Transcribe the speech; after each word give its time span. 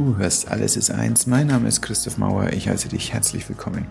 Du 0.00 0.16
hörst 0.16 0.50
Alles 0.50 0.78
ist 0.78 0.90
eins. 0.90 1.26
Mein 1.26 1.48
Name 1.48 1.68
ist 1.68 1.82
Christoph 1.82 2.16
Mauer. 2.16 2.54
Ich 2.54 2.70
heiße 2.70 2.88
dich 2.88 3.12
herzlich 3.12 3.46
willkommen. 3.50 3.84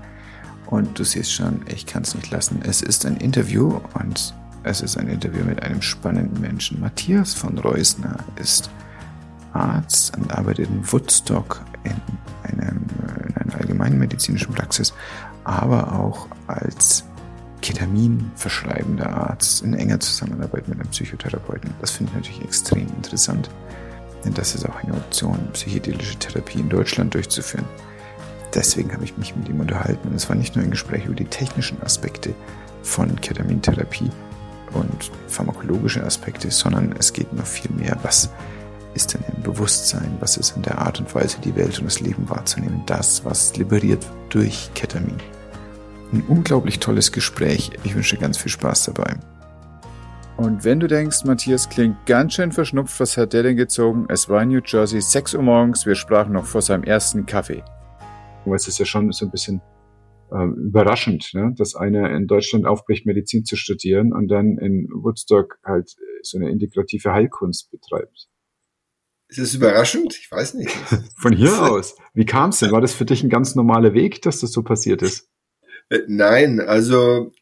Und 0.66 0.98
du 0.98 1.04
siehst 1.04 1.32
schon, 1.32 1.62
ich 1.72 1.86
kann 1.86 2.02
es 2.02 2.16
nicht 2.16 2.32
lassen. 2.32 2.64
Es 2.68 2.82
ist 2.82 3.06
ein 3.06 3.18
Interview 3.18 3.80
und 3.94 4.34
es 4.64 4.82
ist 4.82 4.98
ein 4.98 5.08
Interview 5.08 5.46
mit 5.46 5.62
einem 5.62 5.84
spannenden 5.84 6.42
Menschen. 6.42 6.80
Matthias 6.80 7.36
von 7.36 7.60
Reusner 7.60 8.18
ist 8.42 8.72
Arzt 9.54 10.18
und 10.18 10.36
arbeitet 10.36 10.68
in 10.70 10.92
Woodstock 10.92 11.64
in, 11.84 11.94
einem, 12.42 12.88
in 13.28 13.36
einer 13.38 13.56
allgemeinmedizinischen 13.62 14.56
Praxis, 14.56 14.92
aber 15.44 15.94
auch 15.94 16.28
als 16.48 17.04
Ketamin 17.62 18.32
verschreibender 18.34 19.16
Arzt 19.16 19.62
in 19.62 19.76
enger 19.76 20.00
Zusammenarbeit 20.00 20.68
mit 20.70 20.80
einem 20.80 20.90
Psychotherapeuten. 20.90 21.70
Das 21.82 21.92
finde 21.92 22.14
ich 22.14 22.18
natürlich 22.18 22.44
extrem 22.46 22.88
interessant. 22.88 23.52
Denn 24.26 24.34
das 24.34 24.56
ist 24.56 24.68
auch 24.68 24.76
eine 24.84 24.94
Option, 24.94 25.50
psychedelische 25.54 26.18
Therapie 26.18 26.60
in 26.60 26.70
Deutschland 26.70 27.14
durchzuführen. 27.14 27.66
Deswegen 28.54 28.92
habe 28.94 29.04
ich 29.04 29.18
mich 29.18 29.36
mit 29.36 29.48
ihm 29.48 29.60
unterhalten. 29.60 30.10
Und 30.10 30.16
es 30.16 30.28
war 30.30 30.36
nicht 30.36 30.56
nur 30.56 30.66
ein 30.66 30.72
Gespräch 30.72 31.06
über 31.06 31.16
die 31.16 31.26
technischen 31.26 31.82
Aspekte 31.82 32.34
von 32.84 33.20
Ketamintherapie 33.20 34.10
und 34.74 35.12
pharmakologische 35.28 36.04
Aspekte, 36.04 36.52
sondern 36.52 36.94
es 36.98 37.14
geht 37.14 37.32
noch 37.34 37.46
viel 37.46 37.72
mehr, 37.72 37.98
was 38.04 38.30
ist 38.94 39.14
denn 39.14 39.24
im 39.36 39.44
Bewusstsein, 39.44 40.18
was 40.20 40.38
ist 40.38 40.56
in 40.56 40.64
der 40.64 40.80
Art 40.80 41.00
und 41.00 41.14
Weise, 41.14 41.38
die 41.44 41.56
Welt 41.56 41.78
und 41.80 41.86
das 41.86 42.00
Leben 42.00 42.30
wahrzunehmen, 42.30 42.84
das, 42.86 43.24
was 43.24 43.56
liberiert 43.56 44.06
durch 44.30 44.72
Ketamin. 44.74 45.18
Ein 46.12 46.24
unglaublich 46.28 46.80
tolles 46.80 47.12
Gespräch. 47.12 47.72
Ich 47.84 47.94
wünsche 47.94 48.18
ganz 48.18 48.38
viel 48.38 48.52
Spaß 48.52 48.86
dabei. 48.86 49.16
Und 50.40 50.64
wenn 50.64 50.80
du 50.80 50.88
denkst, 50.88 51.26
Matthias 51.26 51.68
klingt 51.68 52.06
ganz 52.06 52.36
schön 52.36 52.54
verschnupft, 52.54 52.98
was 53.02 53.18
hat 53.18 53.34
der 53.34 53.44
denn 53.44 53.58
gezogen? 53.58 54.06
Es 54.08 54.30
war 54.30 54.42
in 54.42 54.48
New 54.48 54.62
Jersey, 54.66 55.02
6 55.02 55.34
Uhr 55.34 55.42
morgens, 55.42 55.86
wir 55.86 55.96
sprachen 55.96 56.32
noch 56.32 56.46
vor 56.46 56.62
seinem 56.62 56.84
ersten 56.84 57.26
Kaffee. 57.26 57.62
Aber 58.46 58.56
es 58.56 58.66
ist 58.66 58.80
ja 58.80 58.86
schon 58.86 59.12
so 59.12 59.26
ein 59.26 59.32
bisschen 59.32 59.62
äh, 60.32 60.46
überraschend, 60.46 61.32
ne? 61.34 61.54
dass 61.58 61.76
einer 61.76 62.10
in 62.12 62.26
Deutschland 62.26 62.66
aufbricht, 62.66 63.06
Medizin 63.06 63.44
zu 63.44 63.58
studieren 63.58 64.14
und 64.14 64.30
dann 64.30 64.58
in 64.58 64.88
Woodstock 64.94 65.60
halt 65.66 65.94
so 66.22 66.38
eine 66.38 66.50
integrative 66.50 67.12
Heilkunst 67.12 67.70
betreibt. 67.70 68.30
Ist 69.28 69.40
das 69.40 69.54
überraschend? 69.54 70.18
Ich 70.18 70.32
weiß 70.32 70.54
nicht. 70.54 70.72
Von 71.18 71.34
hier 71.34 71.70
aus. 71.70 71.98
Wie 72.14 72.26
kam 72.26 72.52
es 72.52 72.60
denn? 72.60 72.72
War 72.72 72.80
das 72.80 72.94
für 72.94 73.04
dich 73.04 73.24
ein 73.24 73.30
ganz 73.30 73.56
normaler 73.56 73.94
Weg, 73.94 74.22
dass 74.22 74.40
das 74.40 74.54
so 74.54 74.64
passiert 74.64 75.02
ist? 75.02 75.28
Äh, 75.90 76.00
nein, 76.08 76.62
also 76.62 77.34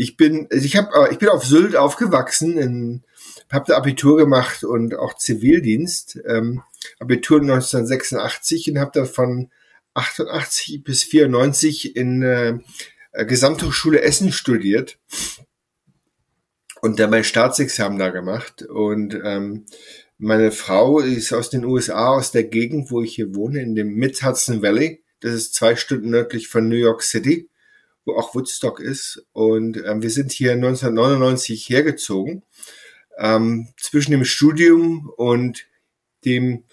ich 0.00 0.16
bin, 0.16 0.48
also 0.50 0.64
ich 0.64 0.76
habe, 0.76 0.88
äh, 0.94 1.12
ich 1.12 1.18
bin 1.18 1.28
auf 1.28 1.44
Sylt 1.44 1.76
aufgewachsen, 1.76 2.56
in, 2.56 3.02
habe 3.52 3.66
da 3.68 3.76
Abitur 3.76 4.16
gemacht 4.16 4.64
und 4.64 4.94
auch 4.94 5.14
Zivildienst. 5.14 6.18
Ähm, 6.26 6.62
Abitur 6.98 7.42
1986 7.42 8.70
und 8.70 8.78
habe 8.78 8.92
dann 8.94 9.04
von 9.04 9.50
88 9.92 10.82
bis 10.84 11.04
94 11.04 11.96
in 11.96 12.22
äh, 12.22 12.58
Gesamthochschule 13.26 14.00
Essen 14.00 14.32
studiert 14.32 14.98
und 16.80 16.98
dann 16.98 17.10
mein 17.10 17.24
Staatsexamen 17.24 17.98
da 17.98 18.08
gemacht. 18.08 18.62
Und 18.62 19.20
ähm, 19.22 19.66
meine 20.16 20.50
Frau 20.50 21.00
ist 21.00 21.34
aus 21.34 21.50
den 21.50 21.66
USA, 21.66 22.16
aus 22.16 22.32
der 22.32 22.44
Gegend, 22.44 22.90
wo 22.90 23.02
ich 23.02 23.16
hier 23.16 23.34
wohne, 23.34 23.60
in 23.60 23.74
dem 23.74 23.92
Mid-Hudson 23.96 24.62
Valley. 24.62 25.04
Das 25.20 25.34
ist 25.34 25.52
zwei 25.52 25.76
Stunden 25.76 26.08
nördlich 26.08 26.48
von 26.48 26.70
New 26.70 26.76
York 26.76 27.02
City 27.02 27.49
auch 28.16 28.34
Woodstock 28.34 28.80
ist. 28.80 29.26
Und 29.32 29.76
ähm, 29.84 30.02
wir 30.02 30.10
sind 30.10 30.32
hier 30.32 30.52
1999 30.52 31.68
hergezogen. 31.68 32.42
Ähm, 33.18 33.68
zwischen 33.76 34.12
dem 34.12 34.24
Studium 34.24 35.10
und 35.16 35.66
dem 36.24 36.64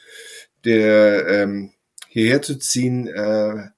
der 0.63 1.27
ähm, 1.27 1.73
hierher 2.07 2.41
zu 2.41 2.57
ziehen, 2.57 3.07
äh, 3.07 3.69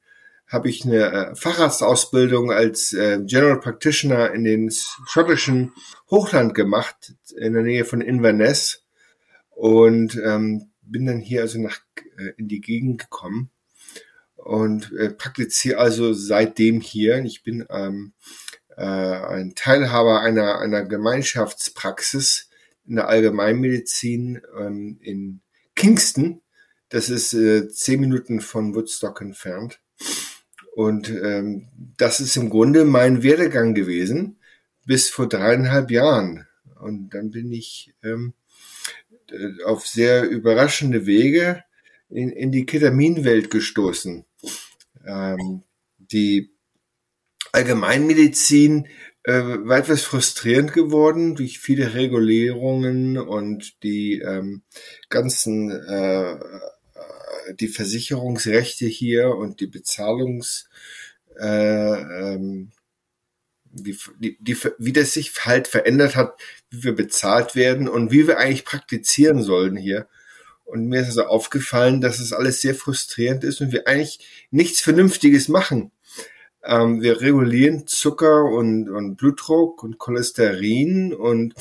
habe 0.48 0.70
ich 0.70 0.84
eine 0.84 1.12
äh, 1.12 1.36
Facharztausbildung 1.36 2.52
als 2.52 2.94
äh, 2.94 3.20
General 3.24 3.60
Practitioner 3.60 4.34
in 4.34 4.44
den 4.44 4.72
schottischen 4.72 5.74
Hochland 6.10 6.56
gemacht, 6.56 7.14
in 7.38 7.54
der 7.54 7.64
Nähe 7.64 7.86
von 7.86 8.02
Inverness. 8.02 8.84
Und 9.52 10.20
ähm, 10.24 10.72
bin 10.82 11.06
dann 11.06 11.20
hier 11.20 11.42
also 11.42 11.60
nach 11.60 11.80
äh, 12.18 12.32
in 12.38 12.48
die 12.48 12.62
Gegend 12.62 13.00
gekommen 13.00 13.52
und 14.44 14.92
äh, 14.94 15.10
praktiziere 15.10 15.78
also 15.78 16.14
seitdem 16.14 16.82
hier. 16.82 17.24
Ich 17.24 17.44
bin 17.44 17.66
ähm, 17.70 18.14
äh, 18.76 18.84
ein 18.84 19.54
Teilhaber 19.56 20.22
einer, 20.22 20.60
einer 20.60 20.86
Gemeinschaftspraxis 20.86 22.50
in 22.88 22.96
der 22.96 23.08
Allgemeinmedizin 23.08 24.42
ähm, 24.58 24.98
in 25.02 25.42
Kingston. 25.76 26.42
Das 26.90 27.10
ist 27.10 27.34
äh, 27.34 27.70
zehn 27.70 28.00
Minuten 28.00 28.42
von 28.42 28.74
Woodstock 28.74 29.22
entfernt. 29.22 29.80
Und 30.76 31.10
ähm, 31.10 31.68
das 31.98 32.20
ist 32.20 32.38
im 32.38 32.50
Grunde 32.50 32.86
mein 32.86 33.22
Werdegang 33.22 33.74
gewesen 33.74 34.40
bis 34.86 35.10
vor 35.10 35.28
dreieinhalb 35.28 35.92
Jahren. 35.92 36.48
Und 36.80 37.10
dann 37.10 37.32
bin 37.32 37.52
ich 37.52 37.94
ähm, 38.02 38.34
auf 39.66 39.86
sehr 39.86 40.28
überraschende 40.28 41.06
Wege 41.06 41.64
in, 42.10 42.32
in 42.32 42.52
die 42.52 42.66
Ketaminwelt 42.66 43.52
gestoßen. 43.52 44.26
Ähm, 45.10 45.64
die 45.98 46.52
Allgemeinmedizin 47.52 48.88
äh, 49.24 49.34
war 49.34 49.80
etwas 49.80 50.04
frustrierend 50.04 50.74
geworden 50.74 51.36
durch 51.36 51.60
viele 51.60 51.94
Regulierungen 51.94 53.18
und 53.18 53.84
die 53.84 54.20
ähm, 54.20 54.62
ganzen 55.10 55.72
äh, 55.72 56.40
die 57.60 57.68
Versicherungsrechte 57.68 58.86
hier 58.86 59.36
und 59.36 59.60
die 59.60 59.68
Bezahlungs 59.68 60.70
äh, 61.40 61.46
ähm, 61.46 62.72
die, 63.72 63.98
die, 64.20 64.38
die, 64.40 64.58
wie 64.78 64.94
das 64.94 65.14
sich 65.14 65.34
halt 65.46 65.68
verändert 65.68 66.16
hat, 66.16 66.40
wie 66.70 66.84
wir 66.84 66.96
bezahlt 66.96 67.56
werden 67.56 67.88
und 67.88 68.12
wie 68.12 68.28
wir 68.28 68.40
eigentlich 68.40 68.66
praktizieren 68.66 69.44
sollen 69.44 69.78
hier. 69.78 70.08
Und 70.70 70.88
mir 70.88 71.02
ist 71.02 71.08
also 71.08 71.24
aufgefallen, 71.26 72.02
dass 72.02 72.20
es 72.20 72.32
alles 72.32 72.62
sehr 72.62 72.76
frustrierend 72.76 73.44
ist 73.44 73.60
und 73.62 73.72
wir 73.72 73.88
eigentlich 73.88 74.20
nichts 74.52 74.82
Vernünftiges 74.82 75.48
machen. 75.48 75.92
Ähm, 76.64 77.02
wir 77.02 77.22
regulieren 77.22 77.88
Zucker 77.88 78.46
und, 78.46 78.90
und 78.90 79.16
Blutdruck 79.16 79.84
und 79.84 79.98
Cholesterin 79.98 81.14
und 81.14 81.56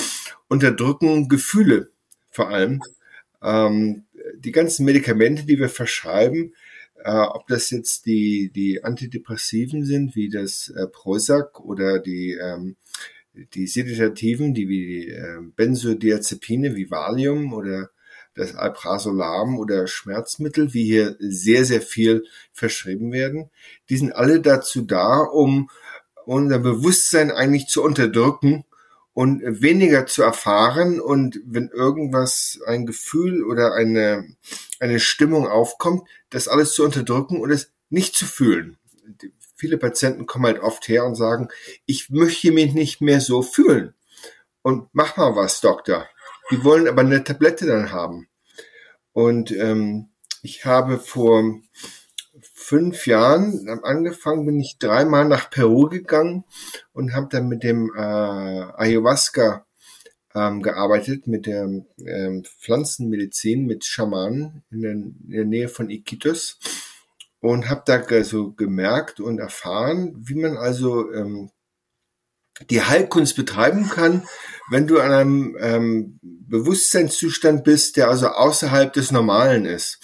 unterdrücken 0.49 1.29
Gefühle 1.29 1.91
vor 2.31 2.51
allem. 2.51 2.83
Ähm, 3.43 4.05
die 4.37 4.53
ganzen 4.53 4.85
Medikamente, 4.85 5.45
die 5.45 5.59
wir 5.59 5.69
verschreiben, 5.69 6.55
äh, 7.03 7.11
ob 7.11 7.47
das 7.47 7.71
jetzt 7.71 8.07
die, 8.07 8.51
die 8.55 8.85
Antidepressiven 8.85 9.85
sind, 9.85 10.17
wie 10.17 10.29
das 10.29 10.69
äh, 10.69 10.87
Prozac 10.87 11.61
oder 11.61 11.99
die, 11.99 12.33
ähm, 12.33 12.77
die 13.55 13.67
Seditativen, 13.67 14.55
die 14.55 14.69
wie 14.69 15.09
äh, 15.09 15.39
Benzodiazepine 15.57 16.75
wie 16.75 16.91
Valium 16.91 17.53
oder 17.53 17.91
das 18.38 18.54
Alprazolam 18.54 19.59
oder 19.59 19.87
Schmerzmittel, 19.87 20.72
wie 20.72 20.84
hier 20.84 21.16
sehr, 21.19 21.65
sehr 21.65 21.82
viel 21.82 22.25
verschrieben 22.53 23.12
werden, 23.12 23.50
die 23.91 23.97
sind 23.97 24.12
alle 24.12 24.41
dazu 24.41 24.82
da, 24.82 25.19
um 25.21 25.69
unser 26.25 26.59
Bewusstsein 26.59 27.31
eigentlich 27.31 27.66
zu 27.66 27.82
unterdrücken 27.82 28.65
und 29.12 29.43
weniger 29.62 30.06
zu 30.06 30.22
erfahren. 30.22 31.00
Und 31.00 31.41
wenn 31.44 31.69
irgendwas, 31.69 32.60
ein 32.66 32.87
Gefühl 32.87 33.44
oder 33.44 33.75
eine, 33.75 34.28
eine 34.78 35.00
Stimmung 35.00 35.48
aufkommt, 35.48 36.09
das 36.31 36.47
alles 36.47 36.75
zu 36.75 36.84
unterdrücken 36.84 37.41
und 37.41 37.50
es 37.50 37.72
nicht 37.91 38.15
zu 38.15 38.27
fühlen. 38.27 38.78
Viele 39.56 39.78
Patienten 39.78 40.27
kommen 40.27 40.47
halt 40.47 40.60
oft 40.60 40.87
her 40.87 41.04
und 41.04 41.16
sagen, 41.16 41.48
ich 41.87 42.10
möchte 42.10 42.53
mich 42.53 42.75
nicht 42.75 43.00
mehr 43.00 43.21
so 43.21 43.43
fühlen. 43.43 43.94
Und 44.62 44.88
mach 44.93 45.16
mal 45.16 45.34
was, 45.34 45.60
Doktor. 45.60 46.06
Die 46.50 46.62
wollen 46.62 46.87
aber 46.87 47.00
eine 47.00 47.25
Tablette 47.25 47.66
dann 47.66 47.91
haben. 47.91 48.28
Und 49.13 49.51
ähm, 49.53 50.09
ich 50.43 50.65
habe 50.65 50.99
vor 50.99 51.43
fünf 52.41 53.07
Jahren 53.07 53.69
angefangen, 53.83 54.47
bin 54.47 54.60
ich 54.60 54.78
dreimal 54.78 55.27
nach 55.27 55.51
Peru 55.51 55.89
gegangen 55.89 56.45
und 56.93 57.15
habe 57.15 57.28
dann 57.31 57.49
mit 57.49 57.63
dem 57.63 57.91
äh, 57.97 58.01
Ayahuasca 58.01 59.66
ähm, 60.34 60.63
gearbeitet, 60.63 61.27
mit 61.27 61.47
der 61.47 61.65
ähm, 62.05 62.45
Pflanzenmedizin, 62.45 63.66
mit 63.66 63.84
Schamanen 63.84 64.63
in 64.71 64.83
der, 64.83 64.93
in 64.93 65.31
der 65.31 65.45
Nähe 65.45 65.69
von 65.69 65.91
Iquitos. 65.91 66.59
Und 67.41 67.71
habe 67.71 67.84
da 67.87 68.25
so 68.25 68.51
gemerkt 68.51 69.21
und 69.21 69.39
erfahren, 69.39 70.13
wie 70.19 70.34
man 70.34 70.57
also 70.57 71.13
ähm, 71.13 71.51
die 72.71 72.83
Heilkunst 72.83 73.37
betreiben 73.37 73.89
kann, 73.89 74.27
wenn 74.71 74.87
du 74.87 75.01
an 75.01 75.13
einem 75.13 75.57
ähm, 75.60 76.19
Bewusstseinszustand 76.22 77.65
bist, 77.65 77.97
der 77.97 78.09
also 78.09 78.28
außerhalb 78.28 78.93
des 78.93 79.13
Normalen 79.13 79.65
ist 79.65 80.01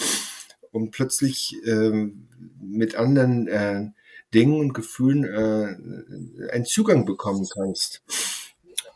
und 0.70 0.90
plötzlich 0.90 1.56
ähm, 1.66 2.28
mit 2.60 2.94
anderen 2.94 3.48
äh, 3.48 3.90
Dingen 4.32 4.58
und 4.58 4.72
Gefühlen 4.72 5.24
äh, 5.24 6.52
einen 6.52 6.64
Zugang 6.64 7.04
bekommen 7.04 7.46
kannst. 7.52 8.02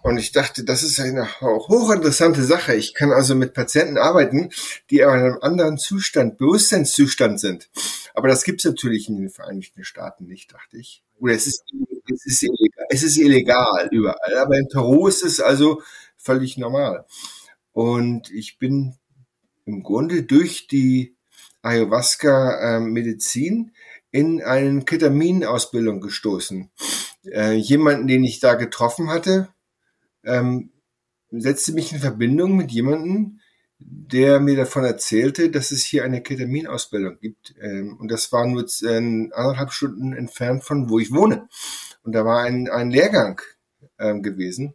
Und 0.03 0.17
ich 0.19 0.33
dachte, 0.33 0.65
das 0.65 0.83
ist 0.83 1.01
eine 1.01 1.41
hochinteressante 1.41 2.45
Sache. 2.45 2.75
Ich 2.75 2.95
kann 2.95 3.13
also 3.13 3.35
mit 3.35 3.53
Patienten 3.53 3.99
arbeiten, 3.99 4.51
die 4.91 5.01
in 5.01 5.09
einem 5.09 5.39
anderen 5.41 5.77
Zustand, 5.77 6.39
Bewusstseinszustand 6.39 7.41
sind. 7.41 7.69
Aber 8.15 8.29
das 8.29 8.45
gibt 8.45 8.61
es 8.61 8.65
natürlich 8.65 9.09
in 9.09 9.17
den 9.17 9.31
Vereinigten 9.31 9.85
Staaten 9.85 10.27
nicht, 10.27 10.53
dachte 10.53 10.79
ich. 10.79 11.03
Oder 11.19 11.35
es 11.35 11.47
ist, 11.47 11.63
es 12.13 12.27
ist, 12.27 12.43
illegal, 12.43 12.87
es 12.91 13.03
ist 13.03 13.17
illegal 13.17 13.89
überall. 13.91 14.39
Aber 14.39 14.57
in 14.57 14.69
Peru 14.69 15.09
ist 15.09 15.23
es 15.23 15.41
also 15.41 15.83
völlig 16.17 16.59
normal. 16.59 17.07
Und 17.73 18.31
ich 18.31 18.59
bin 18.59 18.97
im 19.65 19.83
Grunde 19.83 20.23
durch 20.23 20.67
die 20.67 21.17
Ayahuasca-Medizin 21.63 23.73
in 24.11 24.43
eine 24.43 24.85
Ketamin-Ausbildung 24.85 26.01
gestoßen. 26.01 26.71
Äh, 27.25 27.55
jemanden, 27.55 28.07
den 28.07 28.25
ich 28.25 28.41
da 28.41 28.55
getroffen 28.55 29.11
hatte, 29.11 29.49
ähm, 30.25 30.71
setzte 31.31 31.73
mich 31.73 31.93
in 31.93 31.99
Verbindung 31.99 32.57
mit 32.57 32.73
jemandem, 32.73 33.41
der 33.79 34.41
mir 34.41 34.57
davon 34.57 34.85
erzählte, 34.85 35.51
dass 35.51 35.71
es 35.71 35.85
hier 35.85 36.05
eine 36.05 36.23
Ketaminausbildung 36.23 37.19
gibt. 37.21 37.55
Ähm, 37.61 37.97
und 37.99 38.11
das 38.11 38.33
war 38.33 38.47
nur 38.47 38.65
äh, 38.65 38.97
anderthalb 38.97 39.73
Stunden 39.73 40.15
entfernt 40.15 40.65
von 40.65 40.91
wo 40.91 40.99
ich 40.99 41.13
wohne. 41.13 41.49
Und 42.09 42.13
da 42.13 42.25
war 42.25 42.41
ein, 42.41 42.71
ein 42.71 42.91
Lehrgang 42.91 43.39
ähm, 43.99 44.23
gewesen 44.23 44.73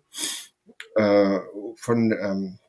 äh, 0.96 1.40
von 1.78 2.12
ähm, 2.12 2.60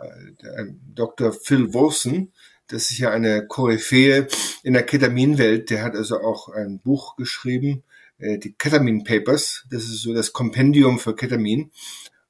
äh, 0.00 0.66
Dr. 0.94 1.32
Phil 1.32 1.74
Wilson. 1.74 2.32
Das 2.68 2.92
ist 2.92 2.98
ja 2.98 3.10
eine 3.10 3.48
Koryphäe 3.48 4.28
in 4.62 4.74
der 4.74 4.84
Ketaminwelt. 4.84 5.70
Der 5.70 5.82
hat 5.82 5.96
also 5.96 6.20
auch 6.20 6.50
ein 6.50 6.78
Buch 6.78 7.16
geschrieben, 7.16 7.82
äh, 8.18 8.38
die 8.38 8.52
Ketamin 8.52 9.02
Papers. 9.02 9.66
Das 9.72 9.82
ist 9.82 10.02
so 10.02 10.14
das 10.14 10.32
Kompendium 10.32 11.00
für 11.00 11.16
Ketamin. 11.16 11.72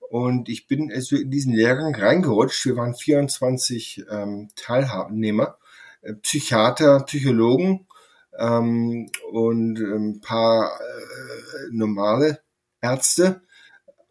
Und 0.09 0.49
ich 0.49 0.67
bin 0.67 0.91
also 0.91 1.17
in 1.17 1.31
diesen 1.31 1.53
Lehrgang 1.53 1.95
reingerutscht. 1.95 2.65
Wir 2.65 2.77
waren 2.77 2.95
24 2.95 4.07
ähm, 4.11 4.49
Teilnehmer, 4.57 5.59
äh, 6.01 6.15
Psychiater, 6.15 7.01
Psychologen 7.01 7.86
ähm, 8.39 9.11
und 9.33 9.79
ein 9.79 10.21
paar 10.21 10.79
äh, 10.81 11.69
normale 11.71 12.41
Ärzte 12.81 13.43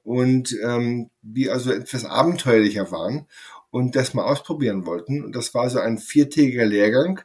und 0.03 0.55
ähm, 0.63 1.09
die 1.21 1.49
also 1.49 1.71
etwas 1.71 2.05
abenteuerlicher 2.05 2.91
waren 2.91 3.27
und 3.71 3.95
das 3.95 4.13
mal 4.13 4.23
ausprobieren 4.23 4.85
wollten. 4.85 5.23
Und 5.23 5.35
das 5.35 5.53
war 5.53 5.69
so 5.69 5.79
ein 5.79 5.97
viertägiger 5.97 6.65
Lehrgang, 6.65 7.21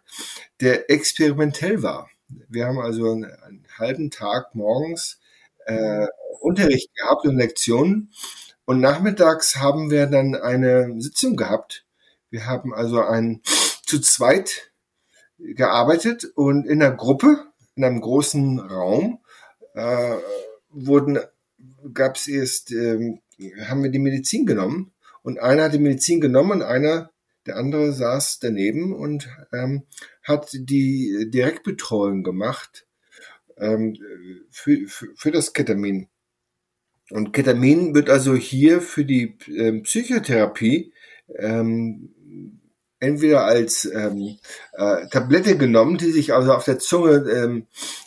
der 0.60 0.90
experimentell 0.90 1.82
war. 1.82 2.08
Wir 2.48 2.66
haben 2.66 2.78
also 2.78 3.12
einen, 3.12 3.24
einen 3.24 3.66
halben 3.78 4.10
Tag 4.10 4.54
morgens 4.54 5.20
äh, 5.66 6.06
Unterricht 6.40 6.94
gehabt 6.94 7.26
und 7.26 7.36
Lektionen 7.36 8.12
und 8.64 8.80
nachmittags 8.80 9.56
haben 9.56 9.90
wir 9.90 10.06
dann 10.06 10.36
eine 10.36 11.00
Sitzung 11.00 11.36
gehabt. 11.36 11.84
Wir 12.30 12.46
haben 12.46 12.72
also 12.72 13.02
ein 13.02 13.42
zu 13.84 14.00
zweit 14.00 14.69
gearbeitet 15.54 16.24
und 16.34 16.66
in 16.66 16.82
einer 16.82 16.94
Gruppe, 16.94 17.46
in 17.74 17.84
einem 17.84 18.00
großen 18.00 18.58
Raum, 18.58 19.20
äh, 19.74 20.16
wurden, 20.70 21.18
gab 21.92 22.16
es 22.16 22.28
erst, 22.28 22.72
äh, 22.72 23.18
haben 23.66 23.82
wir 23.82 23.90
die 23.90 23.98
Medizin 23.98 24.46
genommen 24.46 24.92
und 25.22 25.38
einer 25.38 25.64
hat 25.64 25.74
die 25.74 25.78
Medizin 25.78 26.20
genommen 26.20 26.50
und 26.50 26.62
einer, 26.62 27.10
der 27.46 27.56
andere 27.56 27.92
saß 27.92 28.38
daneben 28.40 28.94
und 28.94 29.28
ähm, 29.52 29.84
hat 30.22 30.50
die 30.52 31.30
Direktbetreuung 31.30 32.22
gemacht 32.22 32.86
ähm, 33.56 33.96
für, 34.50 34.86
für, 34.86 35.08
für 35.16 35.30
das 35.30 35.52
Ketamin. 35.52 36.08
Und 37.10 37.32
Ketamin 37.32 37.94
wird 37.94 38.08
also 38.08 38.34
hier 38.36 38.80
für 38.80 39.04
die 39.04 39.36
ähm, 39.48 39.82
Psychotherapie 39.82 40.92
ähm, 41.36 42.14
entweder 43.00 43.44
als 43.44 43.86
ähm, 43.86 44.38
äh, 44.72 45.08
Tablette 45.08 45.56
genommen, 45.56 45.98
die 45.98 46.12
sich 46.12 46.32
also 46.34 46.52
auf 46.52 46.64
der 46.64 46.78
Zunge 46.78 47.28
ähm, 47.30 47.66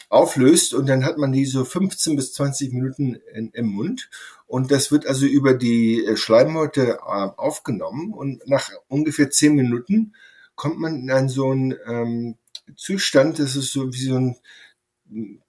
auflöst 0.09 0.73
und 0.73 0.87
dann 0.87 1.03
hat 1.03 1.17
man 1.17 1.31
die 1.31 1.45
so 1.45 1.65
15 1.65 2.15
bis 2.15 2.33
20 2.33 2.71
Minuten 2.71 3.15
in, 3.33 3.49
im 3.51 3.67
Mund 3.67 4.09
und 4.45 4.71
das 4.71 4.91
wird 4.91 5.07
also 5.07 5.25
über 5.25 5.55
die 5.55 6.05
äh, 6.05 6.15
Schleimhäute 6.15 6.99
äh, 6.99 7.01
aufgenommen 7.01 8.13
und 8.13 8.47
nach 8.47 8.69
ungefähr 8.87 9.31
10 9.31 9.55
Minuten 9.55 10.13
kommt 10.55 10.79
man 10.79 11.01
in 11.01 11.11
einen 11.11 11.29
so 11.29 11.49
einen 11.49 11.75
ähm, 11.87 12.35
Zustand, 12.75 13.39
das 13.39 13.55
ist 13.55 13.71
so 13.73 13.91
wie 13.91 14.05
so 14.05 14.15
ein 14.15 14.37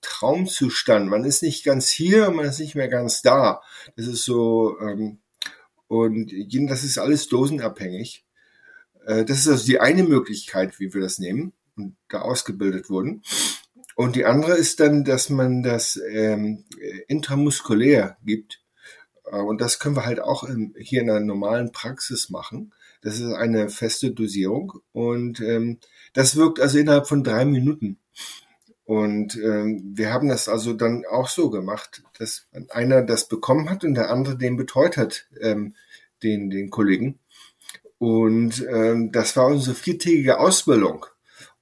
Traumzustand. 0.01 1.09
Man 1.09 1.25
ist 1.25 1.43
nicht 1.43 1.65
ganz 1.65 1.89
hier, 1.89 2.31
man 2.31 2.47
ist 2.47 2.59
nicht 2.59 2.75
mehr 2.75 2.89
ganz 2.89 3.23
da. 3.23 3.63
Das 3.97 4.07
ist 4.07 4.25
so, 4.25 4.79
ähm, 4.81 5.19
und 5.87 6.33
das 6.69 6.85
ist 6.85 6.99
alles 6.99 7.29
dosenabhängig. 7.29 8.25
Äh, 9.07 9.25
das 9.25 9.39
ist 9.39 9.49
also 9.49 9.67
die 9.67 9.81
eine 9.81 10.05
Möglichkeit, 10.05 10.81
wie 10.81 10.93
wir 10.95 11.01
das 11.01 11.19
nehmen 11.19 11.53
und 11.77 11.97
da 12.09 12.23
ausgebildet 12.23 12.91
wurden. 12.91 13.23
Und 13.97 14.17
die 14.17 14.25
andere 14.25 14.55
ist 14.55 14.81
dann, 14.81 15.05
dass 15.05 15.31
man 15.31 15.63
das 15.63 16.01
ähm, 16.11 16.65
intramuskulär 17.07 18.17
gibt. 18.25 18.61
Äh, 19.25 19.37
und 19.37 19.61
das 19.61 19.79
können 19.79 19.97
wir 19.97 20.07
halt 20.07 20.21
auch 20.21 20.45
in, 20.45 20.75
hier 20.79 21.03
in 21.03 21.11
einer 21.11 21.21
normalen 21.21 21.73
Praxis 21.73 22.31
machen. 22.31 22.73
Das 23.03 23.21
ist 23.21 23.33
eine 23.33 23.69
feste 23.69 24.13
Dosierung 24.13 24.81
und 24.93 25.39
ähm, 25.41 25.79
das 26.15 26.37
wirkt 26.37 26.59
also 26.59 26.79
innerhalb 26.79 27.07
von 27.07 27.23
drei 27.23 27.45
Minuten. 27.45 27.99
Und 28.87 29.37
ähm, 29.37 29.93
wir 29.95 30.11
haben 30.11 30.29
das 30.29 30.49
also 30.49 30.73
dann 30.73 31.05
auch 31.11 31.29
so 31.29 31.51
gemacht, 31.51 32.03
dass 32.19 32.49
einer 32.71 33.03
das 33.03 33.29
bekommen 33.29 33.69
hat 33.69 33.85
und 33.85 33.95
der 33.95 34.11
andere 34.11 34.39
den 34.39 34.57
betreut 34.57 34.97
hat, 34.97 35.27
ähm, 35.41 35.75
den, 36.23 36.49
den 36.51 36.71
Kollegen. 36.71 37.19
Und 38.05 38.67
ähm, 38.71 39.13
das 39.13 39.35
war 39.35 39.47
unsere 39.47 39.75
viertägige 39.75 40.39
Ausbildung. 40.39 41.07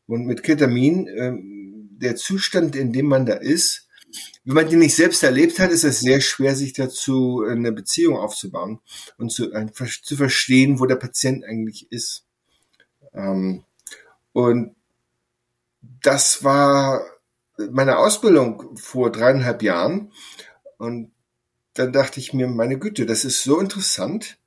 Und 0.06 0.27
mit 0.27 0.43
Ketamin, 0.43 1.06
ähm, 1.06 1.89
der 1.93 2.17
Zustand, 2.17 2.75
in 2.75 2.93
dem 2.93 3.06
man 3.06 3.27
da 3.27 3.35
ist, 3.35 3.87
wenn 4.44 4.55
man 4.56 4.69
den 4.69 4.81
nicht 4.81 4.97
selbst 4.97 5.23
erlebt 5.23 5.61
hat, 5.61 5.71
ist 5.71 5.85
es 5.85 6.00
sehr 6.00 6.21
schwer, 6.21 6.56
sich 6.56 6.73
dazu 6.73 7.44
eine 7.49 7.71
Beziehung 7.71 8.17
aufzubauen 8.17 8.81
und 9.19 9.31
zu, 9.31 9.53
zu 10.03 10.17
verstehen, 10.17 10.81
wo 10.81 10.87
der 10.87 10.97
Patient 10.97 11.44
eigentlich 11.44 11.93
ist. 11.93 12.25
Ähm, 13.15 13.62
und 14.33 14.75
das 16.03 16.43
war 16.43 17.06
meine 17.71 17.99
Ausbildung 17.99 18.77
vor 18.79 19.12
dreieinhalb 19.12 19.62
Jahren. 19.62 20.11
Und 20.77 21.12
dann 21.75 21.93
dachte 21.93 22.19
ich 22.19 22.33
mir, 22.33 22.49
meine 22.49 22.81
Güte, 22.81 23.06
das 23.06 23.25
ist 23.25 23.44
so 23.44 23.61
interessant. 23.61 24.39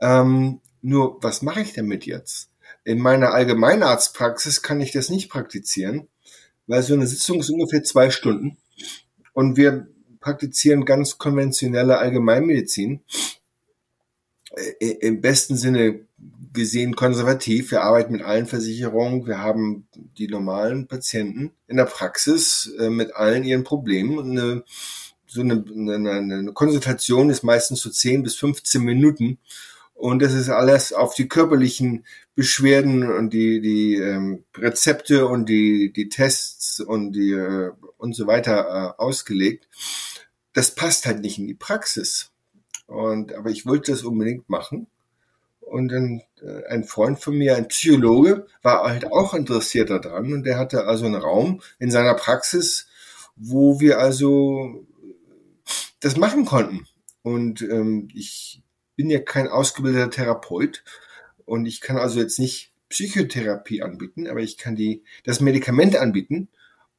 Ähm, 0.00 0.60
nur, 0.84 1.22
was 1.22 1.40
mache 1.40 1.62
ich 1.62 1.72
damit 1.72 2.04
jetzt? 2.04 2.50
In 2.84 2.98
meiner 2.98 3.32
Allgemeinarztpraxis 3.32 4.60
kann 4.60 4.82
ich 4.82 4.92
das 4.92 5.08
nicht 5.08 5.30
praktizieren, 5.30 6.08
weil 6.66 6.82
so 6.82 6.92
eine 6.92 7.06
Sitzung 7.06 7.40
ist 7.40 7.48
ungefähr 7.48 7.82
zwei 7.82 8.10
Stunden. 8.10 8.58
Und 9.32 9.56
wir 9.56 9.88
praktizieren 10.20 10.84
ganz 10.84 11.16
konventionelle 11.16 11.96
Allgemeinmedizin. 11.96 13.00
Äh, 14.78 14.90
Im 15.00 15.22
besten 15.22 15.56
Sinne 15.56 16.00
gesehen 16.52 16.94
konservativ. 16.94 17.70
Wir 17.70 17.82
arbeiten 17.82 18.12
mit 18.12 18.22
allen 18.22 18.46
Versicherungen. 18.46 19.26
Wir 19.26 19.38
haben 19.38 19.88
die 20.18 20.28
normalen 20.28 20.86
Patienten 20.86 21.52
in 21.66 21.78
der 21.78 21.86
Praxis 21.86 22.70
äh, 22.78 22.90
mit 22.90 23.16
allen 23.16 23.44
ihren 23.44 23.64
Problemen. 23.64 24.18
Eine, 24.18 24.64
so 25.26 25.40
eine, 25.40 25.64
eine, 25.74 26.10
eine 26.10 26.52
Konsultation 26.52 27.30
ist 27.30 27.42
meistens 27.42 27.80
so 27.80 27.88
10 27.88 28.22
bis 28.22 28.36
15 28.36 28.82
Minuten. 28.82 29.38
Und 29.94 30.20
das 30.20 30.34
ist 30.34 30.50
alles 30.50 30.92
auf 30.92 31.14
die 31.14 31.28
körperlichen 31.28 32.04
Beschwerden 32.34 33.10
und 33.10 33.32
die, 33.32 33.60
die 33.60 33.94
ähm, 33.94 34.44
Rezepte 34.56 35.26
und 35.26 35.48
die, 35.48 35.92
die 35.92 36.08
Tests 36.08 36.80
und 36.80 37.12
die 37.12 37.30
äh, 37.30 37.70
und 37.96 38.14
so 38.14 38.26
weiter 38.26 38.94
äh, 38.98 39.00
ausgelegt. 39.00 39.68
Das 40.52 40.74
passt 40.74 41.06
halt 41.06 41.20
nicht 41.20 41.38
in 41.38 41.46
die 41.46 41.54
Praxis. 41.54 42.32
Und 42.86 43.34
aber 43.34 43.50
ich 43.50 43.66
wollte 43.66 43.92
das 43.92 44.02
unbedingt 44.02 44.48
machen. 44.50 44.88
Und 45.60 45.88
dann 45.88 46.22
äh, 46.42 46.66
ein 46.68 46.84
Freund 46.84 47.20
von 47.20 47.38
mir, 47.38 47.56
ein 47.56 47.68
Psychologe, 47.68 48.46
war 48.62 48.84
halt 48.84 49.10
auch 49.10 49.32
interessiert 49.32 49.90
daran 49.90 50.32
und 50.32 50.44
der 50.44 50.58
hatte 50.58 50.84
also 50.84 51.06
einen 51.06 51.14
Raum 51.14 51.62
in 51.78 51.90
seiner 51.90 52.14
Praxis, 52.14 52.86
wo 53.36 53.80
wir 53.80 53.98
also 53.98 54.84
das 56.00 56.16
machen 56.16 56.44
konnten. 56.44 56.86
Und 57.22 57.62
ähm, 57.62 58.08
ich 58.12 58.63
bin 58.96 59.10
ja 59.10 59.20
kein 59.20 59.48
ausgebildeter 59.48 60.10
Therapeut 60.10 60.84
und 61.44 61.66
ich 61.66 61.80
kann 61.80 61.96
also 61.96 62.20
jetzt 62.20 62.38
nicht 62.38 62.72
Psychotherapie 62.88 63.82
anbieten, 63.82 64.28
aber 64.28 64.40
ich 64.40 64.56
kann 64.56 64.76
die 64.76 65.02
das 65.24 65.40
Medikament 65.40 65.96
anbieten 65.96 66.48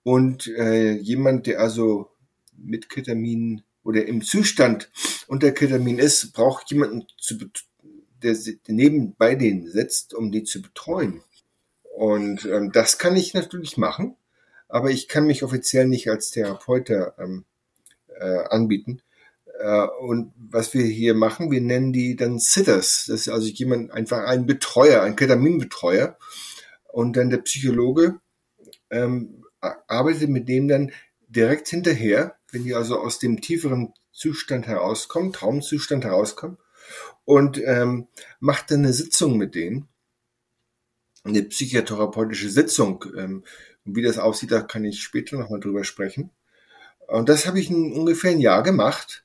und 0.03 0.47
äh, 0.47 0.91
jemand, 0.91 1.47
der 1.47 1.59
also 1.59 2.11
mit 2.57 2.89
Ketamin 2.89 3.63
oder 3.83 4.05
im 4.05 4.21
Zustand 4.21 4.91
unter 5.27 5.51
Ketamin 5.51 5.99
ist, 5.99 6.33
braucht 6.33 6.71
jemanden 6.71 7.05
zu 7.17 7.37
der 8.23 8.35
nebenbei 8.67 9.35
denen 9.35 9.69
sitzt, 9.69 10.13
um 10.13 10.31
die 10.31 10.43
zu 10.43 10.61
betreuen. 10.61 11.21
Und 11.95 12.45
ähm, 12.45 12.71
das 12.71 12.97
kann 12.97 13.15
ich 13.15 13.33
natürlich 13.33 13.77
machen, 13.77 14.15
aber 14.67 14.89
ich 14.89 15.07
kann 15.07 15.27
mich 15.27 15.43
offiziell 15.43 15.87
nicht 15.87 16.09
als 16.09 16.31
Therapeut 16.31 16.89
ähm, 16.89 17.45
äh, 18.19 18.43
anbieten. 18.49 19.01
Äh, 19.59 19.87
und 19.99 20.33
was 20.37 20.73
wir 20.73 20.83
hier 20.83 21.13
machen, 21.13 21.51
wir 21.51 21.61
nennen 21.61 21.93
die 21.93 22.15
dann 22.15 22.39
Sitters. 22.39 23.05
Das 23.07 23.21
ist 23.21 23.29
also 23.29 23.47
jemand, 23.47 23.91
einfach 23.91 24.25
ein 24.25 24.45
Betreuer, 24.45 25.01
ein 25.01 25.15
Ketaminbetreuer. 25.15 26.17
Und 26.91 27.17
dann 27.17 27.29
der 27.29 27.39
Psychologe 27.39 28.19
ähm, 28.89 29.43
arbeitet 29.59 30.29
mit 30.29 30.47
dem 30.47 30.67
dann 30.67 30.91
direkt 31.27 31.67
hinterher, 31.67 32.37
wenn 32.51 32.63
die 32.63 32.73
also 32.73 32.99
aus 32.99 33.19
dem 33.19 33.41
tieferen 33.41 33.93
Zustand 34.11 34.67
herauskommen, 34.67 35.33
Traumzustand 35.33 36.05
herauskommen, 36.05 36.57
und 37.25 37.59
ähm, 37.65 38.07
macht 38.39 38.69
dann 38.69 38.79
eine 38.79 38.93
Sitzung 38.93 39.37
mit 39.37 39.55
denen, 39.55 39.87
eine 41.23 41.41
psychotherapeutische 41.41 42.49
Sitzung. 42.49 43.03
Ähm, 43.17 43.43
wie 43.83 44.03
das 44.03 44.19
aussieht, 44.19 44.51
da 44.51 44.61
kann 44.61 44.85
ich 44.85 45.01
später 45.01 45.37
nochmal 45.37 45.59
drüber 45.59 45.83
sprechen. 45.83 46.29
Und 47.07 47.29
das 47.29 47.47
habe 47.47 47.59
ich 47.59 47.69
ein, 47.69 47.93
ungefähr 47.93 48.31
ein 48.31 48.39
Jahr 48.39 48.63
gemacht 48.63 49.24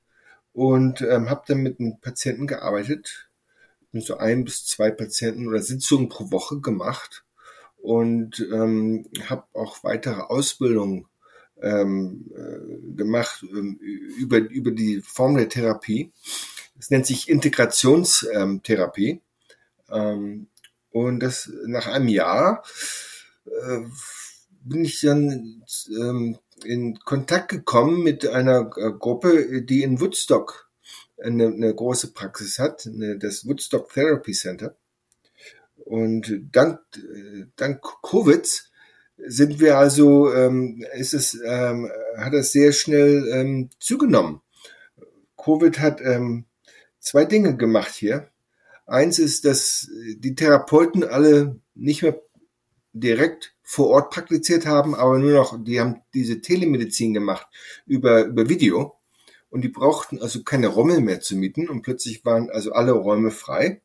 und 0.52 1.02
ähm, 1.02 1.30
habe 1.30 1.44
dann 1.46 1.58
mit 1.58 1.80
einem 1.80 2.00
Patienten 2.00 2.46
gearbeitet, 2.46 3.30
mit 3.92 4.04
so 4.04 4.16
ein 4.16 4.44
bis 4.44 4.66
zwei 4.66 4.90
Patienten 4.90 5.48
oder 5.48 5.62
Sitzungen 5.62 6.08
pro 6.08 6.30
Woche 6.30 6.60
gemacht 6.60 7.24
und 7.78 8.46
ähm, 8.52 9.06
habe 9.28 9.44
auch 9.52 9.82
weitere 9.84 10.20
Ausbildungen 10.20 11.06
ähm, 11.62 12.30
äh, 12.34 12.94
gemacht 12.96 13.42
ähm, 13.42 13.78
über, 13.80 14.38
über 14.38 14.70
die 14.70 15.00
Form 15.00 15.36
der 15.36 15.48
Therapie. 15.48 16.12
Es 16.78 16.90
nennt 16.90 17.06
sich 17.06 17.28
Integrationstherapie. 17.28 19.20
Ähm, 19.90 20.46
und 20.90 21.20
das 21.20 21.50
nach 21.66 21.86
einem 21.86 22.08
Jahr 22.08 22.64
äh, 23.44 23.80
bin 24.62 24.84
ich 24.84 25.00
dann 25.00 25.62
ähm, 25.88 26.38
in 26.64 26.98
Kontakt 27.00 27.48
gekommen 27.48 28.02
mit 28.02 28.26
einer 28.26 28.70
äh, 28.76 28.90
Gruppe, 28.92 29.62
die 29.62 29.82
in 29.82 30.00
Woodstock 30.00 30.70
eine, 31.22 31.46
eine 31.46 31.74
große 31.74 32.12
Praxis 32.12 32.58
hat, 32.58 32.86
eine, 32.86 33.18
das 33.18 33.46
Woodstock 33.46 33.92
Therapy 33.92 34.32
Center. 34.32 34.76
Und 35.84 36.48
dank, 36.52 36.80
dank 37.56 37.82
Covid 38.02 38.70
sind 39.26 39.60
wir 39.60 39.78
also, 39.78 40.32
ähm, 40.32 40.84
ist 40.94 41.14
es, 41.14 41.38
ähm, 41.44 41.90
hat 42.16 42.32
es 42.32 42.52
sehr 42.52 42.72
schnell 42.72 43.28
ähm, 43.32 43.70
zugenommen. 43.78 44.40
Covid 45.36 45.78
hat 45.78 46.00
ähm, 46.00 46.44
zwei 46.98 47.24
Dinge 47.24 47.56
gemacht 47.56 47.94
hier. 47.94 48.28
Eins 48.86 49.18
ist, 49.18 49.44
dass 49.44 49.88
die 50.16 50.34
Therapeuten 50.34 51.04
alle 51.04 51.60
nicht 51.74 52.02
mehr 52.02 52.20
direkt 52.92 53.54
vor 53.70 53.86
Ort 53.90 54.10
praktiziert 54.10 54.66
haben, 54.66 54.96
aber 54.96 55.20
nur 55.20 55.30
noch, 55.30 55.56
die 55.62 55.78
haben 55.78 56.02
diese 56.12 56.40
Telemedizin 56.40 57.14
gemacht 57.14 57.46
über, 57.86 58.24
über 58.24 58.48
Video 58.48 58.98
und 59.48 59.62
die 59.62 59.68
brauchten 59.68 60.20
also 60.20 60.42
keine 60.42 60.66
Räume 60.66 60.98
mehr 61.00 61.20
zu 61.20 61.36
mieten 61.36 61.68
und 61.68 61.82
plötzlich 61.82 62.24
waren 62.24 62.50
also 62.50 62.72
alle 62.72 62.90
Räume 62.90 63.30
frei. 63.30 63.80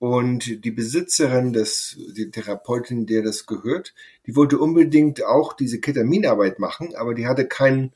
Und 0.00 0.64
die 0.64 0.72
Besitzerin 0.72 1.52
des, 1.52 1.96
die 2.16 2.32
Therapeutin, 2.32 3.06
der 3.06 3.22
das 3.22 3.46
gehört, 3.46 3.94
die 4.26 4.34
wollte 4.34 4.58
unbedingt 4.58 5.24
auch 5.24 5.52
diese 5.52 5.78
Ketaminarbeit 5.78 6.58
machen, 6.58 6.96
aber 6.96 7.14
die 7.14 7.28
hatte 7.28 7.46
keinen, 7.46 7.92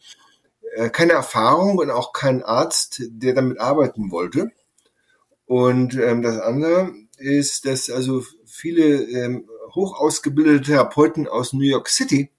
äh, 0.77 0.89
keine 0.89 1.15
Erfahrung 1.15 1.79
und 1.79 1.91
auch 1.91 2.13
keinen 2.13 2.45
Arzt, 2.45 3.03
der 3.09 3.35
damit 3.35 3.59
arbeiten 3.59 4.13
wollte. 4.13 4.53
Und 5.47 5.97
ähm, 5.97 6.23
das 6.23 6.39
andere 6.39 6.95
ist, 7.19 7.67
dass 7.67 7.91
also 7.91 8.23
viele 8.47 9.03
ähm, 9.03 9.49
hoch 9.75 9.99
ausgebildete 9.99 10.63
Therapeuten 10.63 11.27
aus 11.29 11.53
New 11.53 11.65
York 11.65 11.89
City 11.89 12.31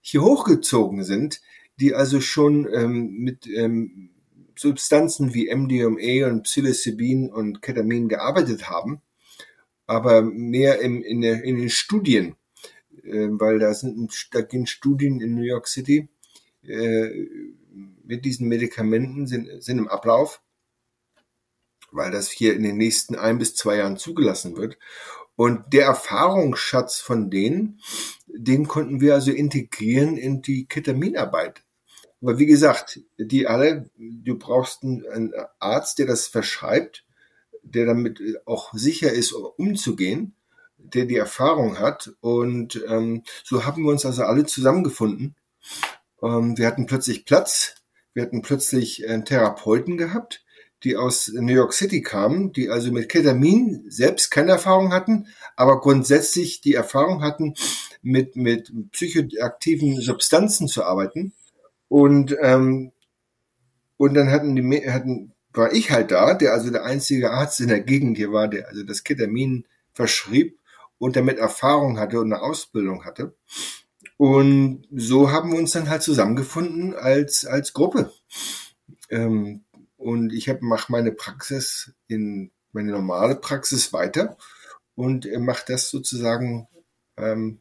hier 0.00 0.22
hochgezogen 0.22 1.04
sind, 1.04 1.40
die 1.78 1.94
also 1.94 2.20
schon 2.20 2.68
ähm, 2.72 3.12
mit 3.18 3.46
ähm, 3.46 4.10
Substanzen 4.56 5.32
wie 5.32 5.54
MDMA 5.54 6.28
und 6.28 6.42
Psilocybin 6.42 7.30
und 7.30 7.62
Ketamin 7.62 8.08
gearbeitet 8.08 8.68
haben, 8.68 9.00
aber 9.86 10.22
mehr 10.22 10.80
im, 10.80 11.02
in, 11.02 11.22
der, 11.22 11.42
in 11.42 11.56
den 11.56 11.70
Studien, 11.70 12.36
äh, 13.02 13.28
weil 13.30 13.58
da 13.58 13.72
sind 13.72 14.28
da 14.32 14.42
gehen 14.42 14.66
Studien 14.66 15.20
in 15.20 15.34
New 15.34 15.42
York 15.42 15.66
City 15.66 16.08
äh, 16.62 17.08
mit 18.04 18.24
diesen 18.24 18.48
Medikamenten 18.48 19.26
sind, 19.26 19.62
sind 19.62 19.78
im 19.78 19.88
Ablauf, 19.88 20.42
weil 21.92 22.10
das 22.10 22.30
hier 22.30 22.54
in 22.54 22.62
den 22.62 22.76
nächsten 22.76 23.14
ein 23.14 23.38
bis 23.38 23.54
zwei 23.54 23.76
Jahren 23.76 23.96
zugelassen 23.96 24.56
wird. 24.56 24.78
Und 25.40 25.72
der 25.72 25.86
Erfahrungsschatz 25.86 27.00
von 27.00 27.30
denen, 27.30 27.80
den 28.26 28.68
konnten 28.68 29.00
wir 29.00 29.14
also 29.14 29.30
integrieren 29.32 30.18
in 30.18 30.42
die 30.42 30.66
Ketaminarbeit. 30.66 31.62
Aber 32.20 32.38
wie 32.38 32.44
gesagt, 32.44 33.00
die 33.16 33.46
alle, 33.46 33.88
du 33.96 34.36
brauchst 34.36 34.82
einen 34.82 35.32
Arzt, 35.58 35.98
der 35.98 36.04
das 36.04 36.26
verschreibt, 36.26 37.06
der 37.62 37.86
damit 37.86 38.20
auch 38.44 38.74
sicher 38.74 39.14
ist, 39.14 39.32
umzugehen, 39.32 40.34
der 40.76 41.06
die 41.06 41.16
Erfahrung 41.16 41.78
hat. 41.78 42.12
Und 42.20 42.78
ähm, 42.86 43.22
so 43.42 43.64
haben 43.64 43.84
wir 43.84 43.92
uns 43.92 44.04
also 44.04 44.24
alle 44.24 44.44
zusammengefunden. 44.44 45.36
Ähm, 46.22 46.58
wir 46.58 46.66
hatten 46.66 46.84
plötzlich 46.84 47.24
Platz, 47.24 47.76
wir 48.12 48.24
hatten 48.24 48.42
plötzlich 48.42 49.08
einen 49.08 49.24
Therapeuten 49.24 49.96
gehabt, 49.96 50.44
die 50.84 50.96
aus 50.96 51.28
New 51.34 51.52
York 51.52 51.72
City 51.72 52.02
kamen, 52.02 52.52
die 52.52 52.70
also 52.70 52.90
mit 52.92 53.08
Ketamin 53.08 53.84
selbst 53.88 54.30
keine 54.30 54.52
Erfahrung 54.52 54.92
hatten, 54.92 55.26
aber 55.56 55.80
grundsätzlich 55.80 56.60
die 56.60 56.74
Erfahrung 56.74 57.22
hatten, 57.22 57.54
mit, 58.02 58.36
mit 58.36 58.72
psychoaktiven 58.92 60.00
Substanzen 60.00 60.68
zu 60.68 60.84
arbeiten. 60.84 61.32
Und, 61.88 62.34
ähm, 62.40 62.92
und 63.96 64.14
dann 64.14 64.30
hatten 64.30 64.56
die, 64.56 64.90
hatten, 64.90 65.32
war 65.52 65.72
ich 65.72 65.90
halt 65.90 66.10
da, 66.10 66.34
der 66.34 66.52
also 66.52 66.70
der 66.70 66.84
einzige 66.84 67.30
Arzt 67.30 67.60
in 67.60 67.68
der 67.68 67.80
Gegend 67.80 68.16
hier 68.16 68.32
war, 68.32 68.48
der 68.48 68.68
also 68.68 68.82
das 68.82 69.04
Ketamin 69.04 69.66
verschrieb 69.92 70.58
und 70.98 71.16
damit 71.16 71.38
Erfahrung 71.38 71.98
hatte 71.98 72.20
und 72.20 72.32
eine 72.32 72.42
Ausbildung 72.42 73.04
hatte. 73.04 73.34
Und 74.16 74.86
so 74.94 75.30
haben 75.30 75.52
wir 75.52 75.58
uns 75.58 75.72
dann 75.72 75.88
halt 75.88 76.02
zusammengefunden 76.02 76.94
als, 76.94 77.46
als 77.46 77.72
Gruppe. 77.72 78.12
Ähm, 79.08 79.64
und 80.00 80.32
ich 80.32 80.50
mache 80.60 80.90
meine 80.90 81.12
Praxis 81.12 81.92
in 82.08 82.50
meine 82.72 82.92
normale 82.92 83.36
Praxis 83.36 83.92
weiter 83.92 84.38
und 84.94 85.28
mache 85.38 85.64
das 85.68 85.90
sozusagen 85.90 86.68
ähm, 87.18 87.58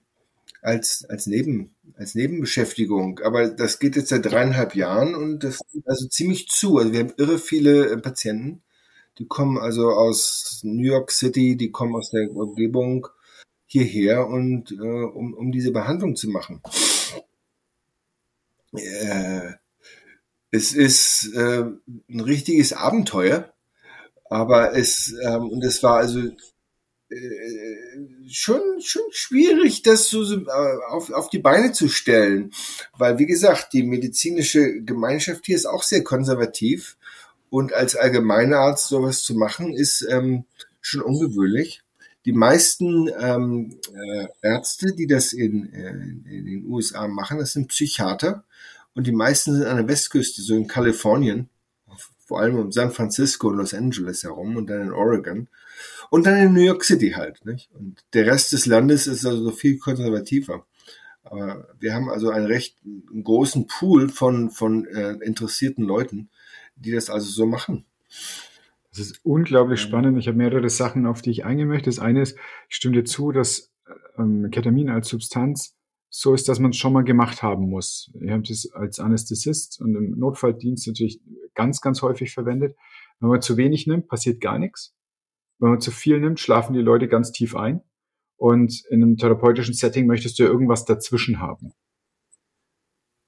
als, 0.62 1.06
als, 1.10 1.28
Neben, 1.28 1.76
als 1.96 2.16
Nebenbeschäftigung. 2.16 3.20
Aber 3.20 3.50
das 3.50 3.80
geht 3.80 3.96
jetzt 3.96 4.10
seit 4.10 4.26
dreieinhalb 4.26 4.76
Jahren 4.76 5.16
und 5.16 5.44
das 5.44 5.60
geht 5.72 5.88
also 5.88 6.08
ziemlich 6.08 6.48
zu. 6.48 6.78
Also 6.78 6.94
wir 6.94 7.00
haben 7.00 7.14
irre 7.18 7.40
viele 7.40 7.90
äh, 7.90 7.98
Patienten, 7.98 8.62
die 9.18 9.28
kommen 9.28 9.58
also 9.58 9.90
aus 9.90 10.62
New 10.64 10.86
York 10.86 11.12
City, 11.12 11.58
die 11.58 11.72
kommen 11.72 11.96
aus 11.96 12.12
der 12.12 12.32
Umgebung 12.32 13.08
hierher 13.66 14.28
und 14.28 14.72
äh, 14.72 14.76
um, 14.76 15.34
um 15.34 15.52
diese 15.52 15.72
Behandlung 15.72 16.16
zu 16.16 16.30
machen. 16.30 16.62
Äh, 18.74 19.54
es 20.52 20.74
ist 20.74 21.32
äh, 21.36 21.64
ein 22.10 22.20
richtiges 22.20 22.74
Abenteuer, 22.74 23.54
aber 24.30 24.76
es 24.76 25.14
ähm, 25.24 25.50
und 25.50 25.64
es 25.64 25.84
war 25.84 25.98
also 25.98 26.20
äh, 26.20 27.18
schon 28.30 28.62
schon 28.82 29.04
schwierig, 29.12 29.84
das 29.84 30.10
so 30.10 30.24
äh, 30.24 30.46
auf, 30.90 31.12
auf 31.12 31.30
die 31.30 31.40
Beine 31.40 31.72
zu 31.72 31.88
stellen, 31.88 32.52
weil 32.98 33.20
wie 33.20 33.26
gesagt 33.26 33.74
die 33.74 33.84
medizinische 33.84 34.82
Gemeinschaft 34.82 35.46
hier 35.46 35.56
ist 35.56 35.66
auch 35.66 35.84
sehr 35.84 36.04
konservativ 36.04 36.98
und 37.50 37.74
als 37.74 37.96
Allgemeinarzt 37.96 38.88
sowas 38.88 39.24
zu 39.24 39.36
machen 39.36 39.74
ist 39.74 40.06
ähm, 40.10 40.46
schon 40.82 41.02
ungewöhnlich. 41.02 41.82
Die 42.26 42.34
meisten 42.34 43.10
ähm, 43.20 43.80
äh, 43.94 44.28
Ärzte, 44.42 44.94
die 44.94 45.08
das 45.08 45.34
in, 45.34 45.72
äh, 45.74 45.90
in 45.90 46.46
den 46.46 46.66
USA 46.66 47.08
machen, 47.08 47.40
das 47.40 47.54
sind 47.54 47.70
Psychiater 47.70 48.44
und 49.00 49.08
die 49.08 49.14
meisten 49.14 49.54
sind 49.54 49.66
an 49.66 49.78
der 49.78 49.88
Westküste, 49.88 50.42
so 50.42 50.54
in 50.58 50.68
Kalifornien, 50.68 51.48
vor 52.26 52.42
allem 52.42 52.58
um 52.58 52.70
San 52.74 52.92
Francisco 52.92 53.48
und 53.48 53.56
Los 53.56 53.74
Angeles 53.74 54.26
herum 54.26 54.58
und 54.58 54.70
dann 54.70 54.82
in 54.82 54.92
Oregon 54.92 55.48
und 56.10 56.26
dann 56.26 56.36
in 56.36 56.52
New 56.52 56.60
York 56.60 56.84
City 56.84 57.12
halt. 57.12 57.46
Nicht? 57.46 57.72
Und 57.72 58.04
der 58.12 58.26
Rest 58.26 58.52
des 58.52 58.66
Landes 58.66 59.08
ist 59.08 59.26
also 59.26 59.52
viel 59.52 59.78
konservativer. 59.78 60.66
Aber 61.24 61.70
wir 61.80 61.94
haben 61.94 62.10
also 62.10 62.30
einen 62.30 62.46
recht 62.46 62.76
einen 62.84 63.24
großen 63.24 63.68
Pool 63.68 64.10
von, 64.10 64.50
von 64.50 64.86
äh, 64.88 65.12
interessierten 65.24 65.86
Leuten, 65.86 66.28
die 66.76 66.92
das 66.92 67.10
also 67.10 67.30
so 67.30 67.46
machen. 67.46 67.86
Das 68.90 69.00
ist 69.00 69.22
unglaublich 69.24 69.80
spannend. 69.80 70.20
Ich 70.20 70.28
habe 70.28 70.38
mehrere 70.38 70.70
Sachen, 70.70 71.06
auf 71.06 71.22
die 71.22 71.32
ich 71.32 71.46
eingehen 71.46 71.70
möchte. 71.70 71.90
Das 71.90 72.00
eine 72.00 72.22
ist, 72.22 72.38
ich 72.68 72.76
stimme 72.76 72.96
dir 72.96 73.06
zu, 73.06 73.32
dass 73.32 73.72
ähm, 74.18 74.52
Ketamin 74.52 74.90
als 74.90 75.08
Substanz 75.08 75.79
so 76.10 76.34
ist, 76.34 76.50
dass 76.50 76.60
man 76.60 76.72
es 76.72 76.78
schon 76.78 76.94
mal 76.94 77.04
gemacht 77.04 77.44
haben 77.44 77.70
muss. 77.70 78.12
Ich 78.22 78.32
habe 78.32 78.44
das 78.44 78.70
als 78.74 79.00
Anästhesist 79.00 79.80
und 79.80 79.96
im 79.96 80.18
Notfalldienst 80.18 80.88
natürlich 80.88 81.22
ganz, 81.54 81.82
ganz 81.82 82.02
häufig 82.02 82.34
verwendet. 82.34 82.76
Wenn 83.20 83.30
man 83.30 83.42
zu 83.42 83.58
wenig 83.58 83.86
nimmt, 83.86 84.08
passiert 84.08 84.42
gar 84.42 84.58
nichts. 84.58 84.96
Wenn 85.60 85.70
man 85.70 85.82
zu 85.82 85.92
viel 85.92 86.20
nimmt, 86.20 86.40
schlafen 86.40 86.74
die 86.74 86.82
Leute 86.82 87.08
ganz 87.08 87.32
tief 87.32 87.56
ein. 87.56 87.82
Und 88.38 88.84
in 88.90 89.04
einem 89.04 89.18
therapeutischen 89.18 89.74
Setting 89.74 90.08
möchtest 90.08 90.40
du 90.40 90.44
ja 90.44 90.50
irgendwas 90.50 90.86
dazwischen 90.86 91.40
haben. 91.40 91.74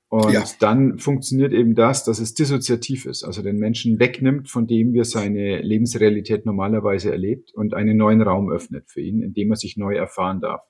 Und 0.08 0.34
ja. 0.34 0.44
dann 0.60 1.00
funktioniert 1.00 1.54
eben 1.54 1.76
das, 1.76 2.04
dass 2.04 2.20
es 2.20 2.34
dissoziativ 2.34 3.06
ist, 3.06 3.24
also 3.24 3.42
den 3.42 3.58
Menschen 3.58 3.98
wegnimmt, 3.98 4.50
von 4.50 4.68
dem 4.68 4.92
wir 4.92 5.06
seine 5.06 5.62
Lebensrealität 5.62 6.46
normalerweise 6.46 7.12
erlebt 7.12 7.54
und 7.54 7.74
einen 7.74 7.96
neuen 7.96 8.22
Raum 8.22 8.52
öffnet 8.52 8.90
für 8.90 9.00
ihn, 9.00 9.22
in 9.22 9.34
dem 9.34 9.52
er 9.52 9.56
sich 9.56 9.78
neu 9.78 9.96
erfahren 9.96 10.42
darf. 10.42 10.62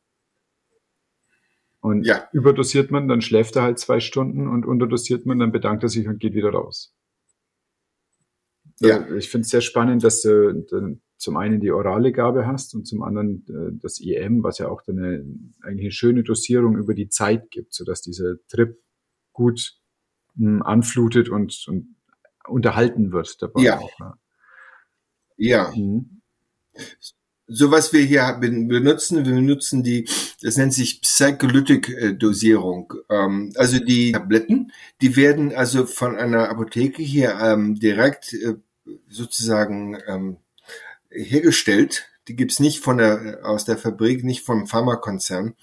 Und 1.81 2.05
ja. 2.05 2.29
überdosiert 2.31 2.91
man, 2.91 3.07
dann 3.07 3.21
schläft 3.21 3.55
er 3.55 3.63
halt 3.63 3.79
zwei 3.79 3.99
Stunden 3.99 4.47
und 4.47 4.65
unterdosiert 4.65 5.25
man, 5.25 5.39
dann 5.39 5.51
bedankt 5.51 5.81
er 5.83 5.89
sich 5.89 6.07
und 6.07 6.19
geht 6.19 6.35
wieder 6.35 6.51
raus. 6.51 6.95
Ja. 8.79 9.07
Ich 9.15 9.29
finde 9.29 9.45
es 9.45 9.49
sehr 9.49 9.61
spannend, 9.61 10.03
dass 10.03 10.21
du 10.21 10.65
zum 11.17 11.37
einen 11.37 11.59
die 11.59 11.71
orale 11.71 12.11
Gabe 12.11 12.47
hast 12.47 12.73
und 12.73 12.87
zum 12.87 13.03
anderen 13.03 13.45
äh, 13.47 13.77
das 13.79 13.99
IM, 13.99 14.43
was 14.43 14.57
ja 14.57 14.69
auch 14.69 14.81
eine, 14.87 15.23
eigentlich 15.61 15.85
eine 15.85 15.91
schöne 15.91 16.23
Dosierung 16.23 16.77
über 16.77 16.95
die 16.95 17.09
Zeit 17.09 17.51
gibt, 17.51 17.73
sodass 17.73 18.01
dieser 18.01 18.35
Trip 18.47 18.79
gut 19.31 19.77
mh, 20.35 20.65
anflutet 20.65 21.29
und, 21.29 21.65
und 21.67 21.95
unterhalten 22.47 23.11
wird 23.11 23.41
dabei. 23.41 23.61
Ja. 23.61 23.77
Auch, 23.77 23.99
ne? 23.99 24.13
Ja. 25.37 25.71
Mhm. 25.75 26.21
So 27.53 27.69
was 27.69 27.91
wir 27.91 28.01
hier 28.01 28.37
benutzen, 28.39 29.25
wir 29.25 29.33
benutzen 29.33 29.83
die, 29.83 30.07
das 30.41 30.55
nennt 30.57 30.73
sich 30.73 31.01
Psycholytic-Dosierung. 31.01 32.93
Ähm, 33.09 33.51
also 33.55 33.79
die 33.79 34.13
Tabletten, 34.13 34.71
die 35.01 35.15
werden 35.17 35.53
also 35.53 35.85
von 35.85 36.15
einer 36.17 36.49
Apotheke 36.49 37.01
hier 37.03 37.37
ähm, 37.41 37.75
direkt 37.79 38.33
äh, 38.33 38.55
sozusagen 39.09 39.97
ähm, 40.07 40.37
hergestellt. 41.09 42.07
Die 42.27 42.35
gibt's 42.35 42.59
nicht 42.59 42.79
von 42.79 42.97
der 42.97 43.39
aus 43.43 43.65
der 43.65 43.77
Fabrik, 43.77 44.23
nicht 44.23 44.45
vom 44.45 44.67
Pharmakonzern. 44.67 45.55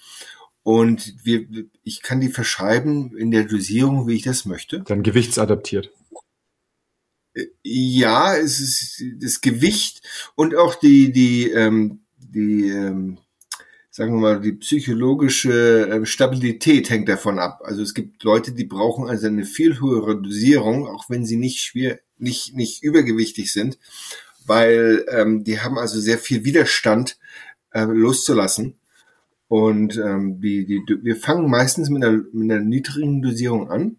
Und 0.61 1.15
wir, 1.23 1.47
ich 1.83 2.03
kann 2.03 2.19
die 2.19 2.29
verschreiben 2.29 3.17
in 3.17 3.31
der 3.31 3.45
Dosierung, 3.45 4.07
wie 4.07 4.15
ich 4.15 4.23
das 4.23 4.45
möchte. 4.45 4.81
Dann 4.81 5.01
gewichtsadaptiert. 5.01 5.91
Ja, 7.63 8.35
es 8.35 8.59
ist 8.59 9.03
das 9.19 9.41
Gewicht 9.41 10.01
und 10.35 10.55
auch 10.55 10.75
die, 10.75 11.11
die, 11.11 11.49
ähm, 11.51 12.01
die, 12.17 12.69
ähm, 12.69 13.17
sagen 13.89 14.13
wir 14.13 14.21
mal, 14.21 14.41
die 14.41 14.53
psychologische 14.53 15.89
ähm, 15.91 16.05
Stabilität 16.05 16.89
hängt 16.89 17.09
davon 17.09 17.39
ab. 17.39 17.61
Also 17.63 17.81
es 17.81 17.93
gibt 17.93 18.23
Leute, 18.23 18.51
die 18.53 18.63
brauchen 18.63 19.09
also 19.09 19.27
eine 19.27 19.45
viel 19.45 19.79
höhere 19.79 20.21
Dosierung, 20.21 20.87
auch 20.87 21.09
wenn 21.09 21.25
sie 21.25 21.37
nicht 21.37 21.59
schwer, 21.59 21.99
nicht, 22.17 22.55
nicht 22.55 22.83
übergewichtig 22.83 23.51
sind, 23.51 23.77
weil 24.45 25.05
ähm, 25.09 25.43
die 25.43 25.59
haben 25.59 25.77
also 25.77 25.99
sehr 25.99 26.17
viel 26.17 26.45
Widerstand 26.45 27.17
äh, 27.71 27.83
loszulassen. 27.83 28.75
Und 29.47 29.97
ähm, 29.97 30.39
die, 30.41 30.65
die, 30.65 30.83
wir 31.03 31.15
fangen 31.15 31.49
meistens 31.49 31.89
mit 31.89 32.03
einer, 32.03 32.23
mit 32.31 32.51
einer 32.51 32.63
niedrigen 32.63 33.21
Dosierung 33.21 33.69
an 33.69 33.98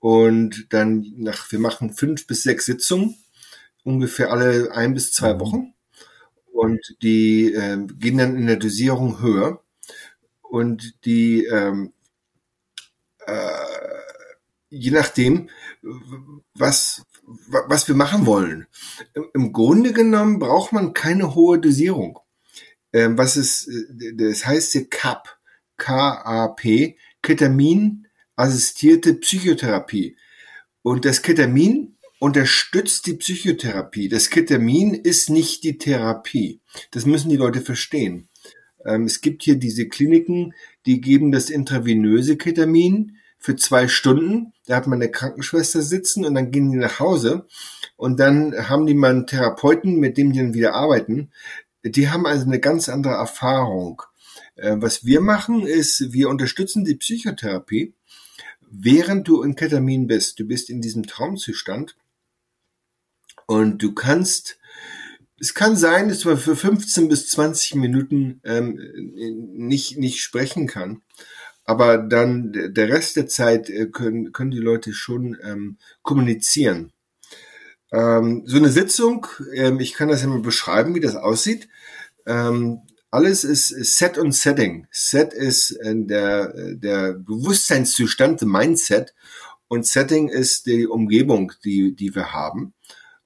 und 0.00 0.66
dann 0.70 1.12
nach, 1.16 1.50
wir 1.50 1.58
machen 1.58 1.92
fünf 1.92 2.26
bis 2.26 2.42
sechs 2.42 2.66
Sitzungen, 2.66 3.16
ungefähr 3.84 4.30
alle 4.30 4.72
ein 4.72 4.94
bis 4.94 5.12
zwei 5.12 5.34
mhm. 5.34 5.40
Wochen. 5.40 5.74
Und 6.52 6.96
die 7.02 7.52
äh, 7.52 7.86
gehen 7.98 8.18
dann 8.18 8.36
in 8.36 8.46
der 8.46 8.56
Dosierung 8.56 9.20
höher. 9.20 9.62
Und 10.42 11.04
die, 11.04 11.44
ähm, 11.44 11.92
äh, 13.26 13.64
je 14.70 14.90
nachdem, 14.90 15.50
was, 16.54 17.04
was 17.24 17.86
wir 17.86 17.94
machen 17.94 18.26
wollen. 18.26 18.66
Im 19.34 19.52
Grunde 19.52 19.92
genommen 19.92 20.38
braucht 20.38 20.72
man 20.72 20.94
keine 20.94 21.34
hohe 21.34 21.58
Dosierung. 21.58 22.18
Ähm, 22.92 23.18
was 23.18 23.36
ist, 23.36 23.70
das 24.14 24.46
heißt 24.46 24.72
hier 24.72 24.88
CAP, 24.88 25.38
K-A-P, 25.76 26.96
Ketamin 27.22 28.07
assistierte 28.38 29.14
Psychotherapie. 29.14 30.16
Und 30.82 31.04
das 31.04 31.22
Ketamin 31.22 31.96
unterstützt 32.20 33.06
die 33.06 33.14
Psychotherapie. 33.14 34.08
Das 34.08 34.30
Ketamin 34.30 34.94
ist 34.94 35.28
nicht 35.28 35.64
die 35.64 35.78
Therapie. 35.78 36.60
Das 36.92 37.04
müssen 37.04 37.30
die 37.30 37.36
Leute 37.36 37.60
verstehen. 37.60 38.28
Ähm, 38.84 39.04
es 39.04 39.20
gibt 39.20 39.42
hier 39.42 39.56
diese 39.56 39.88
Kliniken, 39.88 40.54
die 40.86 41.00
geben 41.00 41.32
das 41.32 41.50
intravenöse 41.50 42.36
Ketamin 42.36 43.16
für 43.38 43.56
zwei 43.56 43.88
Stunden. 43.88 44.52
Da 44.66 44.76
hat 44.76 44.86
man 44.86 45.00
eine 45.00 45.10
Krankenschwester 45.10 45.82
sitzen 45.82 46.24
und 46.24 46.34
dann 46.34 46.50
gehen 46.50 46.70
die 46.70 46.78
nach 46.78 47.00
Hause 47.00 47.46
und 47.96 48.20
dann 48.20 48.68
haben 48.68 48.86
die 48.86 48.94
mal 48.94 49.10
einen 49.10 49.26
Therapeuten, 49.26 49.96
mit 49.96 50.16
dem 50.16 50.32
die 50.32 50.38
dann 50.38 50.54
wieder 50.54 50.74
arbeiten. 50.74 51.32
Die 51.84 52.08
haben 52.08 52.26
also 52.26 52.46
eine 52.46 52.60
ganz 52.60 52.88
andere 52.88 53.14
Erfahrung. 53.14 54.02
Äh, 54.54 54.76
was 54.78 55.04
wir 55.04 55.20
machen, 55.20 55.66
ist, 55.66 56.12
wir 56.12 56.28
unterstützen 56.28 56.84
die 56.84 56.96
Psychotherapie 56.96 57.94
während 58.70 59.28
du 59.28 59.42
in 59.42 59.56
Ketamin 59.56 60.06
bist, 60.06 60.38
du 60.38 60.46
bist 60.46 60.70
in 60.70 60.80
diesem 60.80 61.06
Traumzustand 61.06 61.96
und 63.46 63.82
du 63.82 63.94
kannst, 63.94 64.58
es 65.40 65.54
kann 65.54 65.76
sein, 65.76 66.08
dass 66.08 66.24
man 66.24 66.36
für 66.36 66.56
15 66.56 67.08
bis 67.08 67.28
20 67.30 67.76
Minuten 67.76 68.40
ähm, 68.44 68.80
nicht, 69.54 69.98
nicht 69.98 70.20
sprechen 70.20 70.66
kann, 70.66 71.02
aber 71.64 71.98
dann 71.98 72.52
der 72.52 72.88
Rest 72.88 73.16
der 73.16 73.26
Zeit 73.26 73.70
äh, 73.70 73.86
können, 73.86 74.32
können 74.32 74.50
die 74.50 74.58
Leute 74.58 74.92
schon 74.92 75.36
ähm, 75.42 75.78
kommunizieren. 76.02 76.92
Ähm, 77.92 78.42
so 78.46 78.56
eine 78.56 78.70
Sitzung, 78.70 79.26
ähm, 79.54 79.80
ich 79.80 79.94
kann 79.94 80.08
das 80.08 80.22
ja 80.22 80.28
mal 80.28 80.40
beschreiben, 80.40 80.94
wie 80.94 81.00
das 81.00 81.16
aussieht. 81.16 81.68
Ähm, 82.26 82.80
alles 83.10 83.44
ist 83.44 83.68
Set 83.68 84.18
und 84.18 84.32
Setting. 84.32 84.86
Set 84.90 85.32
ist 85.32 85.72
äh, 85.72 85.94
der, 85.96 86.74
der 86.74 87.14
Bewusstseinszustand, 87.14 88.42
Mindset. 88.42 89.14
Und 89.68 89.86
Setting 89.86 90.28
ist 90.28 90.66
die 90.66 90.86
Umgebung, 90.86 91.52
die, 91.64 91.94
die 91.94 92.14
wir 92.14 92.32
haben. 92.32 92.74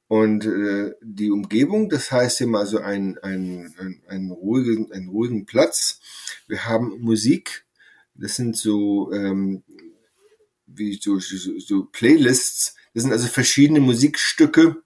Und 0.09 0.45
äh, 0.45 0.93
die 1.01 1.31
Umgebung, 1.31 1.89
das 1.89 2.13
heißt 2.13 2.43
immer 2.43 2.61
also 2.61 2.79
ein, 2.79 3.17
ein, 3.23 3.75
ein, 3.79 4.03
ein 4.09 4.31
ruhigen, 4.31 4.93
einen 4.93 5.09
ruhigen 5.09 5.47
Platz. 5.47 6.01
Wir 6.47 6.67
haben 6.67 7.01
Musik, 7.01 7.65
das 8.15 8.37
sind 8.37 8.57
so, 8.57 9.11
ähm, 9.13 9.63
wie 10.67 10.99
so, 11.01 11.19
so, 11.19 11.59
so 11.59 11.85
Playlists, 11.85 12.77
das 12.95 13.05
sind 13.05 13.13
also 13.13 13.27
verschiedene 13.27 13.81
Musikstücke, 13.81 14.77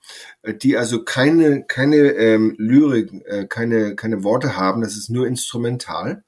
äh, 0.42 0.54
die 0.54 0.76
also 0.76 1.04
keine, 1.04 1.64
keine 1.64 1.96
ähm, 1.96 2.54
Lyrik, 2.58 3.10
äh, 3.26 3.46
keine, 3.46 3.96
keine 3.96 4.22
Worte 4.22 4.56
haben, 4.56 4.82
das 4.82 4.96
ist 4.96 5.10
nur 5.10 5.26
instrumental. 5.26 6.24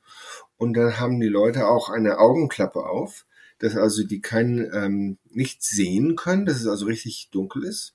Und 0.57 0.75
dann 0.75 0.99
haben 0.99 1.21
die 1.21 1.29
Leute 1.29 1.69
auch 1.69 1.89
eine 1.89 2.19
Augenklappe 2.19 2.85
auf, 2.85 3.27
dass 3.61 3.77
also 3.77 4.05
die 4.05 4.21
kein 4.21 4.69
ähm, 4.73 5.19
nichts 5.31 5.71
sehen 5.71 6.17
können, 6.17 6.47
dass 6.47 6.57
es 6.57 6.67
also 6.67 6.87
richtig 6.87 7.29
dunkel 7.31 7.65
ist. 7.65 7.95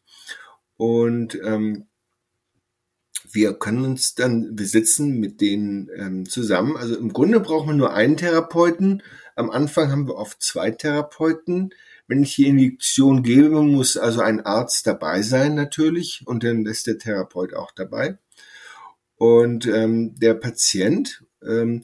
Und 0.78 1.38
ähm, 1.44 1.88
wir 3.32 3.54
können 3.54 3.84
uns 3.86 4.16
dann, 4.16 4.58
wir 4.58 4.66
sitzen 4.66 5.20
mit 5.20 5.42
denen 5.42 5.90
ähm, 5.96 6.30
zusammen. 6.30 6.78
Also 6.78 6.98
im 6.98 7.12
Grunde 7.12 7.40
brauchen 7.40 7.70
wir 7.70 7.76
nur 7.76 7.94
einen 7.94 8.18
Therapeuten. 8.18 9.02
Am 9.36 9.50
Anfang 9.50 9.92
haben 9.92 10.08
wir 10.08 10.16
oft 10.16 10.42
zwei 10.42 10.72
Therapeuten, 10.72 11.74
wenn 12.08 12.24
ich 12.24 12.36
die 12.36 12.48
Injektion 12.48 13.24
gebe, 13.24 13.62
muss 13.62 13.98
also 13.98 14.22
ein 14.22 14.42
Arzt 14.42 14.88
dabei 14.88 15.22
sein 15.22 15.56
natürlich 15.56 16.24
und 16.26 16.44
dann 16.44 16.66
ist 16.66 16.88
der 16.88 16.98
Therapeut 16.98 17.54
auch 17.54 17.72
dabei. 17.72 18.18
Und 19.16 19.68
ähm, 19.68 20.16
der 20.16 20.34
Patient, 20.34 21.24
ähm, 21.46 21.84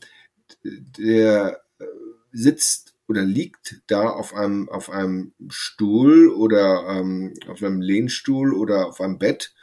der 0.63 1.62
äh, 1.79 1.86
sitzt 2.32 2.95
oder 3.08 3.23
liegt 3.23 3.82
da 3.88 4.10
auf 4.10 4.34
einem, 4.34 4.69
auf 4.69 4.89
einem 4.89 5.34
Stuhl 5.47 6.29
oder 6.29 6.86
ähm, 6.89 7.34
auf 7.47 7.63
einem 7.63 7.82
Lehnstuhl 7.82 8.53
oder 8.53 8.88
auf 8.88 9.01
einem 9.01 9.17
Bett 9.17 9.53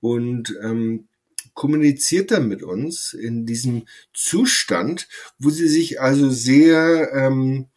und 0.00 0.54
ähm, 0.62 1.08
kommuniziert 1.54 2.30
dann 2.30 2.48
mit 2.48 2.62
uns 2.62 3.12
in 3.12 3.46
diesem 3.46 3.86
Zustand, 4.12 5.08
wo 5.38 5.50
sie 5.50 5.68
sich 5.68 6.00
also 6.00 6.30
sehr 6.30 7.12
ähm, 7.14 7.68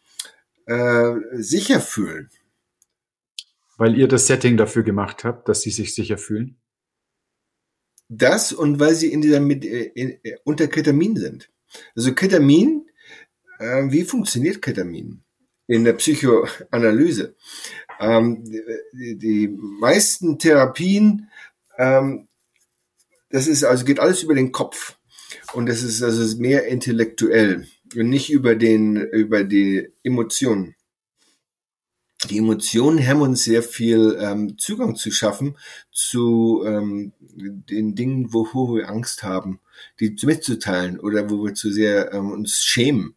äh, 0.68 1.14
sicher 1.32 1.80
fühlen. 1.80 2.28
Weil 3.78 3.96
ihr 3.96 4.06
das 4.06 4.26
Setting 4.26 4.56
dafür 4.56 4.82
gemacht 4.82 5.24
habt, 5.24 5.48
dass 5.48 5.62
sie 5.62 5.70
sich 5.70 5.94
sicher 5.94 6.18
fühlen? 6.18 6.60
Das 8.08 8.52
und 8.52 8.78
weil 8.78 8.94
sie 8.94 9.12
in 9.12 9.22
dieser 9.22 9.40
mit, 9.40 9.64
äh, 9.64 9.84
in, 9.94 10.18
äh, 10.22 10.36
unter 10.44 10.66
Ketamin 10.66 11.16
sind. 11.16 11.50
Also 11.96 12.14
Ketamin, 12.14 12.86
äh, 13.58 13.84
wie 13.90 14.04
funktioniert 14.04 14.60
Ketamin 14.60 15.22
in 15.66 15.84
der 15.84 15.94
Psychoanalyse? 15.94 17.34
Ähm, 18.00 18.44
die, 18.44 19.16
die, 19.18 19.48
meisten 19.48 20.38
Therapien, 20.38 21.30
ähm, 21.78 22.28
das 23.30 23.46
ist 23.46 23.64
also 23.64 23.84
geht 23.84 24.00
alles 24.00 24.22
über 24.22 24.34
den 24.34 24.52
Kopf 24.52 24.98
und 25.52 25.66
das 25.66 25.82
ist 25.82 26.02
also 26.02 26.38
mehr 26.38 26.66
intellektuell 26.66 27.66
nicht 27.94 28.30
über 28.30 28.54
den, 28.54 28.96
über 28.96 29.44
die 29.44 29.88
Emotionen. 30.02 30.74
Die 32.28 32.38
Emotionen 32.38 33.06
haben 33.06 33.20
uns 33.20 33.44
sehr 33.44 33.62
viel 33.62 34.18
ähm, 34.20 34.58
Zugang 34.58 34.96
zu 34.96 35.12
schaffen 35.12 35.56
zu 35.92 36.64
ähm, 36.66 37.12
den 37.20 37.94
Dingen, 37.94 38.32
wovor 38.32 38.74
wir 38.74 38.88
Angst 38.88 39.22
haben, 39.22 39.60
die 40.00 40.16
mitzuteilen 40.24 40.98
oder 40.98 41.30
wo 41.30 41.44
wir 41.44 41.54
zu 41.54 41.70
sehr 41.70 42.12
ähm, 42.12 42.32
uns 42.32 42.64
schämen. 42.64 43.14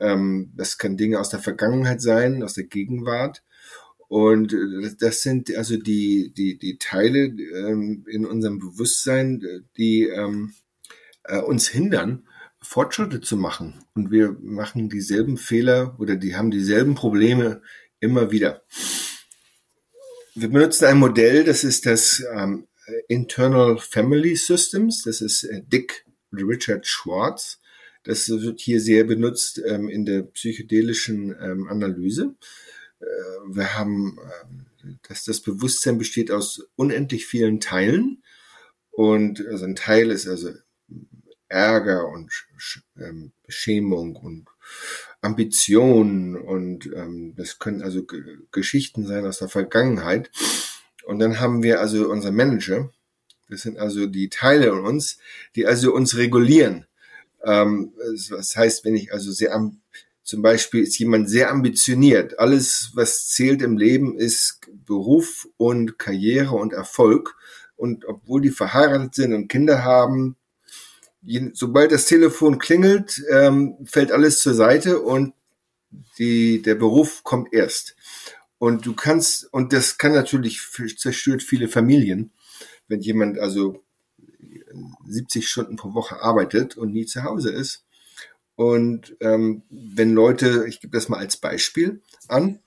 Ähm, 0.00 0.50
das 0.56 0.76
kann 0.76 0.96
Dinge 0.96 1.20
aus 1.20 1.28
der 1.28 1.38
Vergangenheit 1.38 2.02
sein, 2.02 2.42
aus 2.42 2.54
der 2.54 2.64
Gegenwart. 2.64 3.44
Und 4.08 4.52
äh, 4.52 4.90
das 4.98 5.22
sind 5.22 5.54
also 5.56 5.76
die, 5.76 6.32
die, 6.36 6.58
die 6.58 6.78
Teile 6.78 7.26
ähm, 7.26 8.04
in 8.08 8.26
unserem 8.26 8.58
Bewusstsein, 8.58 9.40
die 9.76 10.08
ähm, 10.08 10.54
äh, 11.22 11.38
uns 11.38 11.68
hindern, 11.68 12.24
Fortschritte 12.62 13.20
zu 13.20 13.36
machen. 13.36 13.84
Und 13.94 14.10
wir 14.10 14.36
machen 14.40 14.88
dieselben 14.88 15.36
Fehler 15.36 15.96
oder 15.98 16.16
die 16.16 16.36
haben 16.36 16.50
dieselben 16.50 16.94
Probleme 16.94 17.62
immer 18.00 18.30
wieder. 18.30 18.62
Wir 20.34 20.48
benutzen 20.48 20.86
ein 20.86 20.98
Modell, 20.98 21.44
das 21.44 21.62
ist 21.64 21.84
das 21.84 22.24
ähm, 22.34 22.66
Internal 23.08 23.78
Family 23.78 24.36
Systems. 24.36 25.02
Das 25.02 25.20
ist 25.20 25.44
äh, 25.44 25.62
Dick 25.62 26.06
Richard 26.32 26.86
Schwartz. 26.86 27.60
Das 28.04 28.28
wird 28.28 28.60
hier 28.60 28.80
sehr 28.80 29.04
benutzt 29.04 29.60
ähm, 29.64 29.88
in 29.88 30.04
der 30.04 30.22
psychedelischen 30.22 31.36
ähm, 31.40 31.68
Analyse. 31.68 32.34
Äh, 33.00 33.04
wir 33.48 33.74
haben, 33.78 34.18
äh, 34.18 34.94
dass 35.08 35.24
das 35.24 35.40
Bewusstsein 35.40 35.98
besteht 35.98 36.30
aus 36.30 36.66
unendlich 36.74 37.26
vielen 37.26 37.60
Teilen. 37.60 38.22
Und 38.90 39.46
also 39.46 39.64
ein 39.64 39.76
Teil 39.76 40.10
ist 40.10 40.26
also 40.26 40.52
Ärger 41.52 42.08
und 42.08 42.32
ähm, 42.98 43.32
Beschämung 43.46 44.16
und 44.16 44.48
Ambitionen 45.20 46.36
und 46.36 46.86
ähm, 46.86 47.34
das 47.36 47.58
können 47.58 47.82
also 47.82 48.04
G 48.04 48.16
Geschichten 48.50 49.06
sein 49.06 49.26
aus 49.26 49.38
der 49.38 49.48
Vergangenheit. 49.48 50.30
Und 51.04 51.18
dann 51.18 51.40
haben 51.40 51.62
wir 51.62 51.80
also 51.80 52.08
unser 52.08 52.32
Manager. 52.32 52.90
Das 53.48 53.62
sind 53.62 53.78
also 53.78 54.06
die 54.06 54.30
Teile 54.30 54.68
in 54.68 54.80
uns, 54.80 55.18
die 55.54 55.66
also 55.66 55.92
uns 55.92 56.16
regulieren. 56.16 56.86
Ähm, 57.44 57.92
das 58.30 58.56
heißt, 58.56 58.84
wenn 58.84 58.96
ich 58.96 59.12
also 59.12 59.30
sehr 59.30 59.54
am, 59.54 59.80
zum 60.22 60.42
Beispiel 60.42 60.82
ist 60.82 60.98
jemand 60.98 61.28
sehr 61.28 61.50
ambitioniert. 61.50 62.38
Alles, 62.38 62.92
was 62.94 63.28
zählt 63.28 63.60
im 63.62 63.76
Leben, 63.76 64.16
ist 64.16 64.60
Beruf 64.86 65.48
und 65.56 65.98
Karriere 65.98 66.54
und 66.54 66.72
Erfolg. 66.72 67.36
Und 67.76 68.06
obwohl 68.06 68.40
die 68.40 68.50
verheiratet 68.50 69.14
sind 69.14 69.34
und 69.34 69.48
Kinder 69.48 69.84
haben, 69.84 70.36
sobald 71.52 71.92
das 71.92 72.06
Telefon 72.06 72.58
klingelt, 72.58 73.22
ähm, 73.30 73.76
fällt 73.84 74.12
alles 74.12 74.40
zur 74.40 74.54
Seite 74.54 75.00
und 75.00 75.34
die, 76.18 76.62
der 76.62 76.74
Beruf 76.74 77.22
kommt 77.22 77.52
erst. 77.52 77.96
Und 78.58 78.86
du 78.86 78.94
kannst, 78.94 79.52
und 79.52 79.72
das 79.72 79.98
kann 79.98 80.12
natürlich 80.12 80.60
zerstört 80.96 81.42
viele 81.42 81.68
Familien, 81.68 82.32
wenn 82.88 83.00
jemand 83.00 83.38
also 83.38 83.82
70 85.06 85.48
Stunden 85.48 85.76
pro 85.76 85.94
Woche 85.94 86.22
arbeitet 86.22 86.76
und 86.76 86.92
nie 86.92 87.06
zu 87.06 87.24
Hause 87.24 87.50
ist. 87.50 87.84
Und 88.54 89.16
ähm, 89.20 89.62
wenn 89.70 90.14
Leute, 90.14 90.66
ich 90.68 90.80
gebe 90.80 90.96
das 90.96 91.08
mal 91.08 91.18
als 91.18 91.36
Beispiel 91.36 92.00
an, 92.28 92.60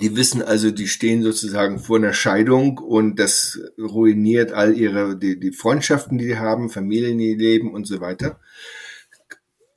die 0.00 0.16
wissen 0.16 0.42
also, 0.42 0.70
die 0.70 0.88
stehen 0.88 1.22
sozusagen 1.22 1.78
vor 1.78 1.98
einer 1.98 2.14
Scheidung 2.14 2.78
und 2.78 3.18
das 3.18 3.60
ruiniert 3.78 4.52
all 4.52 4.76
ihre, 4.76 5.18
die, 5.18 5.38
die 5.38 5.52
Freundschaften, 5.52 6.18
die 6.18 6.26
die 6.26 6.38
haben, 6.38 6.70
Familien, 6.70 7.18
die 7.18 7.34
leben 7.34 7.74
und 7.74 7.86
so 7.86 8.00
weiter. 8.00 8.40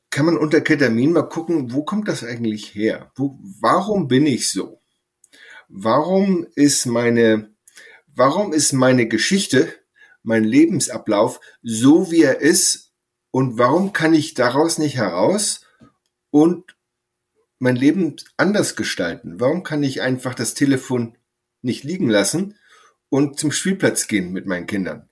Kann 0.09 0.25
man 0.25 0.37
unter 0.37 0.61
Ketamin 0.61 1.11
mal 1.11 1.23
gucken, 1.23 1.73
wo 1.73 1.83
kommt 1.83 2.07
das 2.07 2.23
eigentlich 2.23 2.73
her? 2.73 3.11
Wo, 3.15 3.37
warum 3.59 4.07
bin 4.07 4.25
ich 4.25 4.49
so? 4.49 4.81
Warum 5.67 6.47
ist 6.55 6.85
meine, 6.85 7.53
warum 8.07 8.53
ist 8.53 8.71
meine 8.71 9.07
Geschichte, 9.07 9.73
mein 10.23 10.43
Lebensablauf 10.43 11.41
so 11.61 12.11
wie 12.11 12.23
er 12.23 12.39
ist 12.39 12.93
und 13.31 13.57
warum 13.57 13.91
kann 13.91 14.13
ich 14.13 14.33
daraus 14.33 14.77
nicht 14.77 14.95
heraus 14.95 15.65
und 16.29 16.74
mein 17.59 17.75
Leben 17.75 18.15
anders 18.37 18.75
gestalten? 18.75 19.39
Warum 19.39 19.63
kann 19.63 19.83
ich 19.83 20.01
einfach 20.01 20.35
das 20.35 20.53
Telefon 20.53 21.17
nicht 21.61 21.83
liegen 21.83 22.09
lassen 22.09 22.57
und 23.09 23.39
zum 23.39 23.51
Spielplatz 23.51 24.07
gehen 24.07 24.31
mit 24.31 24.45
meinen 24.45 24.67
Kindern? 24.67 25.09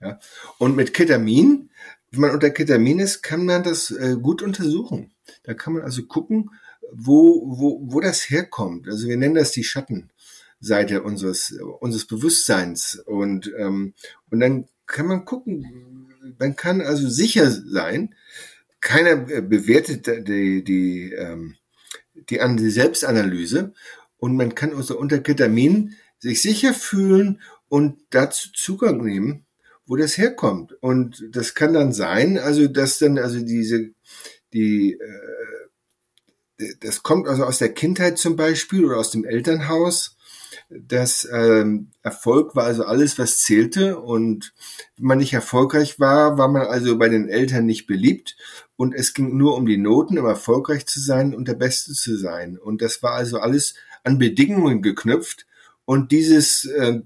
Ja. 0.00 0.18
Und 0.58 0.76
mit 0.76 0.94
Ketamin, 0.94 1.70
wenn 2.10 2.20
man 2.20 2.30
unter 2.30 2.50
Ketamin 2.50 2.98
ist, 2.98 3.22
kann 3.22 3.46
man 3.46 3.62
das 3.62 3.90
äh, 3.90 4.16
gut 4.20 4.42
untersuchen. 4.42 5.14
Da 5.44 5.54
kann 5.54 5.74
man 5.74 5.82
also 5.82 6.02
gucken, 6.04 6.50
wo, 6.92 7.44
wo, 7.46 7.80
wo 7.82 8.00
das 8.00 8.28
herkommt. 8.28 8.88
Also 8.88 9.08
wir 9.08 9.16
nennen 9.16 9.34
das 9.34 9.52
die 9.52 9.64
Schattenseite 9.64 11.02
unseres, 11.02 11.52
unseres 11.80 12.06
Bewusstseins. 12.06 12.96
Und, 13.06 13.52
ähm, 13.56 13.94
und 14.30 14.40
dann 14.40 14.68
kann 14.86 15.06
man 15.06 15.24
gucken, 15.24 16.08
man 16.38 16.56
kann 16.56 16.80
also 16.80 17.08
sicher 17.08 17.50
sein, 17.50 18.14
keiner 18.82 19.16
bewertet 19.16 20.06
die, 20.28 20.62
die, 20.62 21.12
ähm, 21.12 21.56
die, 22.14 22.38
die 22.38 22.70
Selbstanalyse 22.70 23.72
und 24.18 24.36
man 24.36 24.54
kann 24.54 24.74
also 24.74 24.98
unter 24.98 25.20
Ketamin 25.20 25.96
sich 26.18 26.42
sicher 26.42 26.74
fühlen 26.74 27.40
und 27.68 27.98
dazu 28.10 28.50
Zugang 28.52 29.02
nehmen, 29.02 29.46
wo 29.86 29.96
das 29.96 30.18
herkommt. 30.18 30.74
Und 30.82 31.24
das 31.30 31.54
kann 31.54 31.72
dann 31.72 31.92
sein, 31.92 32.38
also 32.38 32.68
dass 32.68 32.98
dann 32.98 33.18
also 33.18 33.40
diese, 33.40 33.90
die, 34.52 34.98
äh, 36.58 36.76
das 36.80 37.02
kommt 37.02 37.28
also 37.28 37.44
aus 37.44 37.58
der 37.58 37.72
Kindheit 37.72 38.18
zum 38.18 38.36
Beispiel 38.36 38.84
oder 38.84 38.98
aus 38.98 39.10
dem 39.10 39.24
Elternhaus 39.24 40.16
das 40.70 41.28
ähm, 41.32 41.90
Erfolg 42.02 42.54
war 42.54 42.64
also 42.64 42.84
alles, 42.84 43.18
was 43.18 43.38
zählte. 43.38 43.98
Und 43.98 44.52
wenn 44.96 45.06
man 45.06 45.18
nicht 45.18 45.32
erfolgreich 45.32 46.00
war, 46.00 46.38
war 46.38 46.48
man 46.48 46.62
also 46.62 46.98
bei 46.98 47.08
den 47.08 47.28
Eltern 47.28 47.66
nicht 47.66 47.86
beliebt. 47.86 48.36
Und 48.76 48.94
es 48.94 49.14
ging 49.14 49.36
nur 49.36 49.56
um 49.56 49.66
die 49.66 49.78
Noten, 49.78 50.18
um 50.18 50.26
erfolgreich 50.26 50.86
zu 50.86 51.00
sein 51.00 51.34
und 51.34 51.48
der 51.48 51.54
Beste 51.54 51.92
zu 51.92 52.16
sein. 52.16 52.58
Und 52.58 52.82
das 52.82 53.02
war 53.02 53.12
also 53.12 53.38
alles 53.38 53.74
an 54.04 54.18
Bedingungen 54.18 54.82
geknüpft. 54.82 55.46
Und 55.84 56.12
dieses 56.12 56.64
äh, 56.64 57.00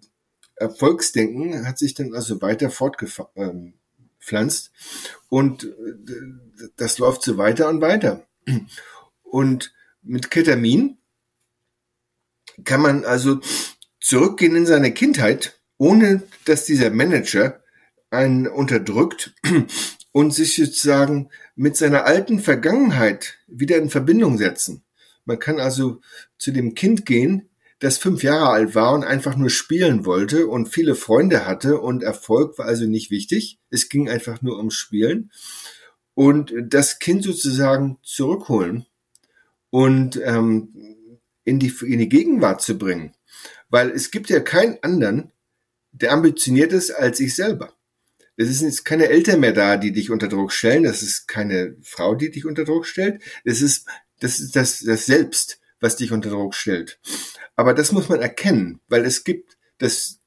Erfolgsdenken 0.56 1.66
hat 1.66 1.78
sich 1.78 1.94
dann 1.94 2.14
also 2.14 2.40
weiter 2.40 2.70
fortgepflanzt. 2.70 4.72
Und 5.28 5.64
äh, 5.64 5.68
das 6.76 6.98
läuft 6.98 7.22
so 7.22 7.36
weiter 7.36 7.68
und 7.68 7.80
weiter. 7.80 8.26
Und 9.22 9.74
mit 10.02 10.30
Ketamin 10.30 10.98
kann 12.64 12.80
man 12.80 13.04
also 13.04 13.40
zurückgehen 14.00 14.56
in 14.56 14.66
seine 14.66 14.92
Kindheit, 14.92 15.60
ohne 15.78 16.22
dass 16.44 16.64
dieser 16.64 16.90
Manager 16.90 17.62
einen 18.10 18.46
unterdrückt 18.46 19.34
und 20.12 20.32
sich 20.32 20.56
sozusagen 20.56 21.28
mit 21.54 21.76
seiner 21.76 22.04
alten 22.04 22.38
Vergangenheit 22.38 23.34
wieder 23.46 23.76
in 23.76 23.90
Verbindung 23.90 24.38
setzen. 24.38 24.84
Man 25.24 25.38
kann 25.38 25.58
also 25.58 26.00
zu 26.38 26.52
dem 26.52 26.74
Kind 26.74 27.04
gehen, 27.04 27.48
das 27.78 27.98
fünf 27.98 28.22
Jahre 28.22 28.50
alt 28.50 28.74
war 28.74 28.94
und 28.94 29.04
einfach 29.04 29.36
nur 29.36 29.50
spielen 29.50 30.06
wollte 30.06 30.46
und 30.46 30.68
viele 30.68 30.94
Freunde 30.94 31.46
hatte 31.46 31.80
und 31.80 32.02
Erfolg 32.02 32.58
war 32.58 32.66
also 32.66 32.86
nicht 32.86 33.10
wichtig. 33.10 33.58
Es 33.68 33.88
ging 33.88 34.08
einfach 34.08 34.40
nur 34.40 34.56
ums 34.56 34.74
Spielen 34.74 35.30
und 36.14 36.54
das 36.62 36.98
Kind 36.98 37.22
sozusagen 37.22 37.98
zurückholen 38.02 38.86
und 39.68 40.18
ähm, 40.24 40.95
in 41.46 41.58
die, 41.58 41.72
in 41.82 42.00
die 42.00 42.08
Gegenwart 42.10 42.60
zu 42.60 42.76
bringen. 42.76 43.14
Weil 43.70 43.90
es 43.90 44.10
gibt 44.10 44.28
ja 44.28 44.40
keinen 44.40 44.82
anderen, 44.82 45.32
der 45.92 46.12
ambitioniert 46.12 46.72
ist 46.72 46.90
als 46.90 47.20
ich 47.20 47.34
selber. 47.34 47.72
Es 48.36 48.50
ist 48.50 48.60
jetzt 48.60 48.84
keine 48.84 49.08
Eltern 49.08 49.40
mehr 49.40 49.52
da, 49.52 49.78
die 49.78 49.92
dich 49.92 50.10
unter 50.10 50.28
Druck 50.28 50.52
stellen. 50.52 50.82
Das 50.82 51.02
ist 51.02 51.26
keine 51.26 51.76
Frau, 51.80 52.14
die 52.14 52.30
dich 52.30 52.44
unter 52.44 52.64
Druck 52.64 52.84
stellt. 52.84 53.22
Es 53.44 53.62
ist, 53.62 53.86
das 54.20 54.40
ist 54.40 54.56
das, 54.56 54.80
das 54.80 55.06
Selbst, 55.06 55.60
was 55.80 55.96
dich 55.96 56.12
unter 56.12 56.28
Druck 56.28 56.54
stellt. 56.54 56.98
Aber 57.54 57.72
das 57.72 57.92
muss 57.92 58.10
man 58.10 58.20
erkennen, 58.20 58.80
weil 58.88 59.06
es 59.06 59.24
gibt 59.24 59.56
das, 59.78 60.18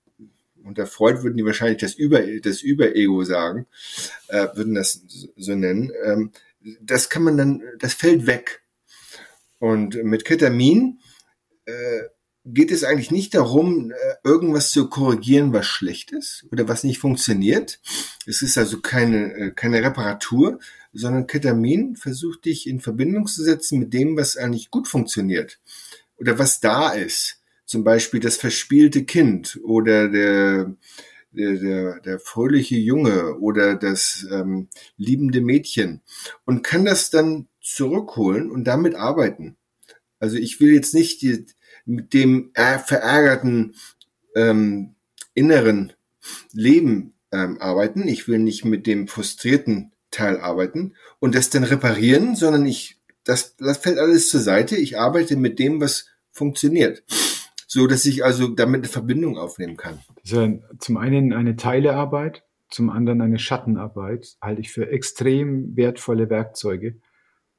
unter 0.64 0.88
Freud 0.88 1.22
würden 1.22 1.38
die 1.38 1.46
wahrscheinlich 1.46 1.80
das 1.80 1.94
Über, 1.94 2.22
das 2.40 2.62
Überego 2.62 3.24
sagen, 3.24 3.68
äh, 4.30 4.48
würden 4.56 4.74
das 4.74 5.04
so 5.36 5.54
nennen. 5.54 5.92
Ähm, 6.04 6.32
das 6.82 7.10
kann 7.10 7.24
man 7.24 7.38
dann, 7.38 7.62
das 7.78 7.94
fällt 7.94 8.26
weg. 8.26 8.64
Und 9.60 10.02
mit 10.04 10.26
Ketamin 10.26 11.00
äh, 11.70 12.10
geht 12.46 12.72
es 12.72 12.84
eigentlich 12.84 13.12
nicht 13.12 13.34
darum, 13.34 13.92
äh, 13.92 13.96
irgendwas 14.24 14.72
zu 14.72 14.90
korrigieren, 14.90 15.54
was 15.54 15.68
schlecht 15.68 16.12
ist 16.12 16.46
oder 16.52 16.68
was 16.68 16.84
nicht 16.84 17.00
funktioniert. 17.00 17.80
Es 18.26 18.42
ist 18.42 18.58
also 18.58 18.82
keine, 18.82 19.34
äh, 19.34 19.52
keine 19.52 19.84
Reparatur, 19.84 20.60
sondern 20.94 21.28
Ketamin 21.28 21.96
versucht 21.96 22.46
dich 22.46 22.68
in 22.68 22.80
Verbindung 22.80 23.28
zu 23.28 23.44
setzen 23.44 23.80
mit 23.80 23.94
dem, 23.94 24.18
was 24.18 24.38
eigentlich 24.38 24.72
gut 24.72 24.88
funktioniert 24.88 25.60
oder 26.18 26.40
was 26.40 26.60
da 26.60 26.90
ist. 26.90 27.42
Zum 27.66 27.84
Beispiel 27.84 28.20
das 28.20 28.38
verspielte 28.38 29.06
Kind 29.06 29.60
oder 29.64 30.10
der, 30.10 30.76
der, 31.32 31.54
der, 31.54 32.00
der 32.00 32.20
fröhliche 32.20 32.78
Junge 32.78 33.36
oder 33.38 33.76
das 33.76 34.26
ähm, 34.32 34.70
liebende 34.98 35.42
Mädchen 35.42 36.02
und 36.46 36.64
kann 36.64 36.86
das 36.86 37.12
dann 37.12 37.48
zurückholen 37.62 38.50
und 38.50 38.64
damit 38.64 38.96
arbeiten. 38.96 39.56
Also 40.20 40.38
ich 40.38 40.60
will 40.60 40.74
jetzt 40.74 40.96
nicht 40.96 41.22
die, 41.22 41.46
mit 41.90 42.14
dem 42.14 42.52
verärgerten 42.54 43.76
ähm, 44.36 44.96
inneren 45.34 45.94
Leben 46.52 47.14
ähm, 47.32 47.58
arbeiten. 47.60 48.08
Ich 48.08 48.28
will 48.28 48.40
nicht 48.40 48.64
mit 48.64 48.86
dem 48.86 49.08
frustrierten 49.08 49.92
Teil 50.12 50.40
arbeiten 50.40 50.94
und 51.20 51.36
das 51.36 51.50
dann 51.50 51.64
reparieren, 51.64 52.36
sondern 52.36 52.66
ich, 52.66 53.00
das, 53.24 53.56
das 53.58 53.78
fällt 53.80 53.98
alles 53.98 54.30
zur 54.30 54.40
Seite. 54.40 54.76
Ich 54.76 55.00
arbeite 55.00 55.36
mit 55.36 55.60
dem, 55.60 55.82
was 55.82 56.08
funktioniert. 56.32 57.04
So 57.68 57.86
dass 57.86 58.06
ich 58.06 58.24
also 58.24 58.48
damit 58.48 58.80
eine 58.80 58.88
Verbindung 58.88 59.38
aufnehmen 59.38 59.78
kann. 59.78 60.00
Ja 60.24 60.52
zum 60.80 60.98
einen 60.98 61.34
eine 61.34 61.56
Teilearbeit, 61.56 62.44
zum 62.70 62.90
anderen 62.90 63.22
eine 63.22 63.40
Schattenarbeit, 63.40 64.38
halte 64.42 64.62
ich 64.62 64.72
für 64.72 64.90
extrem 64.90 65.76
wertvolle 65.76 66.30
Werkzeuge. 66.30 66.98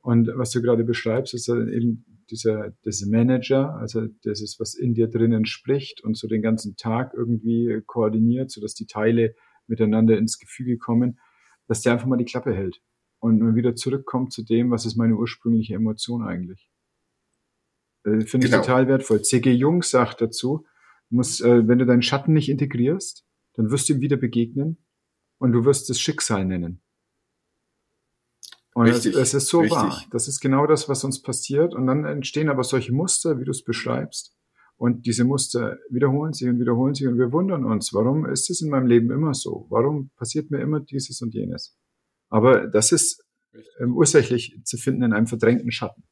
Und 0.03 0.31
was 0.35 0.51
du 0.51 0.62
gerade 0.62 0.85
beschreibst, 0.85 1.35
ist 1.35 1.49
eben 1.49 2.05
dieser, 2.31 2.71
dieser 2.85 3.09
Manager, 3.09 3.75
also 3.77 4.07
das 4.23 4.40
ist, 4.40 4.61
was 4.61 4.75
in 4.75 4.95
dir 4.95 5.09
drinnen 5.09 5.47
spricht 5.47 6.03
und 6.03 6.16
so 6.16 6.29
den 6.29 6.43
ganzen 6.43 6.77
Tag 6.77 7.12
irgendwie 7.14 7.83
koordiniert, 7.87 8.51
sodass 8.51 8.75
die 8.75 8.87
Teile 8.87 9.35
miteinander 9.66 10.16
ins 10.19 10.38
Gefüge 10.38 10.79
kommen, 10.79 11.19
dass 11.66 11.83
der 11.83 11.93
einfach 11.93 12.07
mal 12.07 12.16
die 12.16 12.25
Klappe 12.25 12.55
hält 12.55 12.81
und 13.21 13.40
man 13.40 13.55
wieder 13.55 13.75
zurückkommt 13.75 14.33
zu 14.33 14.43
dem, 14.43 14.71
was 14.71 14.87
ist 14.87 14.97
meine 14.97 15.16
ursprüngliche 15.16 15.75
Emotion 15.75 16.23
eigentlich. 16.23 16.71
Äh, 18.05 18.21
Finde 18.23 18.47
genau. 18.47 18.61
ich 18.61 18.66
total 18.66 18.88
wertvoll. 18.88 19.23
C.G. 19.23 19.53
Jung 19.53 19.83
sagt 19.83 20.21
dazu, 20.21 20.66
muss, 21.11 21.40
äh, 21.40 21.66
wenn 21.69 21.79
du 21.79 21.87
deinen 21.87 22.03
Schatten 22.03 22.33
nicht 22.33 22.49
integrierst, 22.49 23.27
dann 23.55 23.71
wirst 23.71 23.88
du 23.88 23.95
ihm 23.95 24.01
wieder 24.01 24.16
begegnen 24.16 24.79
und 25.38 25.53
du 25.53 25.64
wirst 25.64 25.90
es 25.90 26.01
Schicksal 26.01 26.45
nennen. 26.45 26.83
Und 28.74 28.87
richtig, 28.87 29.14
es, 29.14 29.20
es 29.20 29.35
ist 29.35 29.48
so 29.48 29.61
richtig. 29.61 29.76
wahr. 29.76 30.04
Das 30.11 30.28
ist 30.28 30.40
genau 30.40 30.66
das, 30.66 30.88
was 30.88 31.04
uns 31.04 31.22
passiert. 31.22 31.74
Und 31.74 31.87
dann 31.87 32.04
entstehen 32.04 32.48
aber 32.48 32.64
solche 32.64 32.92
Muster, 32.92 33.38
wie 33.38 33.44
du 33.44 33.50
es 33.50 33.64
beschreibst. 33.64 34.35
Und 34.76 35.04
diese 35.06 35.24
Muster 35.24 35.78
wiederholen 35.90 36.33
sich 36.33 36.48
und 36.48 36.59
wiederholen 36.59 36.94
sich 36.94 37.06
und 37.06 37.18
wir 37.18 37.33
wundern 37.33 37.66
uns, 37.66 37.92
warum 37.92 38.24
ist 38.24 38.48
es 38.48 38.62
in 38.62 38.70
meinem 38.70 38.87
Leben 38.87 39.11
immer 39.11 39.35
so? 39.35 39.66
Warum 39.68 40.11
passiert 40.16 40.50
mir 40.50 40.61
immer 40.61 40.80
dieses 40.80 41.20
und 41.20 41.35
jenes? 41.35 41.76
Aber 42.30 42.66
das 42.66 42.90
ist 42.90 43.22
ähm, 43.78 43.94
ursächlich 43.94 44.59
zu 44.64 44.78
finden 44.78 45.02
in 45.02 45.12
einem 45.12 45.26
verdrängten 45.26 45.70
Schatten. 45.70 46.04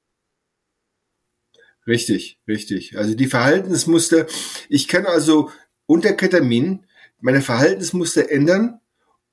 Richtig, 1.87 2.39
richtig. 2.47 2.99
Also 2.99 3.15
die 3.15 3.29
Verhaltensmuster, 3.29 4.27
ich 4.69 4.87
kann 4.87 5.07
also 5.07 5.51
unter 5.87 6.13
Ketamin 6.13 6.85
meine 7.21 7.41
Verhaltensmuster 7.41 8.31
ändern 8.31 8.81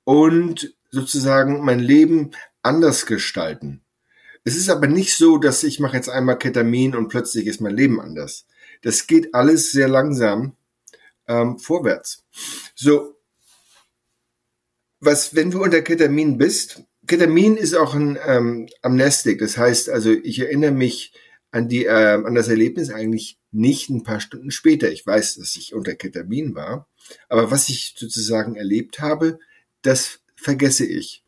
und 0.06 0.74
sozusagen 0.92 1.66
mein 1.66 1.80
Leben 1.80 2.32
anders 2.66 3.06
gestalten. 3.06 3.82
Es 4.44 4.56
ist 4.56 4.70
aber 4.70 4.88
nicht 4.88 5.16
so, 5.16 5.38
dass 5.38 5.64
ich 5.64 5.80
mache 5.80 5.96
jetzt 5.96 6.10
einmal 6.10 6.38
Ketamin 6.38 6.96
und 6.96 7.08
plötzlich 7.08 7.48
ist 7.48 7.62
mein 7.62 7.76
Leben 7.76 8.00
anders. 8.00 8.46
Das 8.82 9.08
geht 9.08 9.34
alles 9.34 9.72
sehr 9.72 9.88
langsam 9.88 10.56
ähm, 11.28 11.58
vorwärts. 11.58 12.24
So, 12.76 13.18
was, 15.00 15.36
wenn 15.36 15.52
du 15.52 15.64
unter 15.64 15.82
Ketamin 15.82 16.38
bist, 16.38 16.84
Ketamin 17.08 17.58
ist 17.58 17.76
auch 17.76 17.94
ein 17.94 18.18
ähm, 18.26 18.68
Amnestik. 18.82 19.40
Das 19.40 19.58
heißt 19.58 19.90
also, 19.90 20.12
ich 20.12 20.40
erinnere 20.40 20.72
mich 20.72 21.14
an 21.52 21.70
die, 21.70 21.86
äh, 21.86 22.22
an 22.24 22.36
das 22.36 22.48
Erlebnis 22.48 22.90
eigentlich 22.90 23.40
nicht 23.52 23.90
ein 23.90 24.04
paar 24.04 24.20
Stunden 24.20 24.52
später. 24.52 24.92
Ich 24.92 25.06
weiß, 25.06 25.36
dass 25.36 25.56
ich 25.56 25.74
unter 25.74 25.96
Ketamin 25.96 26.56
war, 26.56 26.88
aber 27.30 27.52
was 27.52 27.70
ich 27.70 27.96
sozusagen 27.98 28.56
erlebt 28.56 29.00
habe, 29.00 29.40
das 29.82 30.20
vergesse 30.36 30.86
ich. 30.86 31.24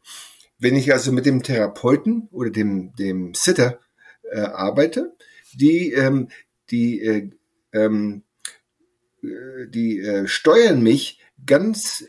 Wenn 0.60 0.76
ich 0.76 0.92
also 0.92 1.12
mit 1.12 1.26
dem 1.26 1.44
Therapeuten 1.44 2.28
oder 2.32 2.50
dem, 2.50 2.94
dem 2.96 3.34
Sitter 3.34 3.80
äh, 4.32 4.40
arbeite, 4.40 5.16
die, 5.54 5.92
ähm, 5.94 6.30
die, 6.72 7.02
äh, 7.02 7.30
ähm, 7.74 8.24
äh, 9.24 9.68
die 9.68 10.00
äh, 10.00 10.28
steuern 10.28 10.82
mich 10.82 11.22
ganz 11.46 12.06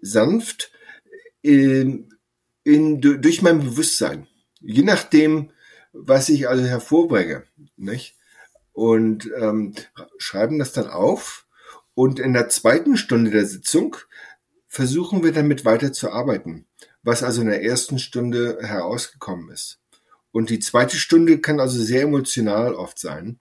sanft 0.00 0.72
in, 1.42 2.10
in, 2.62 3.00
durch 3.00 3.42
mein 3.42 3.60
Bewusstsein. 3.60 4.26
Je 4.60 4.82
nachdem, 4.82 5.50
was 5.92 6.28
ich 6.28 6.48
also 6.48 6.64
hervorbringe. 6.64 7.44
Nicht? 7.76 8.16
Und 8.72 9.30
ähm, 9.38 9.74
schreiben 10.18 10.58
das 10.58 10.72
dann 10.72 10.88
auf. 10.88 11.46
Und 11.94 12.18
in 12.18 12.32
der 12.32 12.48
zweiten 12.48 12.96
Stunde 12.96 13.30
der 13.30 13.46
Sitzung 13.46 13.96
versuchen 14.66 15.22
wir 15.22 15.32
damit 15.32 15.64
weiter 15.64 15.92
zu 15.92 16.10
arbeiten, 16.10 16.66
was 17.04 17.22
also 17.22 17.42
in 17.42 17.48
der 17.48 17.62
ersten 17.62 17.98
Stunde 17.98 18.58
herausgekommen 18.60 19.50
ist. 19.50 19.78
Und 20.32 20.50
die 20.50 20.58
zweite 20.58 20.96
Stunde 20.96 21.38
kann 21.38 21.60
also 21.60 21.80
sehr 21.80 22.02
emotional 22.02 22.74
oft 22.74 22.98
sein, 22.98 23.38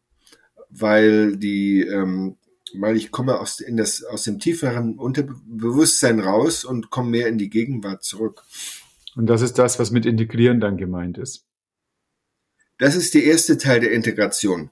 weil 0.69 1.37
die, 1.37 1.81
ähm, 1.81 2.37
weil 2.75 2.97
ich 2.97 3.09
komme 3.09 3.39
aus, 3.39 3.59
in 3.59 3.77
das, 3.77 4.03
aus 4.03 4.23
dem 4.23 4.39
tieferen 4.39 4.99
Unterbewusstsein 4.99 6.19
raus 6.19 6.65
und 6.65 6.91
komme 6.91 7.09
mehr 7.09 7.27
in 7.27 7.37
die 7.37 7.49
Gegenwart 7.49 8.03
zurück. 8.03 8.43
Und 9.15 9.27
das 9.27 9.41
ist 9.41 9.57
das, 9.57 9.79
was 9.79 9.91
mit 9.91 10.05
Integrieren 10.05 10.59
dann 10.59 10.77
gemeint 10.77 11.17
ist. 11.17 11.45
Das 12.77 12.95
ist 12.95 13.13
der 13.13 13.23
erste 13.23 13.57
Teil 13.57 13.79
der 13.79 13.91
Integration. 13.91 14.71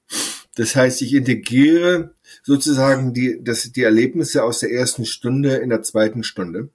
Das 0.55 0.75
heißt, 0.75 1.01
ich 1.01 1.13
integriere 1.13 2.13
sozusagen 2.43 3.13
die, 3.13 3.41
das, 3.41 3.71
die 3.71 3.83
Erlebnisse 3.83 4.43
aus 4.43 4.59
der 4.59 4.71
ersten 4.71 5.05
Stunde 5.05 5.55
in 5.55 5.69
der 5.69 5.81
zweiten 5.81 6.23
Stunde. 6.23 6.69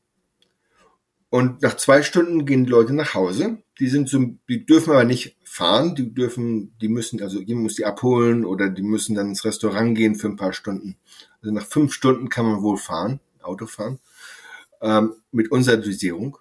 Und 1.29 1.63
nach 1.63 1.77
zwei 1.77 2.03
Stunden 2.03 2.47
gehen 2.47 2.65
die 2.65 2.71
Leute 2.71 2.95
nach 2.95 3.15
Hause. 3.15 3.59
Die 3.81 3.89
sind 3.89 4.09
so, 4.09 4.19
die 4.49 4.65
dürfen 4.65 4.93
aber 4.93 5.05
nicht 5.05 5.37
fahren. 5.45 5.95
Die 5.95 6.15
dürfen, 6.15 6.77
die 6.81 6.89
müssen, 6.89 7.21
also 7.21 7.41
jemand 7.41 7.65
muss 7.65 7.75
die 7.75 7.85
abholen 7.85 8.45
oder 8.45 8.69
die 8.71 8.83
müssen 8.83 9.15
dann 9.15 9.31
ins 9.31 9.45
Restaurant 9.45 9.97
gehen 9.97 10.15
für 10.15 10.29
ein 10.29 10.37
paar 10.37 10.53
Stunden. 10.53 10.97
Also 11.43 11.53
nach 11.53 11.67
fünf 11.67 11.93
Stunden 11.93 12.29
kann 12.29 12.47
man 12.47 12.63
wohl 12.63 12.79
fahren, 12.79 13.21
Auto 13.43 13.67
fahren, 13.67 13.99
ähm, 14.81 15.15
mit 15.33 15.51
unserer 15.51 15.79
Dosierung. 15.79 16.39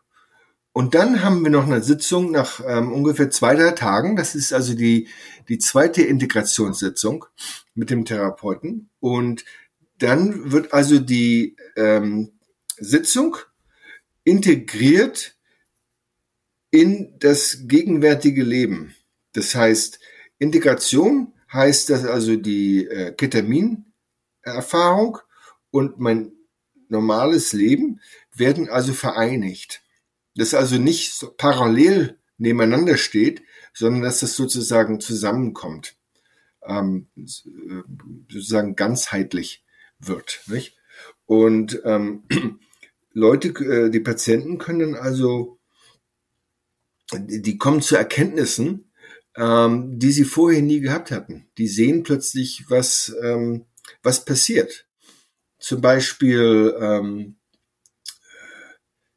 Und 0.71 0.93
dann 0.93 1.23
haben 1.23 1.41
wir 1.41 1.51
noch 1.51 1.65
eine 1.65 1.81
Sitzung 1.81 2.31
nach 2.31 2.59
ähm, 2.67 2.91
ungefähr 2.91 3.29
zwei, 3.29 3.55
drei 3.55 3.71
Tagen. 3.71 4.17
Das 4.17 4.35
ist 4.35 4.51
also 4.51 4.75
die, 4.75 5.07
die 5.47 5.57
zweite 5.57 6.01
Integrationssitzung 6.01 7.25
mit 7.75 7.89
dem 7.89 8.03
Therapeuten. 8.03 8.89
Und 8.99 9.45
dann 9.99 10.51
wird 10.51 10.73
also 10.73 10.99
die 10.99 11.55
ähm, 11.77 12.33
Sitzung 12.77 13.37
integriert 14.25 15.37
in 16.71 17.15
das 17.19 17.59
gegenwärtige 17.67 18.43
Leben. 18.43 18.93
Das 19.31 19.55
heißt, 19.55 20.01
Integration 20.39 21.31
heißt, 21.53 21.89
dass 21.89 22.03
also 22.03 22.35
die 22.35 22.85
äh, 22.85 23.13
Ketamin-Erfahrung 23.13 25.19
und 25.71 25.99
mein 25.99 26.33
normales 26.89 27.53
Leben 27.53 28.01
werden 28.33 28.67
also 28.67 28.91
vereinigt 28.91 29.85
das 30.35 30.53
also 30.53 30.77
nicht 30.77 31.13
so 31.13 31.31
parallel 31.31 32.19
nebeneinander 32.37 32.97
steht, 32.97 33.43
sondern 33.73 34.03
dass 34.03 34.19
das 34.19 34.35
sozusagen 34.35 34.99
zusammenkommt, 34.99 35.95
ähm, 36.63 37.07
sozusagen 37.15 38.75
ganzheitlich 38.75 39.63
wird. 39.99 40.41
Nicht? 40.47 40.77
Und 41.25 41.81
ähm, 41.85 42.23
Leute, 43.15 43.47
äh, 43.47 43.89
die 43.89 43.99
Patienten 43.99 44.59
können 44.59 44.93
also, 44.93 45.57
die 47.11 47.57
kommen 47.57 47.81
zu 47.81 47.95
Erkenntnissen, 47.95 48.91
ähm, 49.35 49.97
die 49.97 50.11
sie 50.11 50.25
vorher 50.25 50.61
nie 50.61 50.81
gehabt 50.81 51.09
hatten. 51.09 51.47
Die 51.57 51.67
sehen 51.67 52.03
plötzlich, 52.03 52.65
was, 52.69 53.15
ähm, 53.23 53.65
was 54.03 54.23
passiert. 54.23 54.87
Zum 55.57 55.81
Beispiel 55.81 56.75
ähm, 56.79 57.37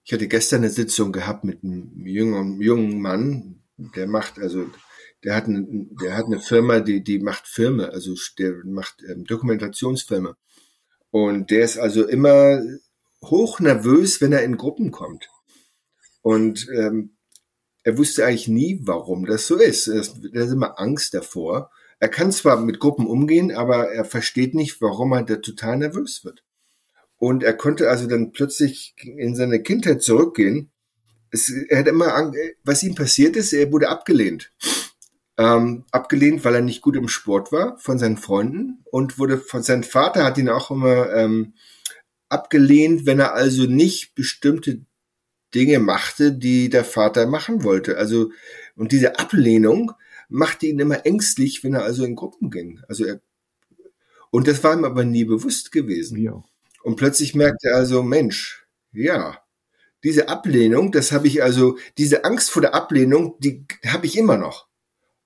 ich 0.08 0.12
hatte 0.14 0.26
gestern 0.26 0.62
eine 0.62 0.70
Sitzung 0.70 1.12
gehabt 1.12 1.44
mit 1.44 1.62
einem 1.62 2.06
jungen, 2.06 2.62
jungen 2.62 2.98
Mann, 2.98 3.60
der 3.76 4.06
macht 4.06 4.38
also, 4.38 4.70
der 5.22 5.36
hat 5.36 5.44
eine, 5.44 5.66
der 5.68 6.16
hat 6.16 6.24
eine 6.24 6.40
Firma, 6.40 6.80
die, 6.80 7.04
die 7.04 7.18
macht 7.18 7.46
Filme, 7.46 7.90
also 7.92 8.14
der 8.38 8.54
macht 8.64 9.02
ähm, 9.06 9.26
Dokumentationsfilme. 9.26 10.34
Und 11.10 11.50
der 11.50 11.62
ist 11.62 11.76
also 11.76 12.08
immer 12.08 12.62
hoch 13.24 13.60
nervös, 13.60 14.20
wenn 14.20 14.32
er 14.32 14.42
in 14.42 14.56
Gruppen 14.56 14.90
kommt. 14.90 15.28
Und 16.22 16.68
ähm, 16.74 17.16
er 17.82 17.96
wusste 17.96 18.26
eigentlich 18.26 18.48
nie, 18.48 18.80
warum 18.82 19.24
das 19.26 19.46
so 19.46 19.56
ist. 19.56 19.88
Er 19.88 20.02
hat 20.02 20.52
immer 20.52 20.78
Angst 20.78 21.14
davor. 21.14 21.70
Er 22.00 22.08
kann 22.08 22.32
zwar 22.32 22.60
mit 22.60 22.80
Gruppen 22.80 23.06
umgehen, 23.06 23.50
aber 23.50 23.90
er 23.90 24.04
versteht 24.04 24.54
nicht, 24.54 24.80
warum 24.80 25.12
er 25.12 25.22
da 25.22 25.36
total 25.36 25.78
nervös 25.78 26.24
wird. 26.24 26.44
Und 27.16 27.42
er 27.42 27.54
konnte 27.54 27.90
also 27.90 28.06
dann 28.06 28.32
plötzlich 28.32 28.94
in 29.02 29.34
seine 29.34 29.62
Kindheit 29.62 30.02
zurückgehen. 30.02 30.70
Es, 31.30 31.50
er 31.50 31.80
hat 31.80 31.88
immer, 31.88 32.32
was 32.62 32.82
ihm 32.82 32.94
passiert 32.94 33.36
ist, 33.36 33.52
er 33.52 33.72
wurde 33.72 33.88
abgelehnt. 33.88 34.52
Ähm, 35.36 35.84
abgelehnt, 35.90 36.44
weil 36.44 36.56
er 36.56 36.60
nicht 36.60 36.82
gut 36.82 36.96
im 36.96 37.08
Sport 37.08 37.52
war 37.52 37.78
von 37.78 37.98
seinen 37.98 38.16
Freunden 38.16 38.84
und 38.90 39.18
wurde 39.18 39.38
von 39.38 39.62
seinem 39.62 39.84
Vater 39.84 40.24
hat 40.24 40.36
ihn 40.36 40.48
auch 40.48 40.70
immer 40.70 41.12
ähm, 41.12 41.54
abgelehnt, 42.28 43.06
wenn 43.06 43.20
er 43.20 43.34
also 43.34 43.64
nicht 43.64 44.14
bestimmte 44.14 44.80
Dinge 45.54 45.78
machte, 45.78 46.32
die 46.32 46.68
der 46.68 46.84
Vater 46.84 47.26
machen 47.26 47.64
wollte. 47.64 47.96
Also 47.96 48.30
und 48.76 48.92
diese 48.92 49.18
Ablehnung 49.18 49.92
machte 50.28 50.66
ihn 50.66 50.78
immer 50.78 51.06
ängstlich, 51.06 51.64
wenn 51.64 51.74
er 51.74 51.84
also 51.84 52.04
in 52.04 52.16
Gruppen 52.16 52.50
ging. 52.50 52.80
Also 52.86 53.04
er 53.04 53.20
und 54.30 54.46
das 54.46 54.62
war 54.62 54.74
ihm 54.74 54.84
aber 54.84 55.04
nie 55.04 55.24
bewusst 55.24 55.72
gewesen. 55.72 56.18
Ja. 56.18 56.42
Und 56.82 56.96
plötzlich 56.96 57.34
merkt 57.34 57.64
er 57.64 57.76
also, 57.76 58.02
Mensch, 58.02 58.66
ja, 58.92 59.42
diese 60.04 60.28
Ablehnung, 60.28 60.92
das 60.92 61.12
habe 61.12 61.26
ich 61.26 61.42
also, 61.42 61.76
diese 61.96 62.24
Angst 62.24 62.50
vor 62.50 62.62
der 62.62 62.74
Ablehnung, 62.74 63.36
die 63.40 63.66
habe 63.86 64.06
ich 64.06 64.16
immer 64.16 64.36
noch. 64.36 64.68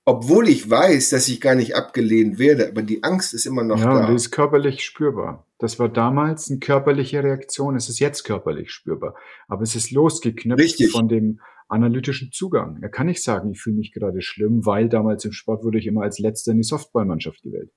Obwohl 0.05 0.49
ich 0.49 0.69
weiß, 0.69 1.11
dass 1.11 1.27
ich 1.27 1.39
gar 1.39 1.55
nicht 1.55 1.75
abgelehnt 1.75 2.37
werde, 2.37 2.67
aber 2.67 2.81
die 2.81 3.03
Angst 3.03 3.33
ist 3.33 3.45
immer 3.45 3.63
noch 3.63 3.79
ja, 3.79 3.93
da. 3.93 3.99
Ja, 4.01 4.07
die 4.07 4.15
ist 4.15 4.31
körperlich 4.31 4.83
spürbar. 4.83 5.45
Das 5.63 5.79
war 5.79 5.87
damals 5.87 6.49
eine 6.49 6.59
körperliche 6.59 7.23
Reaktion, 7.23 7.77
es 7.77 7.87
ist 7.87 7.99
jetzt 7.99 8.25
körperlich 8.25 8.69
spürbar. 8.69 9.15
Aber 9.47 9.63
es 9.63 9.75
ist 9.75 9.91
losgeknüpft 9.91 10.59
Richtig. 10.59 10.91
von 10.91 11.07
dem 11.07 11.39
analytischen 11.69 12.33
Zugang. 12.33 12.79
Er 12.81 12.89
kann 12.89 13.07
nicht 13.07 13.23
sagen, 13.23 13.51
ich 13.51 13.61
fühle 13.61 13.77
mich 13.77 13.93
gerade 13.93 14.21
schlimm, 14.21 14.65
weil 14.65 14.89
damals 14.89 15.23
im 15.23 15.31
Sport 15.31 15.63
wurde 15.63 15.79
ich 15.79 15.87
immer 15.87 16.01
als 16.01 16.19
Letzter 16.19 16.51
in 16.51 16.57
die 16.57 16.63
Softballmannschaft 16.63 17.43
gewählt. 17.43 17.71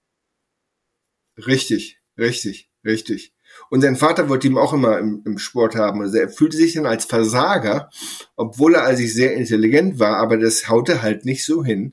Richtig, 1.38 2.00
richtig, 2.18 2.72
richtig. 2.84 3.32
Und 3.70 3.82
sein 3.82 3.94
Vater 3.94 4.28
wollte 4.28 4.48
ihn 4.48 4.58
auch 4.58 4.72
immer 4.72 4.98
im, 4.98 5.22
im, 5.24 5.38
Sport 5.38 5.76
haben. 5.76 6.00
Also 6.00 6.18
er 6.18 6.28
fühlte 6.28 6.56
sich 6.56 6.72
dann 6.72 6.86
als 6.86 7.04
Versager, 7.04 7.88
obwohl 8.34 8.74
er 8.74 8.82
also 8.82 9.06
sehr 9.06 9.34
intelligent 9.36 10.00
war, 10.00 10.16
aber 10.16 10.38
das 10.38 10.68
haute 10.68 11.02
halt 11.02 11.24
nicht 11.24 11.44
so 11.44 11.62
hin. 11.62 11.92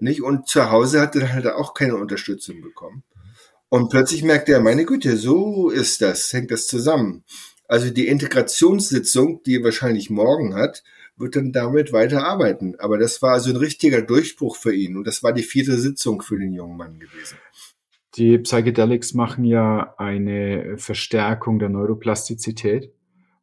Nicht? 0.00 0.22
Und 0.22 0.48
zu 0.48 0.70
Hause 0.70 1.02
hat 1.02 1.14
er 1.16 1.34
halt 1.34 1.48
auch 1.48 1.74
keine 1.74 1.96
Unterstützung 1.96 2.62
bekommen. 2.62 3.04
Und 3.72 3.88
plötzlich 3.88 4.22
merkte 4.22 4.52
er, 4.52 4.60
meine 4.60 4.84
Güte, 4.84 5.16
so 5.16 5.70
ist 5.70 6.02
das, 6.02 6.30
hängt 6.34 6.50
das 6.50 6.66
zusammen. 6.66 7.24
Also 7.66 7.88
die 7.88 8.06
Integrationssitzung, 8.06 9.42
die 9.44 9.56
er 9.56 9.64
wahrscheinlich 9.64 10.10
morgen 10.10 10.54
hat, 10.54 10.82
wird 11.16 11.36
dann 11.36 11.52
damit 11.52 11.90
weiter 11.90 12.22
arbeiten. 12.22 12.74
Aber 12.78 12.98
das 12.98 13.22
war 13.22 13.32
also 13.32 13.48
ein 13.48 13.56
richtiger 13.56 14.02
Durchbruch 14.02 14.56
für 14.56 14.74
ihn. 14.74 14.98
Und 14.98 15.06
das 15.06 15.22
war 15.22 15.32
die 15.32 15.42
vierte 15.42 15.78
Sitzung 15.78 16.20
für 16.20 16.38
den 16.38 16.52
jungen 16.52 16.76
Mann 16.76 17.00
gewesen. 17.00 17.38
Die 18.16 18.36
Psychedelics 18.36 19.14
machen 19.14 19.46
ja 19.46 19.94
eine 19.96 20.76
Verstärkung 20.76 21.58
der 21.58 21.70
Neuroplastizität 21.70 22.92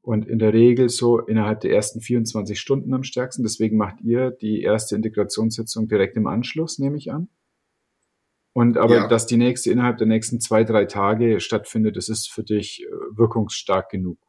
und 0.04 0.28
in 0.28 0.38
der 0.38 0.54
Regel 0.54 0.90
so 0.90 1.20
innerhalb 1.20 1.62
der 1.62 1.72
ersten 1.72 2.02
24 2.02 2.60
Stunden 2.60 2.94
am 2.94 3.02
stärksten. 3.04 3.42
Deswegen 3.42 3.78
macht 3.78 4.00
ihr 4.02 4.30
die 4.30 4.62
erste 4.62 4.96
Integrationssitzung 4.96 5.88
direkt 5.88 6.18
im 6.18 6.28
Anschluss, 6.28 6.78
nehme 6.78 6.98
ich 6.98 7.12
an. 7.12 7.30
Und 8.60 8.78
aber, 8.78 8.96
ja. 8.96 9.08
dass 9.08 9.26
die 9.26 9.38
nächste 9.38 9.72
innerhalb 9.72 10.00
der 10.00 10.08
nächsten 10.08 10.42
zwei, 10.42 10.66
drei 10.66 10.84
Tage 10.84 11.40
stattfindet, 11.40 11.96
das 11.96 12.10
ist 12.10 12.30
für 12.30 12.44
dich 12.44 12.84
äh, 12.84 12.88
wirkungsstark 13.12 13.90
genug. 13.90 14.20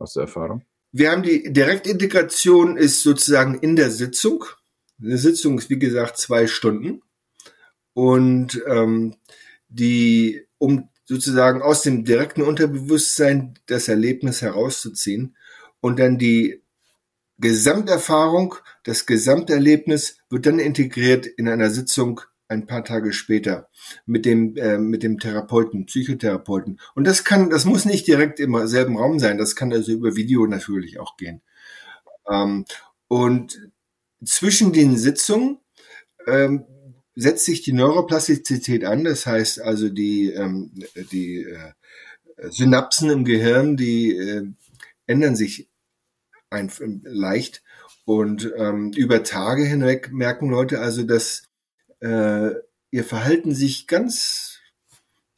Aus 0.00 0.14
der 0.14 0.22
Erfahrung? 0.22 0.64
Wir 0.90 1.12
haben 1.12 1.22
die 1.22 1.52
Direktintegration 1.52 2.76
ist 2.76 3.04
sozusagen 3.04 3.54
in 3.60 3.76
der 3.76 3.92
Sitzung. 3.92 4.46
Eine 5.00 5.16
Sitzung 5.16 5.58
ist 5.58 5.70
wie 5.70 5.78
gesagt 5.78 6.18
zwei 6.18 6.48
Stunden. 6.48 7.02
Und 7.92 8.60
ähm, 8.66 9.14
die, 9.68 10.44
um 10.58 10.88
sozusagen 11.04 11.62
aus 11.62 11.82
dem 11.82 12.04
direkten 12.04 12.42
Unterbewusstsein 12.42 13.54
das 13.66 13.86
Erlebnis 13.86 14.42
herauszuziehen 14.42 15.36
und 15.78 16.00
dann 16.00 16.18
die 16.18 16.64
Gesamterfahrung, 17.38 18.56
das 18.82 19.06
Gesamterlebnis 19.06 20.18
wird 20.30 20.46
dann 20.46 20.58
integriert 20.58 21.26
in 21.26 21.48
einer 21.48 21.70
Sitzung 21.70 22.22
ein 22.50 22.66
paar 22.66 22.84
Tage 22.84 23.12
später 23.12 23.68
mit 24.06 24.26
dem 24.26 24.56
äh, 24.56 24.78
mit 24.78 25.02
dem 25.02 25.18
Therapeuten, 25.18 25.86
Psychotherapeuten. 25.86 26.80
Und 26.94 27.06
das 27.06 27.24
kann, 27.24 27.48
das 27.48 27.64
muss 27.64 27.84
nicht 27.84 28.06
direkt 28.06 28.40
im 28.40 28.66
selben 28.66 28.98
Raum 28.98 29.18
sein. 29.18 29.38
Das 29.38 29.56
kann 29.56 29.72
also 29.72 29.92
über 29.92 30.16
Video 30.16 30.46
natürlich 30.46 30.98
auch 30.98 31.16
gehen. 31.16 31.42
Ähm, 32.28 32.64
und 33.08 33.70
zwischen 34.24 34.72
den 34.72 34.96
Sitzungen 34.96 35.58
ähm, 36.26 36.64
setzt 37.14 37.44
sich 37.44 37.62
die 37.62 37.72
Neuroplastizität 37.72 38.84
an, 38.84 39.04
das 39.04 39.26
heißt 39.26 39.60
also 39.60 39.88
die, 39.88 40.30
ähm, 40.30 40.72
die 41.12 41.42
äh, 41.42 41.72
Synapsen 42.50 43.10
im 43.10 43.24
Gehirn, 43.24 43.76
die 43.76 44.16
äh, 44.16 44.44
ändern 45.06 45.36
sich 45.36 45.68
ein, 46.50 46.70
leicht 47.04 47.62
und 48.04 48.52
ähm, 48.56 48.92
über 48.92 49.22
Tage 49.22 49.64
hinweg 49.64 50.12
merken 50.12 50.50
Leute 50.50 50.80
also, 50.80 51.04
dass 51.04 51.49
äh, 52.00 52.50
ihr 52.90 53.04
Verhalten 53.04 53.54
sich 53.54 53.86
ganz 53.86 54.58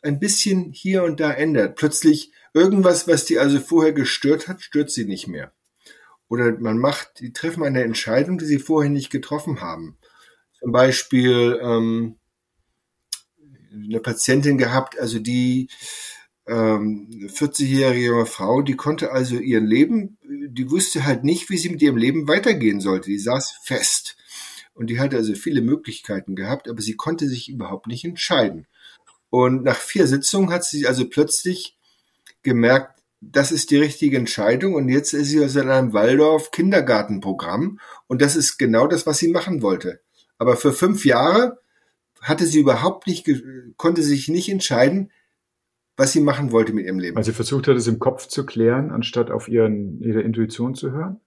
ein 0.02 0.18
bisschen 0.18 0.72
hier 0.72 1.04
und 1.04 1.20
da 1.20 1.32
ändert. 1.32 1.76
Plötzlich 1.76 2.32
irgendwas, 2.54 3.06
was 3.06 3.24
die 3.24 3.38
also 3.38 3.60
vorher 3.60 3.92
gestört 3.92 4.48
hat, 4.48 4.62
stört 4.62 4.90
sie 4.90 5.04
nicht 5.04 5.28
mehr. 5.28 5.52
Oder 6.28 6.58
man 6.58 6.78
macht, 6.78 7.20
die 7.20 7.32
treffen 7.32 7.62
eine 7.62 7.82
Entscheidung, 7.82 8.38
die 8.38 8.46
sie 8.46 8.58
vorher 8.58 8.90
nicht 8.90 9.10
getroffen 9.10 9.60
haben 9.60 9.98
zum 10.62 10.70
Beispiel 10.70 11.58
ähm, 11.60 12.16
eine 13.72 13.98
Patientin 13.98 14.58
gehabt, 14.58 14.98
also 14.98 15.18
die 15.18 15.68
ähm, 16.46 17.08
40-jährige 17.34 18.06
junge 18.06 18.26
Frau, 18.26 18.62
die 18.62 18.76
konnte 18.76 19.10
also 19.10 19.36
ihr 19.36 19.60
Leben, 19.60 20.18
die 20.22 20.70
wusste 20.70 21.04
halt 21.04 21.24
nicht, 21.24 21.50
wie 21.50 21.56
sie 21.56 21.68
mit 21.68 21.82
ihrem 21.82 21.96
Leben 21.96 22.28
weitergehen 22.28 22.80
sollte. 22.80 23.10
Die 23.10 23.18
saß 23.18 23.56
fest. 23.64 24.16
Und 24.74 24.88
die 24.88 24.98
hatte 24.98 25.16
also 25.16 25.34
viele 25.34 25.60
Möglichkeiten 25.60 26.34
gehabt, 26.34 26.68
aber 26.68 26.80
sie 26.80 26.96
konnte 26.96 27.28
sich 27.28 27.48
überhaupt 27.48 27.86
nicht 27.86 28.04
entscheiden. 28.04 28.66
Und 29.30 29.64
nach 29.64 29.76
vier 29.76 30.06
Sitzungen 30.06 30.50
hat 30.50 30.64
sie 30.64 30.86
also 30.86 31.08
plötzlich 31.08 31.76
gemerkt, 32.42 33.00
das 33.20 33.52
ist 33.52 33.70
die 33.70 33.78
richtige 33.78 34.16
Entscheidung. 34.16 34.74
Und 34.74 34.88
jetzt 34.88 35.14
ist 35.14 35.28
sie 35.28 35.40
also 35.40 35.60
in 35.60 35.70
einem 35.70 35.92
Waldorf 35.92 36.50
Kindergartenprogramm. 36.50 37.78
Und 38.08 38.20
das 38.20 38.36
ist 38.36 38.58
genau 38.58 38.86
das, 38.86 39.06
was 39.06 39.18
sie 39.18 39.28
machen 39.28 39.62
wollte. 39.62 40.00
Aber 40.38 40.56
für 40.56 40.72
fünf 40.72 41.04
Jahre 41.04 41.60
hatte 42.20 42.46
sie 42.46 42.60
überhaupt 42.60 43.06
nicht, 43.06 43.28
konnte 43.76 44.02
sich 44.02 44.28
nicht 44.28 44.48
entscheiden, 44.48 45.10
was 45.96 46.12
sie 46.12 46.20
machen 46.20 46.52
wollte 46.52 46.72
mit 46.72 46.86
ihrem 46.86 46.98
Leben. 46.98 47.16
Also 47.16 47.30
sie 47.30 47.36
versucht 47.36 47.68
hat, 47.68 47.76
es 47.76 47.86
im 47.86 47.98
Kopf 47.98 48.26
zu 48.26 48.44
klären, 48.46 48.90
anstatt 48.90 49.30
auf 49.30 49.48
ihren, 49.48 50.00
ihre 50.00 50.22
Intuition 50.22 50.74
zu 50.74 50.90
hören? 50.92 51.20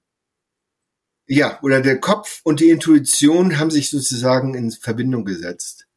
Ja, 1.28 1.60
oder 1.64 1.82
der 1.82 2.00
Kopf 2.00 2.42
und 2.44 2.60
die 2.60 2.70
Intuition 2.70 3.58
haben 3.58 3.72
sich 3.72 3.90
sozusagen 3.90 4.54
in 4.54 4.72
Verbindung 4.72 5.26
gesetzt. 5.26 5.88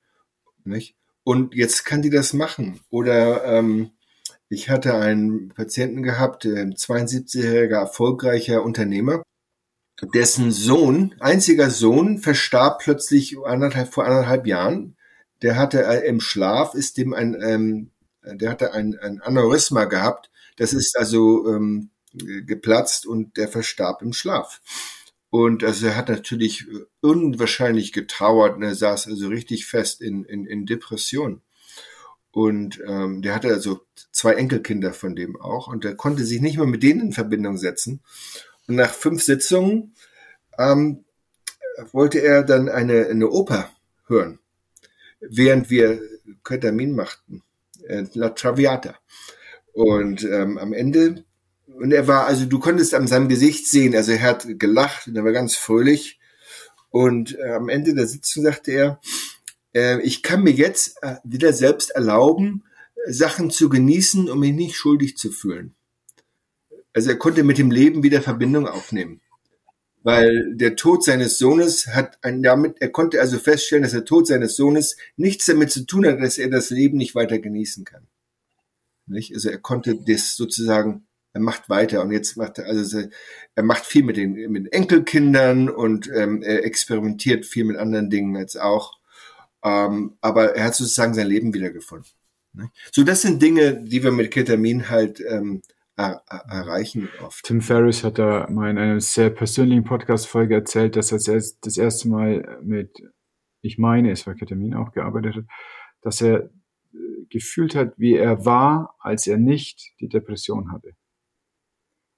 Nicht? 0.64 0.96
Und 1.22 1.54
jetzt 1.54 1.84
kann 1.84 2.00
die 2.00 2.10
das 2.10 2.32
machen. 2.32 2.80
Oder 2.88 3.44
ähm, 3.44 3.90
ich 4.48 4.70
hatte 4.70 4.94
einen 4.94 5.50
Patienten 5.50 6.02
gehabt, 6.02 6.46
ein 6.46 6.72
72-jähriger 6.72 7.80
erfolgreicher 7.80 8.62
Unternehmer, 8.62 9.22
dessen 10.14 10.52
Sohn, 10.52 11.14
einziger 11.20 11.68
Sohn, 11.70 12.18
verstarb 12.18 12.80
plötzlich 12.80 13.36
anderthalb, 13.44 13.92
vor 13.92 14.06
anderthalb 14.06 14.46
Jahren. 14.46 14.96
Der 15.42 15.56
hatte 15.56 15.84
äh, 15.84 16.08
im 16.08 16.20
Schlaf, 16.20 16.74
ist 16.74 16.96
dem 16.96 17.12
ein, 17.12 17.36
ähm, 17.42 17.90
der 18.24 18.50
hatte 18.50 18.72
ein, 18.72 18.98
ein 18.98 19.20
Aneurysma 19.20 19.84
gehabt. 19.84 20.30
Das 20.56 20.72
ist 20.72 20.96
also 20.96 21.46
ähm, 21.48 21.90
geplatzt 22.12 23.06
und 23.06 23.36
der 23.36 23.48
verstarb 23.48 24.00
im 24.00 24.14
Schlaf. 24.14 24.60
Und 25.30 25.62
also 25.62 25.88
er 25.88 25.96
hat 25.96 26.08
natürlich 26.08 26.66
unwahrscheinlich 27.00 27.92
getrauert 27.92 28.56
und 28.56 28.62
er 28.62 28.74
saß 28.74 29.08
also 29.08 29.28
richtig 29.28 29.66
fest 29.66 30.00
in, 30.00 30.24
in, 30.24 30.46
in 30.46 30.64
Depression. 30.64 31.42
Und 32.30 32.80
ähm, 32.86 33.20
der 33.22 33.34
hatte 33.34 33.48
also 33.48 33.80
zwei 34.12 34.34
Enkelkinder 34.34 34.92
von 34.92 35.16
dem 35.16 35.40
auch 35.40 35.68
und 35.68 35.84
er 35.84 35.94
konnte 35.94 36.24
sich 36.24 36.40
nicht 36.40 36.56
mehr 36.56 36.66
mit 36.66 36.82
denen 36.82 37.00
in 37.00 37.12
Verbindung 37.12 37.58
setzen. 37.58 38.00
Und 38.66 38.76
nach 38.76 38.92
fünf 38.92 39.22
Sitzungen 39.22 39.94
ähm, 40.58 41.04
wollte 41.92 42.20
er 42.20 42.42
dann 42.42 42.68
eine, 42.68 43.06
eine 43.06 43.28
Oper 43.28 43.70
hören, 44.06 44.38
während 45.20 45.70
wir 45.70 46.00
Ketamin 46.44 46.94
machten, 46.94 47.42
äh, 47.86 48.04
La 48.14 48.30
Traviata. 48.30 48.96
Und 49.72 50.24
ähm, 50.24 50.58
am 50.58 50.72
Ende, 50.72 51.24
und 51.74 51.92
er 51.92 52.06
war, 52.08 52.26
also 52.26 52.46
du 52.46 52.58
konntest 52.58 52.94
an 52.94 53.06
seinem 53.06 53.28
Gesicht 53.28 53.68
sehen, 53.68 53.94
also 53.94 54.12
er 54.12 54.22
hat 54.22 54.46
gelacht 54.58 55.06
und 55.06 55.16
er 55.16 55.24
war 55.24 55.32
ganz 55.32 55.56
fröhlich. 55.56 56.18
Und 56.90 57.38
äh, 57.38 57.52
am 57.52 57.68
Ende 57.68 57.94
der 57.94 58.06
Sitzung 58.06 58.44
sagte 58.44 58.72
er, 58.72 59.00
äh, 59.74 60.00
ich 60.02 60.22
kann 60.22 60.42
mir 60.42 60.52
jetzt 60.52 60.96
äh, 61.02 61.16
wieder 61.24 61.52
selbst 61.52 61.90
erlauben, 61.90 62.64
Sachen 63.06 63.50
zu 63.50 63.68
genießen, 63.68 64.28
um 64.30 64.40
mich 64.40 64.52
nicht 64.52 64.76
schuldig 64.76 65.16
zu 65.16 65.30
fühlen. 65.30 65.74
Also 66.92 67.10
er 67.10 67.16
konnte 67.16 67.44
mit 67.44 67.58
dem 67.58 67.70
Leben 67.70 68.02
wieder 68.02 68.22
Verbindung 68.22 68.66
aufnehmen. 68.66 69.20
Weil 70.02 70.54
der 70.54 70.76
Tod 70.76 71.04
seines 71.04 71.38
Sohnes 71.38 71.88
hat 71.88 72.18
ein, 72.22 72.42
damit, 72.42 72.76
er 72.80 72.88
konnte 72.88 73.20
also 73.20 73.38
feststellen, 73.38 73.82
dass 73.82 73.92
der 73.92 74.04
Tod 74.04 74.26
seines 74.26 74.56
Sohnes 74.56 74.96
nichts 75.16 75.46
damit 75.46 75.70
zu 75.70 75.84
tun 75.84 76.06
hat, 76.06 76.20
dass 76.20 76.38
er 76.38 76.48
das 76.48 76.70
Leben 76.70 76.96
nicht 76.96 77.14
weiter 77.14 77.38
genießen 77.38 77.84
kann. 77.84 78.06
Nicht? 79.06 79.34
Also 79.34 79.50
er 79.50 79.58
konnte 79.58 79.96
das 79.96 80.36
sozusagen, 80.36 81.06
er 81.38 81.44
macht 81.44 81.68
weiter 81.68 82.02
und 82.02 82.10
jetzt 82.10 82.36
macht 82.36 82.58
er, 82.58 82.66
also 82.66 83.00
er 83.54 83.62
macht 83.62 83.86
viel 83.86 84.02
mit 84.02 84.16
den, 84.16 84.32
mit 84.50 84.64
den 84.64 84.72
Enkelkindern 84.72 85.70
und 85.70 86.10
ähm, 86.12 86.42
er 86.42 86.64
experimentiert 86.64 87.46
viel 87.46 87.64
mit 87.64 87.76
anderen 87.76 88.10
Dingen 88.10 88.34
jetzt 88.36 88.60
auch. 88.60 88.98
Ähm, 89.64 90.16
aber 90.20 90.56
er 90.56 90.64
hat 90.64 90.74
sozusagen 90.74 91.14
sein 91.14 91.28
Leben 91.28 91.54
wiedergefunden. 91.54 92.10
So, 92.90 93.04
das 93.04 93.22
sind 93.22 93.40
Dinge, 93.40 93.80
die 93.84 94.02
wir 94.02 94.10
mit 94.10 94.32
Ketamin 94.32 94.88
halt 94.88 95.20
ähm, 95.20 95.62
er, 95.96 96.22
erreichen 96.28 97.08
oft. 97.22 97.44
Tim 97.44 97.60
Ferriss 97.60 98.02
hat 98.02 98.18
da 98.18 98.48
mal 98.50 98.70
in 98.70 98.78
einer 98.78 99.00
sehr 99.00 99.30
persönlichen 99.30 99.84
Podcast-Folge 99.84 100.56
erzählt, 100.56 100.96
dass 100.96 101.12
er 101.12 101.18
das 101.60 101.76
erste 101.76 102.08
Mal 102.08 102.58
mit, 102.62 103.00
ich 103.60 103.78
meine, 103.78 104.10
es 104.10 104.26
war 104.26 104.34
Ketamin 104.34 104.74
auch 104.74 104.92
gearbeitet 104.92 105.36
hat, 105.36 105.44
dass 106.02 106.20
er 106.20 106.44
äh, 106.92 106.98
gefühlt 107.28 107.76
hat, 107.76 107.94
wie 107.96 108.14
er 108.14 108.44
war, 108.44 108.96
als 108.98 109.28
er 109.28 109.38
nicht 109.38 109.92
die 110.00 110.08
Depression 110.08 110.72
hatte. 110.72 110.94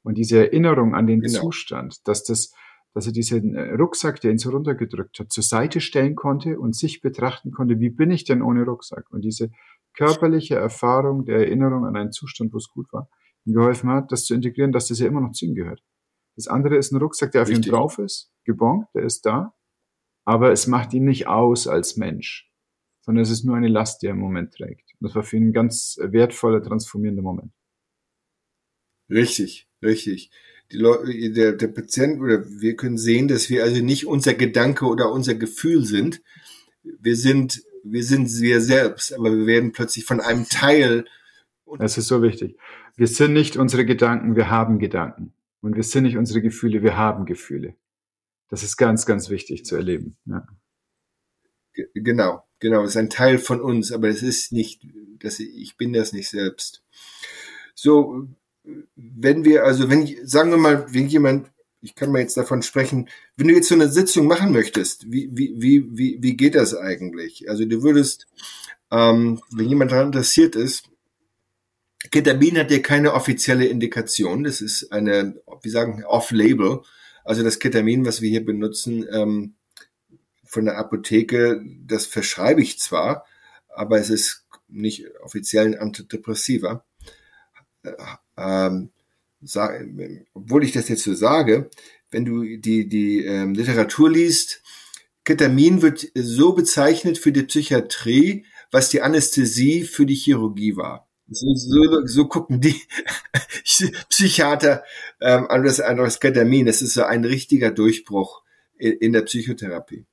Und 0.03 0.17
diese 0.17 0.39
Erinnerung 0.39 0.95
an 0.95 1.07
den 1.07 1.21
genau. 1.21 1.41
Zustand, 1.41 2.07
dass 2.09 2.25
das, 2.25 2.53
dass 2.95 3.07
er 3.07 3.13
diesen 3.13 3.55
äh, 3.55 3.75
Rucksack, 3.75 4.21
der 4.21 4.31
ihn 4.31 4.39
so 4.39 4.51
runtergedrückt 4.51 5.19
hat, 5.19 5.33
zur 5.33 5.45
Seite 5.45 5.81
stellen 5.81 6.17
konnte 6.17 6.59
und 6.59 6.75
sich 6.75 7.01
betrachten 7.01 7.51
konnte, 7.51 7.81
wie 7.81 7.91
bin 7.91 8.11
ich 8.11 8.25
denn 8.25 8.43
ohne 8.43 8.65
Rucksack? 8.65 9.11
Und 9.11 9.23
diese 9.23 9.51
körperliche 9.95 10.57
Erfahrung 10.57 11.25
der 11.25 11.39
Erinnerung 11.39 11.85
an 11.85 11.97
einen 11.97 12.13
Zustand, 12.13 12.53
wo 12.53 12.59
es 12.59 12.69
gut 12.69 12.93
war, 12.93 13.09
ihm 13.45 13.55
geholfen 13.55 13.91
hat, 13.91 14.13
das 14.13 14.25
zu 14.25 14.35
integrieren, 14.35 14.73
dass 14.73 14.89
das 14.89 15.01
ja 15.01 15.07
immer 15.07 15.21
noch 15.21 15.33
zu 15.33 15.45
ihm 15.47 15.55
gehört. 15.55 15.83
Das 16.37 16.47
andere 16.49 16.77
ist 16.77 16.93
ein 16.93 16.97
Rucksack, 16.97 17.33
der 17.33 17.43
auf 17.43 17.49
Richtig. 17.49 17.67
ihm 17.67 17.73
drauf 17.73 17.99
ist, 17.99 18.33
gebongt, 18.45 18.87
der 18.95 19.03
ist 19.03 19.27
da, 19.27 19.55
aber 20.25 20.53
es 20.53 20.67
macht 20.67 20.95
ihn 20.95 21.05
nicht 21.05 21.27
aus 21.27 21.67
als 21.67 21.97
Mensch, 21.97 22.51
sondern 23.01 23.23
es 23.23 23.31
ist 23.31 23.45
nur 23.45 23.57
eine 23.57 23.69
Last, 23.69 24.03
die 24.03 24.07
er 24.07 24.13
im 24.13 24.21
Moment 24.21 24.55
trägt. 24.55 24.95
Und 24.99 25.09
das 25.09 25.15
war 25.15 25.23
für 25.23 25.37
ihn 25.37 25.49
ein 25.49 25.53
ganz 25.53 25.99
wertvoller, 26.01 26.63
transformierender 26.63 27.23
Moment. 27.23 27.53
Richtig, 29.11 29.69
richtig. 29.83 30.31
Die 30.73 30.77
Leute, 30.77 31.31
der, 31.33 31.53
der 31.53 31.69
Patient 31.69 32.21
oder 32.21 32.45
wir 32.61 32.77
können 32.77 32.99
sehen, 32.99 33.29
dass 33.29 33.51
wir 33.51 33.65
also 33.65 33.83
nicht 33.83 34.07
unser 34.07 34.35
Gedanke 34.35 34.87
oder 34.87 35.11
unser 35.11 35.35
Gefühl 35.35 35.85
sind. 35.85 36.23
Wir 36.83 37.17
sind, 37.17 37.63
wir 37.83 38.05
sind 38.05 38.31
wir 38.41 38.61
selbst, 38.61 39.13
aber 39.13 39.37
wir 39.37 39.47
werden 39.47 39.73
plötzlich 39.73 40.05
von 40.05 40.21
einem 40.21 40.49
Teil. 40.49 41.07
Das 41.79 41.99
ist 41.99 42.07
so 42.07 42.23
wichtig. 42.23 42.57
Wir 42.97 43.09
sind 43.09 43.33
nicht 43.33 43.57
unsere 43.57 43.85
Gedanken, 43.85 44.37
wir 44.37 44.51
haben 44.51 44.79
Gedanken. 44.79 45.33
Und 45.61 45.77
wir 45.77 45.83
sind 45.83 46.05
nicht 46.05 46.17
unsere 46.17 46.41
Gefühle, 46.41 46.83
wir 46.83 46.97
haben 46.97 47.27
Gefühle. 47.27 47.75
Das 48.49 48.63
ist 48.63 48.77
ganz, 48.77 49.07
ganz 49.07 49.31
wichtig 49.31 49.65
zu 49.65 49.77
erleben. 49.77 50.17
Ja. 50.27 50.47
Genau, 51.95 52.45
genau. 52.59 52.83
Es 52.83 52.91
ist 52.91 52.97
ein 52.97 53.11
Teil 53.11 53.39
von 53.39 53.61
uns, 53.61 53.93
aber 53.93 54.09
es 54.09 54.23
ist 54.23 54.53
nicht, 54.53 54.83
dass 55.21 55.39
ich, 55.39 55.57
ich 55.57 55.77
bin 55.77 55.93
das 55.93 56.13
nicht 56.13 56.29
selbst. 56.29 56.83
So, 57.75 58.29
wenn 58.97 59.45
wir, 59.45 59.65
also 59.65 59.89
wenn, 59.89 60.09
sagen 60.27 60.51
wir 60.51 60.59
mal, 60.59 60.87
wenn 60.93 61.09
jemand, 61.09 61.51
ich 61.81 61.95
kann 61.95 62.13
mal 62.13 62.21
jetzt 62.21 62.37
davon 62.37 62.63
sprechen, 62.63 63.09
wenn 63.37 63.49
du 63.49 63.55
jetzt 63.55 63.69
so 63.69 63.75
eine 63.75 63.89
Sitzung 63.89 64.27
machen 64.27 64.53
möchtest, 64.53 65.11
wie, 65.11 65.31
wie, 65.33 65.55
wie, 65.57 65.87
wie, 65.97 66.19
wie 66.21 66.37
geht 66.37 66.55
das 66.55 66.75
eigentlich? 66.75 67.49
Also 67.49 67.65
du 67.65 67.83
würdest, 67.83 68.27
ähm, 68.91 69.41
wenn 69.51 69.69
jemand 69.69 69.93
daran 69.93 70.07
interessiert 70.07 70.57
ist, 70.57 70.91
Ketamin 72.11 72.59
hat 72.59 72.71
ja 72.71 72.79
keine 72.79 73.13
offizielle 73.13 73.67
Indikation. 73.67 74.45
Das 74.45 74.61
ist 74.61 74.91
eine, 74.91 75.41
wie 75.63 75.69
sagen, 75.69 76.05
off-label. 76.05 76.83
Also 77.25 77.43
das 77.43 77.59
Ketamin, 77.59 78.07
was 78.07 78.23
wir 78.23 78.31
hier 78.31 78.45
benutzen, 78.45 79.07
ähm, 79.13 79.55
von 80.45 80.65
der 80.65 80.79
Apotheke, 80.79 81.63
das 81.87 82.07
verschreibe 82.07 82.61
ich 82.61 82.81
zwar, 82.81 83.25
aber 83.69 84.01
es 84.01 84.11
ist 84.11 84.47
nicht 84.67 85.07
offiziell 85.23 85.67
ein 85.67 85.79
Antidepressiva. 85.79 86.85
Äh, 88.41 88.67
ähm, 88.67 88.91
sag, 89.43 89.85
obwohl 90.35 90.65
ich 90.65 90.73
das 90.73 90.89
jetzt 90.89 91.05
so 91.05 91.15
sage, 91.15 91.71
wenn 92.11 92.25
du 92.25 92.57
die, 92.59 92.89
die 92.89 93.25
ähm, 93.25 93.55
Literatur 93.55 94.11
liest, 94.11 94.63
Ketamin 95.25 95.83
wird 95.83 96.09
so 96.15 96.53
bezeichnet 96.53 97.19
für 97.19 97.33
die 97.33 97.45
Psychiatrie, 97.45 98.47
was 98.71 98.89
die 98.89 99.03
Anästhesie 99.03 99.85
für 99.85 100.07
die 100.07 100.15
Chirurgie 100.15 100.77
war. 100.77 101.09
So, 101.29 101.47
so, 101.55 102.07
so 102.07 102.27
gucken 102.27 102.61
die 102.61 102.81
Psychiater 104.09 104.83
ähm, 105.21 105.47
an 105.49 105.63
das, 105.63 105.79
an 105.81 105.99
das 105.99 106.19
Ketamin. 106.19 106.67
Das 106.67 106.83
ist 106.83 106.95
so 106.95 107.05
ein 107.05 107.25
richtiger 107.25 107.71
Durchbruch 107.71 108.43
in, 108.79 108.93
in 108.95 109.13
der 109.13 109.23
Psychotherapie. 109.23 110.07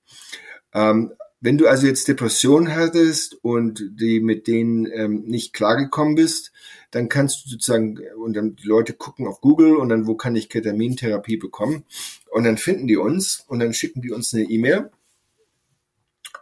Ähm, 0.74 1.14
wenn 1.40 1.58
du 1.58 1.68
also 1.68 1.86
jetzt 1.88 2.08
Depressionen 2.08 2.76
hattest 2.76 3.36
und 3.44 3.84
die 4.00 4.20
mit 4.20 4.48
denen 4.48 4.88
ähm, 4.92 5.24
nicht 5.26 5.54
klargekommen 5.54 6.16
bist, 6.16 6.52
dann 6.92 7.10
kannst 7.10 7.46
du 7.46 7.50
sozusagen, 7.50 8.00
und 8.18 8.34
dann 8.34 8.56
die 8.56 8.68
Leute 8.68 8.94
gucken 8.94 9.28
auf 9.28 9.42
Google 9.42 9.76
und 9.76 9.90
dann, 9.90 10.08
wo 10.08 10.16
kann 10.16 10.36
ich 10.36 10.50
Ketamintherapie 10.50 11.38
bekommen? 11.38 11.84
Und 12.32 12.44
dann 12.44 12.58
finden 12.58 12.88
die 12.88 12.98
uns 12.98 13.44
und 13.48 13.60
dann 13.60 13.74
schicken 13.74 14.02
die 14.02 14.12
uns 14.12 14.34
eine 14.34 14.44
E-Mail 14.44 14.90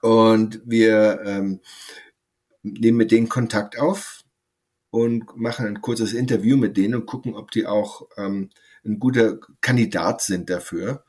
und 0.01 0.61
wir 0.65 1.21
ähm, 1.25 1.59
nehmen 2.63 2.97
mit 2.97 3.11
denen 3.11 3.29
Kontakt 3.29 3.79
auf 3.79 4.23
und 4.91 5.35
machen 5.35 5.65
ein 5.65 5.81
kurzes 5.81 6.13
Interview 6.13 6.57
mit 6.57 6.77
denen 6.77 6.95
und 6.95 7.05
gucken, 7.05 7.35
ob 7.35 7.51
die 7.51 7.65
auch 7.65 8.07
ähm, 8.17 8.49
ein 8.85 8.99
guter 8.99 9.39
Kandidat 9.61 10.21
sind 10.21 10.49
dafür. 10.49 11.03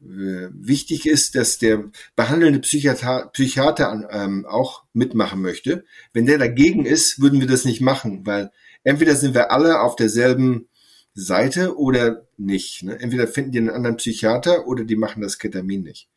Äh, 0.00 0.48
wichtig 0.52 1.06
ist, 1.06 1.34
dass 1.34 1.58
der 1.58 1.84
behandelnde 2.16 2.60
Psychiater, 2.60 3.30
Psychiater 3.32 4.08
ähm, 4.10 4.46
auch 4.46 4.84
mitmachen 4.92 5.40
möchte. 5.40 5.84
Wenn 6.12 6.26
der 6.26 6.38
dagegen 6.38 6.84
ist, 6.84 7.20
würden 7.20 7.40
wir 7.40 7.46
das 7.46 7.64
nicht 7.64 7.80
machen, 7.80 8.26
weil 8.26 8.50
entweder 8.82 9.14
sind 9.14 9.34
wir 9.34 9.52
alle 9.52 9.80
auf 9.80 9.96
derselben 9.96 10.68
Seite 11.14 11.76
oder 11.76 12.26
nicht. 12.36 12.82
Ne? 12.82 12.98
Entweder 12.98 13.26
finden 13.26 13.52
die 13.52 13.58
einen 13.58 13.70
anderen 13.70 13.96
Psychiater 13.96 14.66
oder 14.66 14.84
die 14.84 14.96
machen 14.96 15.22
das 15.22 15.38
Ketamin 15.38 15.82
nicht. 15.82 16.08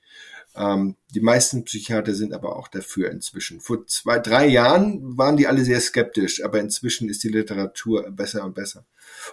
Ähm, 0.55 0.95
die 1.13 1.21
meisten 1.21 1.63
Psychiater 1.63 2.13
sind 2.13 2.33
aber 2.33 2.55
auch 2.55 2.67
dafür 2.67 3.09
inzwischen. 3.11 3.61
Vor 3.61 3.87
zwei, 3.87 4.19
drei 4.19 4.47
Jahren 4.47 5.17
waren 5.17 5.37
die 5.37 5.47
alle 5.47 5.63
sehr 5.63 5.79
skeptisch, 5.79 6.43
aber 6.43 6.59
inzwischen 6.59 7.09
ist 7.09 7.23
die 7.23 7.29
Literatur 7.29 8.11
besser 8.11 8.43
und 8.43 8.53
besser. 8.53 8.85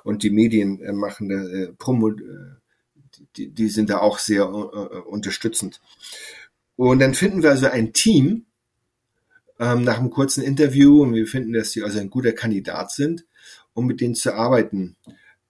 Und 0.05 0.23
die 0.23 0.31
Medien 0.31 0.81
äh, 0.81 0.93
machen 0.93 1.29
da 1.29 1.37
äh, 1.37 1.73
Promo, 1.79 2.11
äh, 2.11 2.15
die, 3.37 3.49
die 3.49 3.69
sind 3.69 3.91
da 3.91 3.99
auch 3.99 4.19
sehr 4.19 4.49
unterstützend. 5.07 5.81
Und 6.77 7.01
dann 7.01 7.15
finden 7.15 7.43
wir 7.43 7.51
also 7.51 7.67
ein 7.67 7.93
Team 7.93 8.47
ähm, 9.59 9.83
nach 9.83 9.99
einem 9.99 10.11
kurzen 10.11 10.45
Interview 10.45 11.03
und 11.03 11.15
wir 11.15 11.27
finden, 11.27 11.53
dass 11.53 11.73
sie 11.73 11.83
also 11.83 11.99
ein 11.99 12.11
guter 12.11 12.33
Kandidat 12.33 12.93
sind, 12.93 13.27
um 13.75 13.87
mit 13.87 14.01
denen 14.01 14.15
zu 14.15 14.35
arbeiten. 14.35 14.97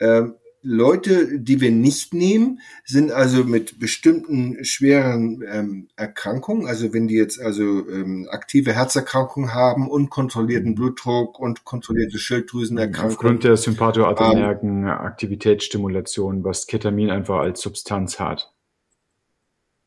Ähm, 0.01 0.37
Leute, 0.71 1.41
die 1.41 1.63
wir 1.63 1.71
nicht 1.71 2.13
nehmen, 2.13 2.61
sind 2.85 3.11
also 3.11 3.43
mit 3.43 3.79
bestimmten 3.79 4.63
schweren 4.67 5.43
ähm, 5.51 5.89
Erkrankungen, 5.97 6.67
also 6.67 6.93
wenn 6.93 7.09
die 7.09 7.15
jetzt 7.15 7.41
also 7.41 7.89
ähm, 7.89 8.29
aktive 8.31 8.75
Herzerkrankungen 8.75 9.55
haben, 9.55 9.89
unkontrollierten 9.89 10.75
Blutdruck 10.75 11.41
und 11.41 11.65
kontrollierte 11.65 12.19
Schilddrüsenerkrankungen. 12.19 13.17
Aufgrund 13.17 13.45
der 13.45 13.57
sympathoadrenergen 13.57 14.83
ähm, 14.83 14.89
Aktivitätsstimulation, 14.89 16.45
was 16.45 16.67
Ketamin 16.67 17.09
einfach 17.09 17.39
als 17.39 17.63
Substanz 17.63 18.21
hat. 18.21 18.53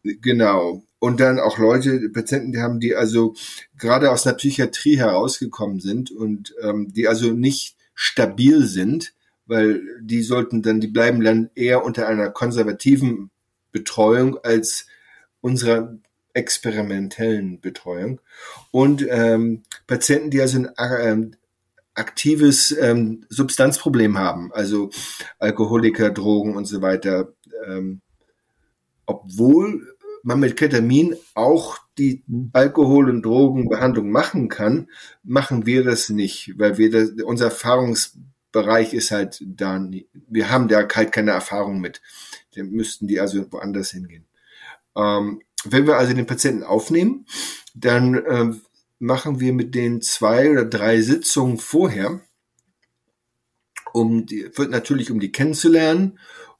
Genau. 0.03 0.81
Und 0.97 1.19
dann 1.19 1.39
auch 1.39 1.59
Leute, 1.59 2.09
Patienten, 2.09 2.53
die 2.53 2.59
haben, 2.59 2.79
die 2.79 2.95
also 2.95 3.35
gerade 3.77 4.09
aus 4.09 4.23
der 4.23 4.33
Psychiatrie 4.33 4.97
herausgekommen 4.97 5.79
sind 5.79 6.09
und 6.09 6.55
ähm, 6.63 6.91
die 6.91 7.07
also 7.07 7.33
nicht 7.33 7.75
stabil 7.93 8.65
sind, 8.65 9.13
weil 9.51 9.81
die 9.99 10.23
sollten 10.23 10.61
dann, 10.61 10.79
die 10.79 10.87
bleiben 10.87 11.21
dann 11.21 11.49
eher 11.55 11.83
unter 11.83 12.07
einer 12.07 12.29
konservativen 12.29 13.31
Betreuung 13.73 14.37
als 14.43 14.87
unserer 15.41 15.97
experimentellen 16.33 17.59
Betreuung. 17.59 18.21
Und 18.71 19.05
ähm, 19.09 19.63
Patienten, 19.87 20.29
die 20.29 20.39
also 20.39 20.57
ein 20.57 20.71
ähm, 21.01 21.35
aktives 21.93 22.71
ähm, 22.79 23.25
Substanzproblem 23.27 24.17
haben, 24.17 24.53
also 24.53 24.89
Alkoholiker, 25.37 26.11
Drogen 26.11 26.55
und 26.55 26.63
so 26.63 26.81
weiter, 26.81 27.33
ähm, 27.67 27.99
obwohl 29.05 29.85
man 30.23 30.39
mit 30.39 30.55
Ketamin 30.55 31.17
auch 31.33 31.77
die 31.97 32.23
Alkohol- 32.53 33.09
und 33.09 33.23
Drogenbehandlung 33.23 34.11
machen 34.11 34.47
kann, 34.47 34.87
machen 35.23 35.65
wir 35.65 35.83
das 35.83 36.07
nicht, 36.07 36.57
weil 36.57 36.77
wir 36.77 36.89
das, 36.89 37.11
unser 37.25 37.45
Erfahrungs 37.45 38.17
Bereich 38.51 38.93
ist 38.93 39.11
halt 39.11 39.41
da, 39.45 39.83
wir 40.27 40.49
haben 40.49 40.67
da 40.67 40.87
halt 40.93 41.11
keine 41.11 41.31
Erfahrung 41.31 41.79
mit. 41.79 42.01
Dann 42.55 42.69
müssten 42.71 43.07
die 43.07 43.19
also 43.19 43.51
woanders 43.51 43.91
hingehen. 43.91 44.25
Ähm, 44.95 45.41
wenn 45.63 45.87
wir 45.87 45.97
also 45.97 46.13
den 46.13 46.25
Patienten 46.25 46.63
aufnehmen, 46.63 47.25
dann 47.73 48.15
äh, 48.15 48.51
machen 48.99 49.39
wir 49.39 49.53
mit 49.53 49.73
den 49.75 50.01
zwei 50.01 50.51
oder 50.51 50.65
drei 50.65 51.01
Sitzungen 51.01 51.57
vorher, 51.57 52.21
um 53.93 54.25
die, 54.25 54.49
wird 54.55 54.69
natürlich 54.69 55.11
um 55.11 55.19
die 55.19 55.31
kennenzulernen 55.31 56.19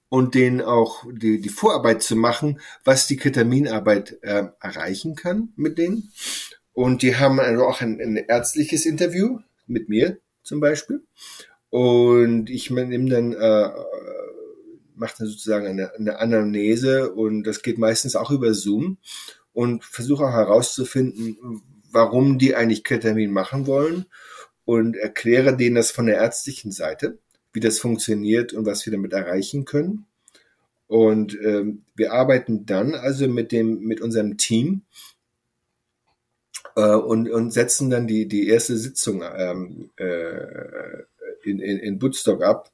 und 0.09 0.35
denen 0.35 0.61
auch 0.61 1.05
die, 1.09 1.39
die 1.39 1.49
Vorarbeit 1.49 2.03
zu 2.03 2.15
machen, 2.15 2.59
was 2.83 3.07
die 3.07 3.17
Ketaminarbeit 3.17 4.19
äh, 4.23 4.47
erreichen 4.59 5.15
kann 5.15 5.53
mit 5.55 5.77
denen. 5.77 6.11
Und 6.73 7.01
die 7.01 7.15
haben 7.15 7.39
also 7.39 7.65
auch 7.65 7.81
ein, 7.81 7.99
ein 8.01 8.17
ärztliches 8.17 8.85
Interview 8.85 9.39
mit 9.67 9.89
mir 9.89 10.19
zum 10.43 10.59
Beispiel. 10.59 11.03
Und 11.72 12.49
ich 12.49 12.69
nehme 12.69 13.09
dann, 13.09 13.32
äh, 13.34 13.69
mache 14.93 15.15
dann 15.19 15.28
sozusagen 15.28 15.65
eine, 15.65 15.95
eine 15.95 16.19
Anamnese 16.19 17.13
und 17.13 17.43
das 17.43 17.63
geht 17.63 17.78
meistens 17.78 18.15
auch 18.15 18.30
über 18.30 18.53
Zoom 18.53 18.97
und 19.53 19.84
versuche 19.84 20.26
auch 20.26 20.34
herauszufinden, 20.34 21.63
warum 21.89 22.38
die 22.38 22.55
eigentlich 22.55 22.84
Ketamin 22.84 23.32
machen 23.32 23.67
wollen 23.67 24.05
und 24.65 24.97
erkläre 24.97 25.55
denen 25.55 25.76
das 25.76 25.91
von 25.91 26.07
der 26.07 26.17
ärztlichen 26.17 26.74
Seite, 26.74 27.17
wie 27.53 27.61
das 27.61 27.80
funktioniert 27.80 28.51
und 28.51 28.65
was 28.65 28.86
wir 28.86 28.91
damit 28.91 29.13
erreichen 29.13 29.63
können. 29.63 30.05
Und 30.88 31.39
ähm, 31.41 31.86
wir 31.95 32.11
arbeiten 32.11 32.65
dann 32.65 32.95
also 32.95 33.30
mit 33.30 33.53
dem 33.53 33.80
mit 33.80 34.01
unserem 34.01 34.38
Team 34.38 34.82
äh, 36.76 36.95
und, 36.95 37.30
und 37.30 37.51
setzen 37.51 37.89
dann 37.89 38.07
die 38.07 38.28
die 38.28 38.49
erste 38.49 38.76
Sitzung 38.76 39.24
ähm, 39.24 39.89
äh, 39.95 41.03
in, 41.45 41.59
in, 41.59 41.77
in 41.77 42.01
Woodstock 42.01 42.43
ab. 42.43 42.71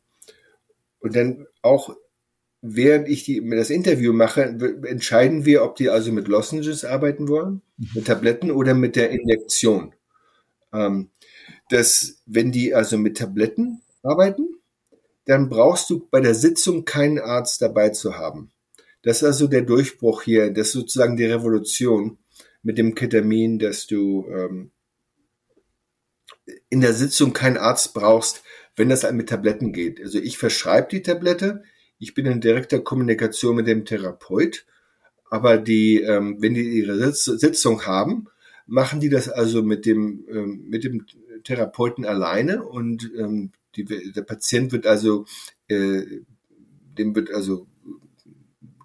und 1.00 1.16
dann 1.16 1.48
auch 1.62 1.96
während 2.62 3.08
ich 3.08 3.24
die, 3.24 3.48
das 3.50 3.70
Interview 3.70 4.14
mache, 4.14 4.42
entscheiden 4.86 5.46
wir, 5.46 5.64
ob 5.64 5.76
die 5.76 5.90
also 5.90 6.12
mit 6.12 6.28
Lozenges 6.28 6.86
arbeiten 6.86 7.28
wollen, 7.28 7.62
mhm. 7.78 7.90
mit 7.96 8.08
Tabletten 8.08 8.52
oder 8.52 8.74
mit 8.74 8.96
der 8.96 9.12
Injektion. 9.12 9.94
Ähm, 10.74 11.10
dass, 11.70 12.22
wenn 12.26 12.52
die 12.52 12.74
also 12.74 12.98
mit 12.98 13.18
Tabletten 13.18 13.82
arbeiten, 14.04 14.48
dann 15.26 15.50
brauchst 15.50 15.90
du 15.90 16.08
bei 16.10 16.22
der 16.22 16.36
Sitzung 16.36 16.86
keinen 16.86 17.20
Arzt 17.20 17.62
dabei 17.62 17.90
zu 17.90 18.18
haben. 18.18 18.52
Das 19.04 19.18
ist 19.18 19.24
also 19.24 19.48
der 19.48 19.62
Durchbruch 19.62 20.24
hier, 20.24 20.52
das 20.52 20.68
ist 20.68 20.74
sozusagen 20.74 21.18
die 21.18 21.26
Revolution 21.26 22.18
mit 22.64 22.78
dem 22.78 22.96
Ketamin, 22.96 23.60
dass 23.60 23.88
du 23.88 24.26
ähm, 24.30 24.72
in 26.70 26.82
der 26.82 26.94
Sitzung 26.94 27.34
keinen 27.34 27.58
Arzt 27.58 27.94
brauchst, 27.94 28.44
wenn 28.78 28.90
das 28.90 29.12
mit 29.12 29.28
Tabletten 29.28 29.74
geht. 29.74 30.00
Also 30.00 30.20
ich 30.20 30.38
verschreibe 30.38 30.88
die 30.90 31.02
Tablette, 31.02 31.64
ich 32.00 32.14
bin 32.14 32.28
in 32.28 32.40
direkter 32.40 32.80
Kommunikation 32.80 33.56
mit 33.56 33.68
dem 33.68 33.84
Therapeut, 33.84 34.66
aber 35.30 35.58
die, 35.58 36.00
ähm, 36.02 36.38
wenn 36.40 36.54
die 36.54 36.62
ihre 36.62 37.12
Sitzung 37.12 37.86
haben, 37.86 38.28
machen 38.68 39.00
die 39.00 39.10
das 39.10 39.28
also 39.28 39.64
mit 39.64 39.86
dem, 39.86 40.26
ähm, 40.30 40.66
mit 40.70 40.84
dem 40.84 41.06
Therapeuten 41.44 42.06
alleine 42.06 42.64
und 42.64 43.12
ähm, 43.18 43.52
die, 43.76 43.84
der 43.84 44.22
Patient 44.22 44.72
wird 44.72 44.86
also, 44.86 45.26
äh, 45.68 46.04
dem 46.98 47.16
wird 47.16 47.32
also 47.32 47.68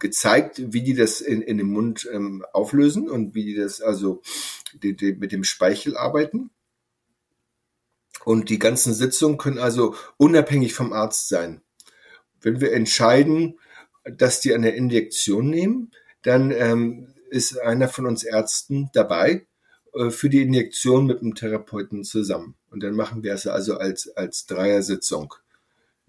gezeigt, 0.01 0.73
wie 0.73 0.83
die 0.83 0.95
das 0.95 1.21
in, 1.21 1.43
in 1.43 1.59
dem 1.59 1.71
Mund 1.71 2.09
ähm, 2.13 2.45
auflösen 2.53 3.09
und 3.09 3.35
wie 3.35 3.45
die 3.45 3.55
das 3.55 3.81
also 3.81 4.23
die, 4.83 4.97
die, 4.97 5.13
mit 5.13 5.33
dem 5.33 5.45
Speichel 5.45 5.97
arbeiten. 5.97 6.51
Und 8.25 8.51
die 8.51 8.59
ganzen 8.59 8.95
Sitzungen 8.95 9.39
können 9.39 9.59
also 9.59 9.95
unabhängig 10.17 10.75
vom 10.75 10.93
Arzt 10.93 11.29
sein. 11.29 11.63
Wenn 12.41 12.61
wir 12.61 12.73
entscheiden, 12.73 13.59
dass 14.05 14.41
die 14.41 14.55
eine 14.55 14.71
Injektion 14.71 15.49
nehmen, 15.49 15.93
dann 16.23 16.51
ähm, 16.51 17.15
ist 17.31 17.59
einer 17.59 17.89
von 17.89 18.07
uns 18.07 18.25
Ärzten 18.25 18.91
dabei 18.93 19.47
äh, 19.95 20.11
für 20.11 20.29
die 20.29 20.43
Injektion 20.43 21.07
mit 21.07 21.21
dem 21.21 21.35
Therapeuten 21.35 22.05
zusammen. 22.05 22.57
Und 22.71 22.83
dann 22.83 22.95
machen 22.95 23.23
wir 23.23 23.35
es 23.35 23.47
also 23.47 23.77
als, 23.77 24.09
als 24.17 24.47
Dreiersitzung. 24.47 25.35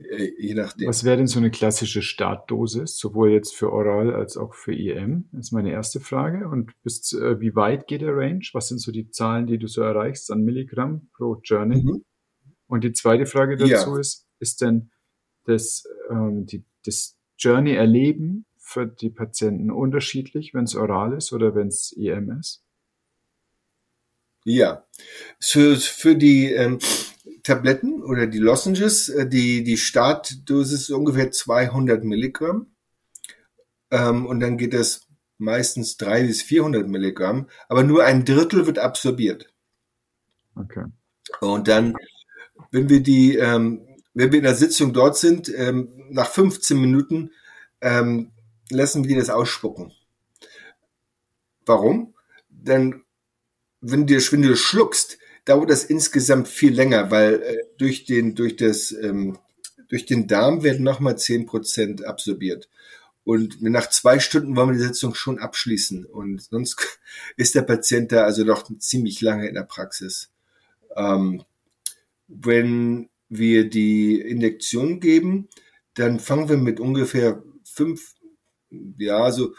Äh, 0.09 0.33
je 0.37 0.53
nachdem. 0.53 0.87
Was 0.87 1.03
wäre 1.03 1.17
denn 1.17 1.27
so 1.27 1.39
eine 1.39 1.51
klassische 1.51 2.01
Startdosis, 2.01 2.97
sowohl 2.97 3.31
jetzt 3.31 3.55
für 3.55 3.71
Oral 3.71 4.13
als 4.13 4.37
auch 4.37 4.53
für 4.53 4.73
IM? 4.73 5.29
Das 5.31 5.47
ist 5.47 5.51
meine 5.51 5.71
erste 5.71 5.99
Frage. 5.99 6.47
Und 6.47 6.71
bis, 6.83 7.13
äh, 7.13 7.39
wie 7.39 7.55
weit 7.55 7.87
geht 7.87 8.01
der 8.01 8.15
Range? 8.15 8.43
Was 8.53 8.67
sind 8.67 8.79
so 8.79 8.91
die 8.91 9.09
Zahlen, 9.09 9.47
die 9.47 9.57
du 9.57 9.67
so 9.67 9.81
erreichst 9.81 10.31
an 10.31 10.43
Milligramm 10.43 11.09
pro 11.13 11.39
Journey? 11.43 11.83
Mhm. 11.83 12.05
Und 12.67 12.83
die 12.83 12.93
zweite 12.93 13.25
Frage 13.25 13.57
dazu 13.57 13.71
ja. 13.71 13.99
ist, 13.99 14.27
ist 14.39 14.61
denn 14.61 14.91
das, 15.45 15.83
ähm, 16.09 16.45
die, 16.45 16.63
das 16.85 17.17
Journey-Erleben 17.37 18.45
für 18.57 18.87
die 18.87 19.09
Patienten 19.09 19.71
unterschiedlich, 19.71 20.53
wenn 20.53 20.63
es 20.63 20.75
oral 20.75 21.13
ist 21.13 21.33
oder 21.33 21.53
wenn 21.55 21.67
es 21.67 21.91
IM 21.91 22.31
ist? 22.39 22.63
Ja, 24.45 24.85
für, 25.39 25.75
für 25.77 26.15
die 26.15 26.51
ähm, 26.51 26.79
Tabletten 27.43 28.01
oder 28.01 28.25
die 28.25 28.39
Lozenges, 28.39 29.09
äh, 29.09 29.27
die, 29.27 29.63
die 29.63 29.77
Startdosis 29.77 30.83
ist 30.83 30.91
ungefähr 30.91 31.31
200 31.31 32.03
Milligramm. 32.03 32.67
Ähm, 33.91 34.25
und 34.25 34.39
dann 34.39 34.57
geht 34.57 34.73
das 34.73 35.07
meistens 35.37 35.97
300 35.97 36.27
bis 36.27 36.41
400 36.41 36.87
Milligramm, 36.87 37.49
aber 37.67 37.83
nur 37.83 38.03
ein 38.05 38.25
Drittel 38.25 38.65
wird 38.65 38.79
absorbiert. 38.79 39.53
Okay. 40.55 40.85
Und 41.41 41.67
dann, 41.67 41.95
wenn 42.71 42.89
wir 42.89 43.01
die, 43.01 43.35
ähm, 43.35 43.85
wenn 44.13 44.31
wir 44.31 44.39
in 44.39 44.45
der 44.45 44.55
Sitzung 44.55 44.93
dort 44.93 45.17
sind, 45.17 45.51
ähm, 45.55 45.89
nach 46.09 46.29
15 46.29 46.79
Minuten 46.79 47.31
ähm, 47.81 48.31
lassen 48.69 49.03
wir 49.03 49.09
die 49.09 49.19
das 49.19 49.29
ausspucken. 49.29 49.91
Warum? 51.65 52.13
Dann, 52.49 53.03
wenn 53.81 54.07
du, 54.07 54.15
wenn 54.31 54.41
du 54.41 54.55
schluckst, 54.55 55.17
dauert 55.45 55.69
das 55.69 55.83
insgesamt 55.83 56.47
viel 56.47 56.73
länger, 56.73 57.11
weil 57.11 57.41
äh, 57.41 57.57
durch 57.77 58.05
den, 58.05 58.35
durch 58.35 58.55
das, 58.55 58.91
ähm, 58.91 59.37
durch 59.89 60.05
den 60.05 60.27
Darm 60.27 60.63
werden 60.63 60.83
nochmal 60.83 61.17
zehn 61.17 61.45
Prozent 61.45 62.05
absorbiert. 62.05 62.69
Und 63.25 63.61
nach 63.61 63.89
zwei 63.89 64.19
Stunden 64.19 64.55
wollen 64.55 64.69
wir 64.69 64.77
die 64.77 64.87
Sitzung 64.87 65.15
schon 65.15 65.39
abschließen. 65.39 66.05
Und 66.05 66.41
sonst 66.41 66.99
ist 67.37 67.55
der 67.55 67.61
Patient 67.61 68.11
da 68.11 68.23
also 68.23 68.43
doch 68.43 68.69
ziemlich 68.79 69.21
lange 69.21 69.47
in 69.47 69.55
der 69.55 69.63
Praxis. 69.63 70.29
Ähm, 70.95 71.43
wenn 72.27 73.09
wir 73.29 73.69
die 73.69 74.19
Injektion 74.19 74.99
geben, 74.99 75.49
dann 75.95 76.19
fangen 76.19 76.49
wir 76.49 76.57
mit 76.57 76.79
ungefähr 76.79 77.43
fünf, 77.63 78.15
ja, 78.97 79.17
also 79.17 79.53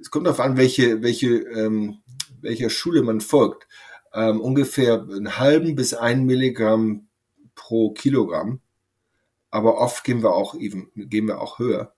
es 0.00 0.10
kommt 0.10 0.26
darauf 0.26 0.40
an, 0.40 0.56
welche, 0.56 1.02
welche, 1.02 1.28
ähm, 1.28 1.98
welcher 2.40 2.70
Schule 2.70 3.02
man 3.02 3.20
folgt 3.20 3.66
ähm, 4.18 4.40
ungefähr 4.40 5.02
einen 5.02 5.38
halben 5.38 5.76
bis 5.76 5.94
ein 5.94 6.26
Milligramm 6.26 7.06
pro 7.54 7.92
Kilogramm. 7.92 8.60
Aber 9.50 9.78
oft 9.78 10.02
gehen 10.02 10.22
wir 10.22 10.32
auch 10.32 10.56
even, 10.56 10.90
gehen 10.96 11.26
wir 11.26 11.40
auch 11.40 11.60
höher. 11.60 11.94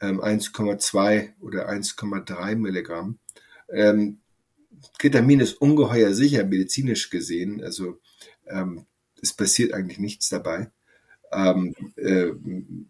Ähm, 0.00 0.20
1,2 0.20 1.30
oder 1.40 1.70
1,3 1.70 2.56
Milligramm. 2.56 3.18
Ähm, 3.72 4.18
Ketamin 4.98 5.40
ist 5.40 5.54
ungeheuer 5.54 6.12
sicher, 6.12 6.44
medizinisch 6.44 7.08
gesehen. 7.08 7.64
Also 7.64 7.98
ähm, 8.46 8.84
es 9.22 9.32
passiert 9.32 9.72
eigentlich 9.72 9.98
nichts 9.98 10.28
dabei. 10.28 10.70
Ähm, 11.32 11.74
äh, 11.96 12.32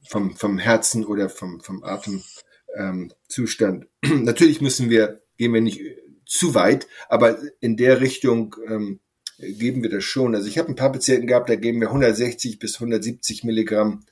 vom, 0.09 0.37
vom 0.37 0.59
Herzen 0.59 1.05
oder 1.05 1.31
vom, 1.31 1.61
vom 1.61 1.85
Atemzustand. 1.85 3.87
Ähm, 4.03 4.23
Natürlich 4.25 4.61
müssen 4.61 4.91
wir, 4.91 5.23
gehen 5.37 5.55
wir 5.55 5.61
nicht 5.61 5.81
zu 6.29 6.55
weit, 6.55 6.87
aber 7.09 7.39
in 7.61 7.77
der 7.77 8.01
Richtung 8.01 8.55
ähm, 8.69 9.01
geben 9.39 9.83
wir 9.83 9.91
das 9.91 10.05
schon. 10.05 10.35
Also 10.35 10.47
ich 10.47 10.59
habe 10.59 10.69
ein 10.69 10.77
paar 10.77 10.93
Patienten 10.93 11.27
gehabt, 11.27 11.49
da 11.49 11.57
geben 11.57 11.81
wir 11.81 11.89
160 11.89 12.59
bis 12.59 12.75
170 12.75 13.45
Milligramm 13.45 14.05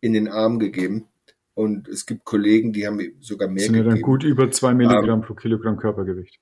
in 0.00 0.12
den 0.12 0.28
Arm 0.28 0.58
gegeben. 0.60 1.08
Und 1.54 1.88
es 1.88 2.06
gibt 2.06 2.24
Kollegen, 2.24 2.72
die 2.72 2.86
haben 2.86 3.00
sogar 3.20 3.48
mehr 3.48 3.56
das 3.56 3.64
sind 3.64 3.72
gegeben. 3.72 3.88
ja 3.88 3.94
dann 3.96 4.02
gut 4.02 4.22
über 4.22 4.50
zwei 4.52 4.72
Milligramm 4.72 5.20
um, 5.20 5.26
pro 5.26 5.34
Kilogramm 5.34 5.76
Körpergewicht. 5.76 6.38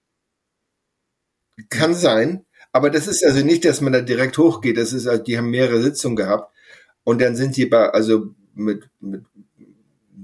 Kann 1.70 1.94
sein, 1.94 2.44
aber 2.70 2.90
das 2.90 3.06
ist 3.06 3.24
also 3.24 3.42
nicht, 3.42 3.64
dass 3.64 3.80
man 3.80 3.94
da 3.94 4.02
direkt 4.02 4.36
hochgeht. 4.36 4.76
Das 4.76 4.92
ist, 4.92 5.06
also, 5.06 5.22
die 5.22 5.38
haben 5.38 5.48
mehrere 5.48 5.80
Sitzungen 5.80 6.16
gehabt 6.16 6.54
und 7.04 7.22
dann 7.22 7.34
sind 7.34 7.56
die 7.56 7.64
bei, 7.64 7.88
also 7.88 8.34
mit, 8.52 8.90
mit 9.00 9.24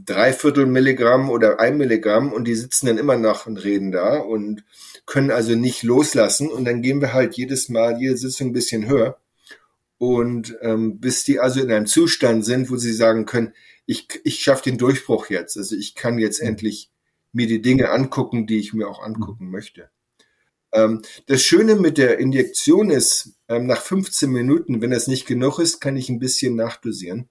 Dreiviertel 0.05 0.67
Milligramm 0.67 1.31
oder 1.31 1.61
ein 1.61 1.77
Milligramm 1.77 2.33
und 2.33 2.45
die 2.45 2.55
sitzen 2.55 2.87
dann 2.87 2.99
immer 2.99 3.17
noch 3.17 3.47
und 3.47 3.63
reden 3.63 3.93
da 3.93 4.19
und 4.19 4.65
können 5.07 5.31
also 5.31 5.55
nicht 5.55 5.83
loslassen. 5.83 6.49
Und 6.49 6.65
dann 6.65 6.83
gehen 6.83 7.01
wir 7.01 7.13
halt 7.13 7.35
jedes 7.37 7.69
Mal, 7.69 8.01
jede 8.01 8.17
Sitzung 8.17 8.49
ein 8.49 8.53
bisschen 8.53 8.89
höher. 8.89 9.19
Und 9.99 10.57
ähm, 10.63 10.99
bis 10.99 11.25
die 11.25 11.39
also 11.39 11.61
in 11.61 11.71
einem 11.71 11.87
Zustand 11.87 12.45
sind, 12.45 12.71
wo 12.71 12.77
sie 12.77 12.93
sagen 12.93 13.25
können, 13.25 13.53
ich, 13.87 14.09
ich 14.25 14.41
schaffe 14.41 14.65
den 14.65 14.79
Durchbruch 14.79 15.31
jetzt, 15.31 15.57
also 15.57 15.77
ich 15.77 15.95
kann 15.95 16.19
jetzt 16.19 16.41
endlich 16.41 16.91
mir 17.33 17.47
die 17.47 17.63
Dinge 17.63 17.91
angucken, 17.91 18.47
die 18.47 18.59
ich 18.59 18.73
mir 18.73 18.89
auch 18.89 19.03
angucken 19.03 19.51
möchte. 19.51 19.91
Ähm, 20.73 21.03
das 21.27 21.43
Schöne 21.43 21.77
mit 21.77 21.99
der 21.99 22.19
Injektion 22.19 22.91
ist, 22.91 23.35
ähm, 23.49 23.67
nach 23.67 23.83
15 23.83 24.31
Minuten, 24.31 24.81
wenn 24.81 24.91
das 24.91 25.07
nicht 25.07 25.27
genug 25.27 25.59
ist, 25.59 25.81
kann 25.81 25.97
ich 25.97 26.09
ein 26.09 26.19
bisschen 26.19 26.57
nachdosieren. 26.57 27.29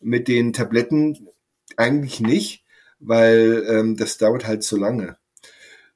Mit 0.00 0.28
den 0.28 0.52
Tabletten 0.52 1.28
eigentlich 1.76 2.20
nicht, 2.20 2.64
weil 2.98 3.64
ähm, 3.68 3.96
das 3.96 4.18
dauert 4.18 4.46
halt 4.46 4.62
zu 4.62 4.76
lange. 4.76 5.16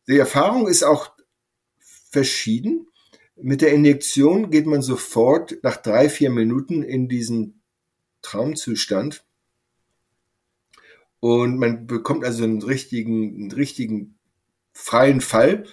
Die 0.08 0.18
Erfahrung 0.18 0.68
ist 0.68 0.82
auch 0.82 1.12
verschieden. 2.10 2.88
Mit 3.36 3.62
der 3.62 3.72
Injektion 3.72 4.50
geht 4.50 4.66
man 4.66 4.82
sofort 4.82 5.58
nach 5.62 5.76
drei, 5.76 6.08
vier 6.08 6.30
Minuten 6.30 6.82
in 6.82 7.08
diesen 7.08 7.62
Traumzustand. 8.22 9.24
Und 11.20 11.58
man 11.58 11.86
bekommt 11.86 12.24
also 12.24 12.44
einen 12.44 12.62
richtigen, 12.62 13.34
einen 13.34 13.52
richtigen 13.52 14.18
freien 14.72 15.20
Fall, 15.20 15.64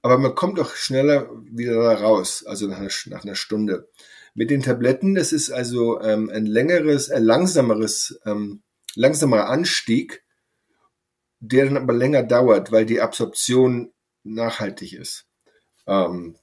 aber 0.00 0.18
man 0.18 0.34
kommt 0.34 0.58
auch 0.60 0.74
schneller 0.74 1.30
wieder 1.44 1.74
da 1.74 1.94
raus, 1.94 2.44
also 2.46 2.66
nach 2.66 2.78
einer, 2.78 2.90
nach 3.06 3.24
einer 3.24 3.34
Stunde. 3.34 3.88
Mit 4.34 4.50
den 4.50 4.62
Tabletten, 4.62 5.14
das 5.14 5.32
ist 5.32 5.50
also 5.50 6.00
ähm, 6.00 6.30
ein 6.30 6.46
längeres, 6.46 7.10
ein 7.10 7.24
langsameres 7.24 8.18
ähm, 8.24 8.62
langsamer 8.94 9.48
Anstieg, 9.48 10.24
der 11.40 11.64
dann 11.66 11.76
aber 11.76 11.92
länger 11.92 12.22
dauert, 12.22 12.70
weil 12.72 12.86
die 12.86 13.00
Absorption 13.00 13.92
nachhaltig 14.22 14.92
ist. 14.92 15.26
Ähm, 15.86 16.36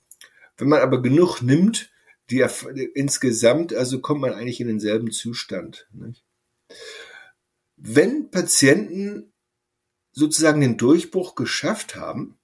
wenn 0.58 0.70
man 0.70 0.82
aber 0.82 1.02
genug 1.02 1.42
nimmt, 1.42 1.90
die 2.30 2.46
insgesamt, 2.94 3.74
also 3.74 4.02
kommt 4.02 4.22
man 4.22 4.34
eigentlich 4.34 4.60
in 4.60 4.68
denselben 4.68 5.12
Zustand. 5.12 5.88
Nicht? 5.94 6.24
Wenn 7.78 8.30
Patienten 8.30 9.32
sozusagen 10.12 10.62
den 10.62 10.78
Durchbruch 10.78 11.36
geschafft 11.36 11.96
haben, 11.96 12.38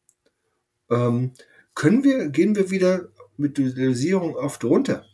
ähm, 0.89 1.34
können 1.74 2.03
wir, 2.03 2.30
gehen 2.30 2.56
wir 2.56 2.72
wieder 2.72 3.10
mit 3.38 3.58
der 3.58 3.72
Dosierung 3.72 4.36
oft 4.36 4.64
runter, 4.64 5.06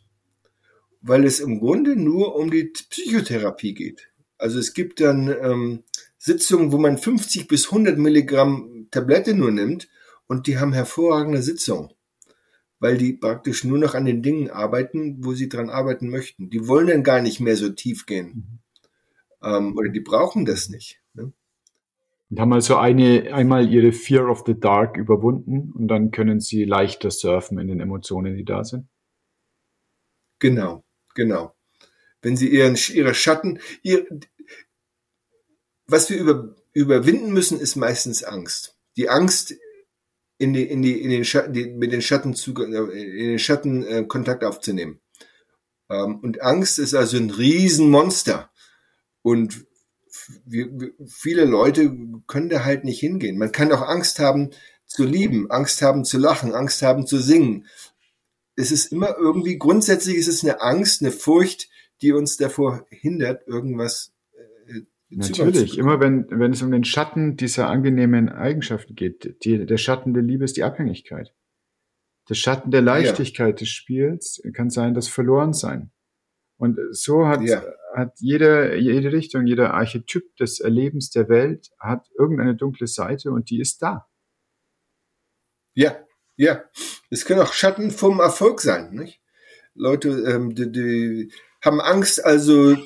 weil 1.02 1.26
es 1.26 1.40
im 1.40 1.60
Grunde 1.60 1.96
nur 1.96 2.36
um 2.36 2.52
die 2.52 2.66
Psychotherapie 2.66 3.74
geht. 3.74 4.11
Also 4.42 4.58
es 4.58 4.74
gibt 4.74 5.00
dann 5.00 5.28
ähm, 5.28 5.84
Sitzungen, 6.18 6.72
wo 6.72 6.80
man 6.80 6.98
50 6.98 7.48
bis 7.48 7.68
100 7.68 8.00
Milligramm 8.00 8.88
Tablette 8.90 9.36
nur 9.36 9.52
nimmt 9.52 9.88
und 10.28 10.48
die 10.48 10.58
haben 10.58 10.74
hervorragende 10.74 11.44
Sitzungen, 11.44 11.92
weil 12.80 12.98
die 12.98 13.14
praktisch 13.14 13.64
nur 13.64 13.78
noch 13.78 13.94
an 13.94 14.06
den 14.06 14.24
Dingen 14.24 14.50
arbeiten, 14.50 15.24
wo 15.24 15.34
sie 15.34 15.48
dran 15.48 15.70
arbeiten 15.70 16.10
möchten. 16.10 16.50
Die 16.50 16.68
wollen 16.68 16.88
dann 16.88 17.04
gar 17.04 17.22
nicht 17.22 17.40
mehr 17.40 17.56
so 17.56 17.70
tief 17.70 18.08
gehen. 18.08 18.60
Mhm. 19.42 19.48
Ähm, 19.48 19.78
oder 19.78 19.90
die 19.90 20.00
brauchen 20.00 20.46
das 20.46 20.70
nicht. 20.70 21.00
Ne? 21.14 21.34
Und 22.32 22.40
haben 22.40 22.54
also 22.54 22.78
eine, 22.78 23.32
einmal 23.36 23.72
ihre 23.72 23.92
Fear 23.92 24.28
of 24.28 24.44
the 24.48 24.60
Dark 24.60 24.98
überwunden 24.98 25.72
und 25.72 25.88
dann 25.88 26.10
können 26.10 26.40
sie 26.40 26.66
leichter 26.66 27.12
surfen 27.12 27.60
in 27.60 27.68
den 27.68 27.80
Emotionen, 27.80 28.36
die 28.36 28.46
da 28.46 28.64
sind. 28.64 28.88
Genau, 30.40 30.84
genau. 31.14 31.54
Wenn 32.22 32.38
sie 32.38 32.50
ihren, 32.50 32.78
ihre 32.94 33.16
Schatten, 33.16 33.60
ihr, 33.82 34.06
was 35.88 36.10
wir 36.10 36.18
über, 36.18 36.56
überwinden 36.74 37.32
müssen, 37.32 37.60
ist 37.60 37.76
meistens 37.76 38.24
Angst. 38.24 38.76
Die 38.98 39.10
Angst, 39.10 39.56
in 40.38 40.54
die, 40.54 40.64
in 40.64 40.82
die, 40.82 41.00
in 41.02 41.10
den 41.10 41.26
Schatten, 41.26 41.54
die, 41.54 41.68
mit 41.68 41.92
den 41.92 42.02
Schatten 42.02 42.34
zu, 42.34 42.54
in 42.54 43.28
den 43.28 43.40
Schatten 43.40 43.84
äh, 43.86 44.06
Kontakt 44.06 44.44
aufzunehmen. 44.44 45.00
Ähm, 45.90 46.20
und 46.22 46.42
Angst 46.42 46.80
ist 46.80 46.96
also 46.96 47.18
ein 47.18 47.30
Riesenmonster. 47.30 48.50
Und 49.22 49.66
wir, 50.46 50.94
viele 51.08 51.46
Leute 51.46 51.96
können 52.28 52.50
da 52.50 52.64
halt 52.64 52.86
nicht 52.86 53.00
hingehen. 53.00 53.38
Man 53.38 53.52
kann 53.52 53.72
auch 53.72 53.82
Angst 53.82 54.20
haben 54.20 54.52
zu 54.86 55.04
lieben, 55.04 55.50
Angst 55.52 55.82
haben 55.82 56.06
zu 56.06 56.18
lachen, 56.18 56.54
Angst 56.54 56.82
haben 56.82 57.06
zu 57.06 57.20
singen. 57.20 57.68
Es 58.56 58.72
ist 58.72 58.92
immer 58.92 59.16
irgendwie, 59.18 59.58
grundsätzlich 59.58 60.18
ist 60.18 60.28
es 60.28 60.44
eine 60.44 60.62
Angst, 60.62 61.02
eine 61.02 61.12
Furcht, 61.12 61.70
die 62.02 62.12
uns 62.14 62.38
davor 62.38 62.86
hindert, 62.90 63.48
irgendwas 63.48 64.12
Natürlich, 65.14 65.78
immer 65.78 66.00
wenn, 66.00 66.28
wenn 66.30 66.54
es 66.54 66.62
um 66.62 66.72
den 66.72 66.86
Schatten 66.86 67.36
dieser 67.36 67.70
angenehmen 67.70 68.30
Eigenschaften 68.30 68.96
geht. 68.96 69.44
Die, 69.44 69.66
der 69.66 69.78
Schatten 69.78 70.14
der 70.14 70.24
Liebe 70.24 70.46
ist 70.46 70.56
die 70.56 70.64
Abhängigkeit. 70.64 71.34
Der 72.30 72.36
Schatten 72.36 72.72
der 72.72 72.82
Leichtigkeit 72.82 73.56
ja. 73.56 73.56
des 73.56 73.70
Spiels 73.70 74.42
kann 74.54 74.70
sein 74.70 74.94
das 74.94 75.10
Verlorensein. 75.10 75.92
Und 76.58 76.80
so 76.92 77.28
hat, 77.28 77.42
ja. 77.42 77.62
hat 77.94 78.14
jede, 78.20 78.78
jede 78.78 79.12
Richtung, 79.12 79.48
jeder 79.48 79.74
Archetyp 79.74 80.36
des 80.38 80.60
Erlebens 80.60 81.10
der 81.10 81.28
Welt 81.28 81.72
hat 81.78 82.08
irgendeine 82.18 82.56
dunkle 82.56 82.88
Seite 82.88 83.32
und 83.32 83.50
die 83.50 83.60
ist 83.60 83.82
da. 83.82 84.08
Ja, 85.74 85.98
ja. 86.38 86.64
Es 87.10 87.26
können 87.26 87.42
auch 87.42 87.54
Schatten 87.54 87.92
vom 87.92 88.20
Erfolg 88.20 88.62
sein, 88.62 88.94
nicht? 88.94 89.22
Leute, 89.74 90.10
ähm, 90.10 90.56
die, 90.56 90.72
die 90.72 91.32
haben 91.64 91.82
Angst, 91.82 92.24
also 92.24 92.78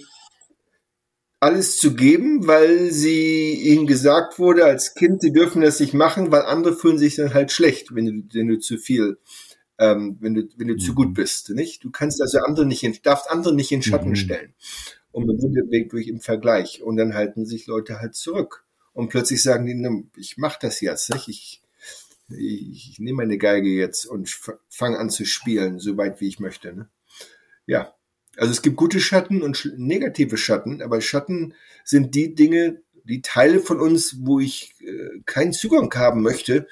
alles 1.39 1.77
zu 1.77 1.95
geben, 1.95 2.47
weil 2.47 2.91
sie 2.91 3.53
ihnen 3.53 3.87
gesagt 3.87 4.39
wurde 4.39 4.65
als 4.65 4.95
Kind, 4.95 5.21
sie 5.21 5.31
dürfen 5.31 5.61
das 5.61 5.79
nicht 5.79 5.93
machen, 5.93 6.31
weil 6.31 6.41
andere 6.43 6.75
fühlen 6.75 6.97
sich 6.97 7.15
dann 7.15 7.33
halt 7.33 7.51
schlecht, 7.51 7.93
wenn 7.93 8.05
du, 8.05 8.37
wenn 8.37 8.47
du 8.47 8.59
zu 8.59 8.77
viel, 8.77 9.17
ähm, 9.77 10.17
wenn 10.21 10.33
du, 10.33 10.47
wenn 10.57 10.67
du 10.67 10.75
mhm. 10.75 10.79
zu 10.79 10.95
gut 10.95 11.13
bist, 11.13 11.49
nicht? 11.49 11.83
Du 11.83 11.91
kannst 11.91 12.21
also 12.21 12.39
andere 12.39 12.65
nicht, 12.65 12.83
in, 12.83 12.97
darfst 13.03 13.29
andere 13.29 13.53
nicht 13.53 13.71
in 13.71 13.83
Schatten 13.83 14.09
mhm. 14.09 14.15
stellen. 14.15 14.53
Und 15.11 15.27
man 15.27 15.37
wird 15.37 15.93
durch 15.93 16.09
im 16.09 16.19
Vergleich. 16.19 16.81
Und 16.81 16.97
dann 16.97 17.13
halten 17.13 17.45
sich 17.45 17.67
Leute 17.67 18.01
halt 18.01 18.15
zurück. 18.15 18.65
Und 18.91 19.07
plötzlich 19.07 19.41
sagen 19.41 19.65
die, 19.65 20.19
ich 20.19 20.35
mach 20.37 20.57
das 20.57 20.81
jetzt, 20.81 21.13
nicht? 21.13 21.29
Ich, 21.29 21.61
ich, 22.29 22.91
ich 22.91 22.99
nehme 22.99 23.17
meine 23.23 23.37
Geige 23.37 23.69
jetzt 23.69 24.05
und 24.05 24.29
fange 24.67 24.99
an 24.99 25.09
zu 25.09 25.23
spielen, 25.23 25.79
so 25.79 25.95
weit 25.95 26.19
wie 26.19 26.27
ich 26.27 26.41
möchte, 26.41 26.73
ne? 26.73 26.89
Ja, 27.65 27.94
also 28.37 28.51
es 28.51 28.61
gibt 28.61 28.75
gute 28.75 28.99
Schatten 28.99 29.41
und 29.41 29.71
negative 29.77 30.37
Schatten, 30.37 30.81
aber 30.81 31.01
Schatten 31.01 31.53
sind 31.83 32.15
die 32.15 32.35
Dinge, 32.35 32.81
die 33.03 33.21
Teile 33.21 33.59
von 33.59 33.79
uns, 33.79 34.17
wo 34.21 34.39
ich 34.39 34.75
äh, 34.81 35.21
keinen 35.25 35.53
Zugang 35.53 35.93
haben 35.95 36.21
möchte 36.21 36.67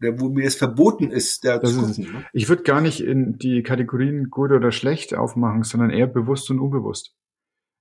oder 0.00 0.20
wo 0.20 0.28
mir 0.28 0.46
es 0.46 0.56
verboten 0.56 1.10
ist, 1.10 1.44
da 1.44 1.58
das 1.58 1.74
zu 1.74 1.80
gucken. 1.80 2.12
Ne? 2.12 2.24
Ich 2.32 2.48
würde 2.48 2.62
gar 2.62 2.80
nicht 2.80 3.00
in 3.00 3.38
die 3.38 3.62
Kategorien 3.62 4.30
gut 4.30 4.50
oder 4.50 4.72
schlecht 4.72 5.14
aufmachen, 5.14 5.62
sondern 5.62 5.90
eher 5.90 6.06
bewusst 6.06 6.50
und 6.50 6.58
unbewusst. 6.58 7.14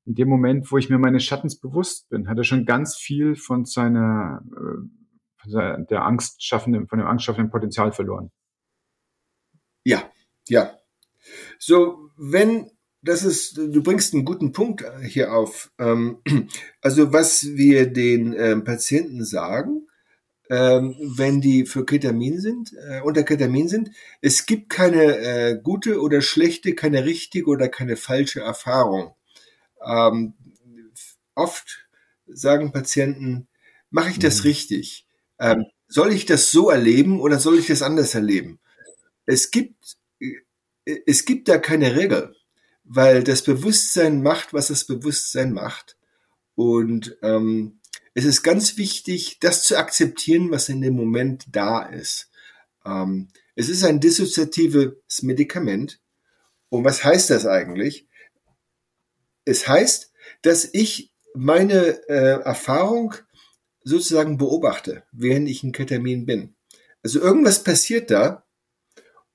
In 0.06 0.16
dem 0.16 0.28
Moment, 0.28 0.70
wo 0.72 0.78
ich 0.78 0.90
mir 0.90 0.98
meines 0.98 1.24
Schattens 1.24 1.60
bewusst 1.60 2.10
bin, 2.10 2.28
hat 2.28 2.38
er 2.38 2.44
schon 2.44 2.66
ganz 2.66 2.98
viel 2.98 3.36
von 3.36 3.66
seiner, 3.66 4.44
äh, 4.52 4.88
von 5.38 5.86
der 5.90 6.06
Angst 6.06 6.44
schaffenden, 6.44 6.88
von 6.88 7.00
dem 7.00 7.08
angstschaffenden 7.08 7.52
Potenzial 7.52 7.94
verloren. 7.94 8.32
Ja, 9.86 10.04
ja. 10.48 10.78
So, 11.58 12.10
wenn 12.18 12.70
das 13.04 13.24
ist, 13.24 13.58
du 13.58 13.84
bringst 13.84 14.14
einen 14.14 14.26
guten 14.26 14.54
Punkt 14.54 14.84
hier 15.04 15.34
auf. 15.34 15.72
Ähm, 15.78 16.20
also 16.82 17.12
was 17.12 17.46
wir 17.56 17.88
den 17.88 18.34
ähm, 18.34 18.64
Patienten 18.64 19.26
sagen, 19.26 19.88
ähm, 20.50 20.96
wenn 21.00 21.42
die 21.42 21.66
für 21.66 21.86
Ketamin 21.86 22.40
sind, 22.40 22.74
äh, 22.74 23.02
unter 23.02 23.24
Ketamin 23.24 23.68
sind, 23.68 23.92
es 24.22 24.46
gibt 24.46 24.70
keine 24.70 25.18
äh, 25.18 25.60
gute 25.62 26.02
oder 26.02 26.22
schlechte, 26.22 26.76
keine 26.76 27.06
richtige 27.06 27.48
oder 27.48 27.70
keine 27.70 27.98
falsche 27.98 28.42
Erfahrung. 28.42 29.16
oft 31.36 31.88
sagen 32.26 32.72
Patienten, 32.72 33.48
mache 33.90 34.12
ich 34.12 34.20
das 34.20 34.40
mhm. 34.40 34.44
richtig? 34.44 35.08
soll 35.90 36.14
ich 36.14 36.26
das 36.26 36.52
so 36.52 36.70
erleben 36.70 37.20
oder 37.20 37.38
soll 37.38 37.60
ich 37.60 37.68
das 37.68 37.82
anders 37.82 38.16
erleben? 38.16 38.60
Es 39.26 39.52
gibt, 39.52 39.98
äh, 40.20 41.00
es 41.06 41.26
gibt 41.26 41.50
da 41.50 41.58
keine 41.58 41.98
Regel 41.98 42.34
weil 42.84 43.24
das 43.24 43.44
Bewusstsein 43.44 44.22
macht, 44.22 44.54
was 44.54 44.68
das 44.68 44.86
Bewusstsein 44.86 45.54
macht. 45.54 45.98
Und 46.56 47.18
ähm, 47.22 47.80
es 48.14 48.26
ist 48.26 48.44
ganz 48.44 48.78
wichtig, 48.78 49.40
das 49.40 49.64
zu 49.64 49.78
akzeptieren, 49.78 50.52
was 50.52 50.70
in 50.70 50.82
dem 50.82 50.94
Moment 50.94 51.46
da 51.52 51.82
ist. 51.84 52.30
Ähm, 52.86 53.30
es 53.56 53.70
ist 53.70 53.84
ein 53.84 54.00
dissoziatives 54.00 55.22
Medikament. 55.22 56.00
Und 56.70 56.84
was 56.84 57.04
heißt 57.04 57.30
das 57.30 57.46
eigentlich? 57.46 58.08
Es 59.46 59.68
heißt, 59.68 60.12
dass 60.42 60.70
ich 60.72 61.12
meine 61.34 62.08
äh, 62.08 62.42
Erfahrung 62.42 63.16
sozusagen 63.84 64.38
beobachte, 64.38 65.04
während 65.12 65.50
ich 65.50 65.64
in 65.64 65.72
Ketamin 65.72 66.26
bin. 66.26 66.56
Also 67.02 67.20
irgendwas 67.20 67.64
passiert 67.64 68.12
da 68.12 68.46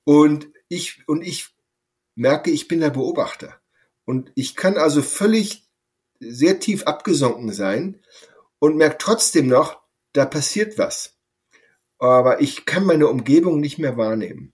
und 0.04 0.48
ich, 0.68 1.06
und 1.06 1.22
ich 1.22 1.54
merke, 2.18 2.50
ich 2.50 2.68
bin 2.68 2.80
der 2.80 2.90
Beobachter. 2.90 3.60
Und 4.04 4.32
ich 4.34 4.56
kann 4.56 4.76
also 4.76 5.02
völlig 5.02 5.68
sehr 6.20 6.58
tief 6.58 6.82
abgesunken 6.84 7.52
sein 7.52 8.00
und 8.58 8.76
merke 8.76 8.96
trotzdem 8.98 9.46
noch, 9.46 9.80
da 10.12 10.26
passiert 10.26 10.78
was. 10.78 11.16
Aber 11.98 12.40
ich 12.40 12.64
kann 12.64 12.84
meine 12.84 13.06
Umgebung 13.06 13.60
nicht 13.60 13.78
mehr 13.78 13.96
wahrnehmen. 13.96 14.52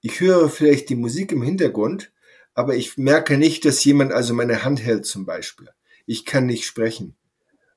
Ich 0.00 0.20
höre 0.20 0.48
vielleicht 0.48 0.90
die 0.90 0.96
Musik 0.96 1.32
im 1.32 1.42
Hintergrund, 1.42 2.12
aber 2.54 2.76
ich 2.76 2.98
merke 2.98 3.38
nicht, 3.38 3.64
dass 3.64 3.84
jemand 3.84 4.12
also 4.12 4.34
meine 4.34 4.64
Hand 4.64 4.82
hält 4.82 5.06
zum 5.06 5.24
Beispiel. 5.24 5.68
Ich 6.06 6.24
kann 6.24 6.46
nicht 6.46 6.66
sprechen. 6.66 7.16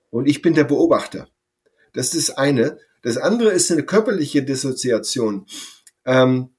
Und 0.10 0.28
ich 0.28 0.42
bin 0.42 0.54
der 0.54 0.66
Beobachter. 0.66 1.30
Das 1.94 2.14
ist 2.14 2.30
das 2.30 2.38
eine. 2.38 2.80
Das 3.02 3.18
andere 3.18 3.52
ist 3.52 3.72
eine 3.72 3.84
körperliche 3.84 4.44
Dissoziation. 4.44 5.46
Ähm, 6.06 6.50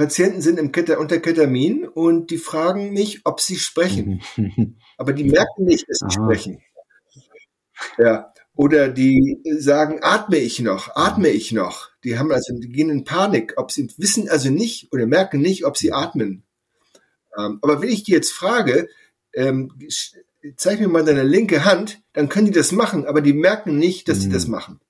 Patienten 0.00 0.40
sind 0.40 0.58
im 0.58 0.72
Keta 0.72 0.96
unter 0.96 1.18
Ketamin 1.18 1.86
und 1.86 2.30
die 2.30 2.38
fragen 2.38 2.94
mich, 2.94 3.20
ob 3.24 3.38
sie 3.38 3.56
sprechen. 3.56 4.22
Aber 4.96 5.12
die 5.12 5.24
merken 5.24 5.64
nicht, 5.64 5.86
dass 5.90 5.98
sie 5.98 6.06
Aha. 6.06 6.24
sprechen. 6.24 6.62
Ja. 7.98 8.32
Oder 8.54 8.88
die 8.88 9.42
sagen, 9.58 9.98
atme 10.00 10.38
ich 10.38 10.60
noch, 10.60 10.96
atme 10.96 11.28
ich 11.28 11.52
noch. 11.52 11.90
Die 12.02 12.18
haben 12.18 12.32
also, 12.32 12.54
die 12.58 12.72
gehen 12.72 12.88
in 12.88 13.04
Panik, 13.04 13.52
ob 13.56 13.70
sie 13.72 13.92
wissen 13.98 14.30
also 14.30 14.48
nicht 14.48 14.90
oder 14.90 15.06
merken 15.06 15.42
nicht, 15.42 15.66
ob 15.66 15.76
sie 15.76 15.92
atmen. 15.92 16.44
Ähm, 17.38 17.58
aber 17.60 17.82
wenn 17.82 17.90
ich 17.90 18.02
die 18.02 18.12
jetzt 18.12 18.32
frage, 18.32 18.88
ähm, 19.34 19.70
zeig 20.56 20.80
mir 20.80 20.88
mal 20.88 21.04
deine 21.04 21.24
linke 21.24 21.66
Hand, 21.66 22.00
dann 22.14 22.30
können 22.30 22.46
die 22.46 22.52
das 22.52 22.72
machen, 22.72 23.04
aber 23.04 23.20
die 23.20 23.34
merken 23.34 23.76
nicht, 23.76 24.08
dass 24.08 24.16
mhm. 24.20 24.22
sie 24.22 24.30
das 24.30 24.46
machen. 24.46 24.80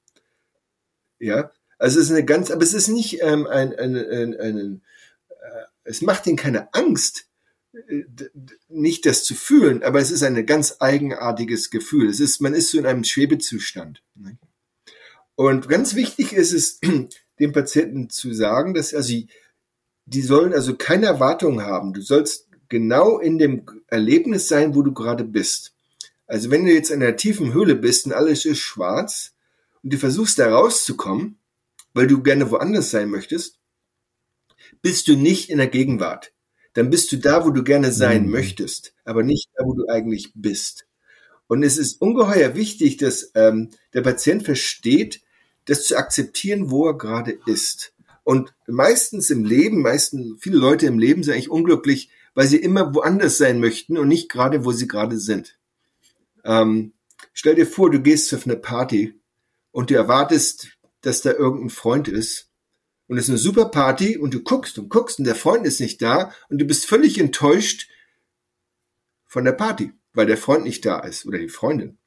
Ja, 1.19 1.51
also 1.81 1.99
es 1.99 2.07
ist 2.07 2.13
eine 2.13 2.25
ganz, 2.25 2.53
aber 2.53 2.63
es 2.63 2.75
ist 2.75 2.89
nicht 2.89 3.21
ähm, 3.23 3.49
ein, 3.49 3.75
ein, 3.75 3.97
ein, 3.97 4.37
ein, 4.39 4.83
es 5.91 6.03
macht 6.03 6.27
ihnen 6.27 6.37
keine 6.37 6.73
Angst, 6.73 7.27
äh, 7.73 8.05
nicht 8.69 9.07
das 9.07 9.25
zu 9.25 9.35
fühlen, 9.35 9.83
aber 9.83 10.01
es 10.01 10.11
ist 10.11 10.23
ein 10.23 10.47
ganz 10.47 10.77
eigenartiges 10.81 11.71
Gefühl. 11.71 12.09
Es 12.09 12.21
ist, 12.21 12.41
man 12.41 12.55
ist 12.55 12.71
so 12.71 12.79
in 12.79 12.87
einem 12.87 13.05
Schwebezustand. 13.05 14.03
Ne? 14.15 14.39
Und 15.35 15.69
ganz 15.69 15.95
wichtig 15.95 16.33
ist 16.33 16.53
es, 16.53 16.81
dem 17.41 17.53
Patienten 17.53 18.11
zu 18.11 18.33
sagen, 18.35 18.75
dass 18.75 18.95
also 18.95 19.15
die 20.07 20.23
sollen 20.23 20.53
also 20.53 20.77
keine 20.77 21.07
Erwartungen 21.07 21.63
haben. 21.63 21.93
Du 21.93 22.03
sollst 22.03 22.49
genau 22.69 23.19
in 23.19 23.39
dem 23.39 23.65
Erlebnis 23.87 24.49
sein, 24.49 24.75
wo 24.75 24.83
du 24.83 24.93
gerade 24.93 25.25
bist. 25.25 25.75
Also 26.27 26.51
wenn 26.51 26.65
du 26.65 26.73
jetzt 26.73 26.91
in 26.91 27.03
einer 27.03 27.17
tiefen 27.17 27.53
Höhle 27.53 27.75
bist 27.75 28.07
und 28.07 28.13
alles 28.13 28.45
ist 28.45 28.59
schwarz 28.59 29.35
und 29.83 29.93
du 29.93 29.99
versuchst 29.99 30.39
da 30.39 30.51
rauszukommen, 30.51 31.39
weil 31.95 32.07
du 32.07 32.23
gerne 32.23 32.51
woanders 32.51 32.91
sein 32.91 33.11
möchtest, 33.11 33.60
bist 34.83 35.09
du 35.09 35.17
nicht 35.17 35.51
in 35.51 35.59
der 35.59 35.69
Gegenwart. 35.69 36.33
Dann 36.75 36.91
bist 36.91 37.11
du 37.13 37.17
da, 37.17 37.45
wo 37.45 37.51
du 37.51 37.65
gerne 37.65 37.93
sein 37.93 38.25
mhm. 38.25 38.31
möchtest, 38.31 38.95
aber 39.05 39.23
nicht 39.23 39.51
da, 39.57 39.65
wo 39.65 39.75
du 39.75 39.89
eigentlich 39.89 40.33
bist. 40.35 40.87
Und 41.47 41.65
es 41.65 41.79
ist 41.79 42.01
ungeheuer 42.01 42.55
wichtig, 42.55 42.97
dass 42.97 43.33
ähm, 43.35 43.71
der 43.93 44.03
Patient 44.03 44.45
versteht, 44.45 45.21
das 45.65 45.85
zu 45.85 45.97
akzeptieren, 45.97 46.71
wo 46.71 46.87
er 46.87 46.97
gerade 46.97 47.39
ist. 47.47 47.93
Und 48.23 48.55
meistens 48.67 49.31
im 49.31 49.45
Leben, 49.45 49.83
meistens 49.83 50.37
viele 50.41 50.59
Leute 50.59 50.87
im 50.87 50.99
Leben 50.99 51.23
sind 51.23 51.35
eigentlich 51.35 51.51
unglücklich, 51.51 52.11
weil 52.35 52.47
sie 52.47 52.59
immer 52.59 52.95
woanders 52.95 53.39
sein 53.39 53.61
möchten 53.61 53.99
und 53.99 54.09
nicht 54.09 54.31
gerade, 54.31 54.65
wo 54.65 54.73
sie 54.73 54.87
gerade 54.87 55.19
sind. 55.19 55.59
Ähm, 56.45 56.93
stell 57.33 57.57
dir 57.57 57.67
vor, 57.67 57.91
du 57.91 58.01
gehst 58.01 58.33
auf 58.33 58.47
eine 58.47 58.57
Party 58.57 59.21
und 59.73 59.91
du 59.91 59.95
erwartest, 59.95 60.79
dass 61.01 61.23
da 61.23 61.33
irgendein 61.33 61.71
Freund 61.71 62.09
ist. 62.09 62.50
Und 63.11 63.19
es 63.19 63.25
ist 63.25 63.31
eine 63.31 63.39
super 63.39 63.65
Party 63.65 64.17
und 64.17 64.33
du 64.33 64.41
guckst 64.41 64.79
und 64.79 64.89
guckst 64.89 65.19
und 65.19 65.25
der 65.25 65.35
Freund 65.35 65.67
ist 65.67 65.81
nicht 65.81 66.01
da 66.01 66.33
und 66.49 66.59
du 66.59 66.65
bist 66.65 66.87
völlig 66.87 67.19
enttäuscht 67.19 67.89
von 69.27 69.45
der 69.45 69.51
Party, 69.51 69.93
weil 70.13 70.27
der 70.27 70.37
Freund 70.37 70.63
nicht 70.63 70.87
da 70.87 71.01
ist 71.01 71.27
oder 71.27 71.39
die 71.39 71.49
Freundin. 71.49 71.99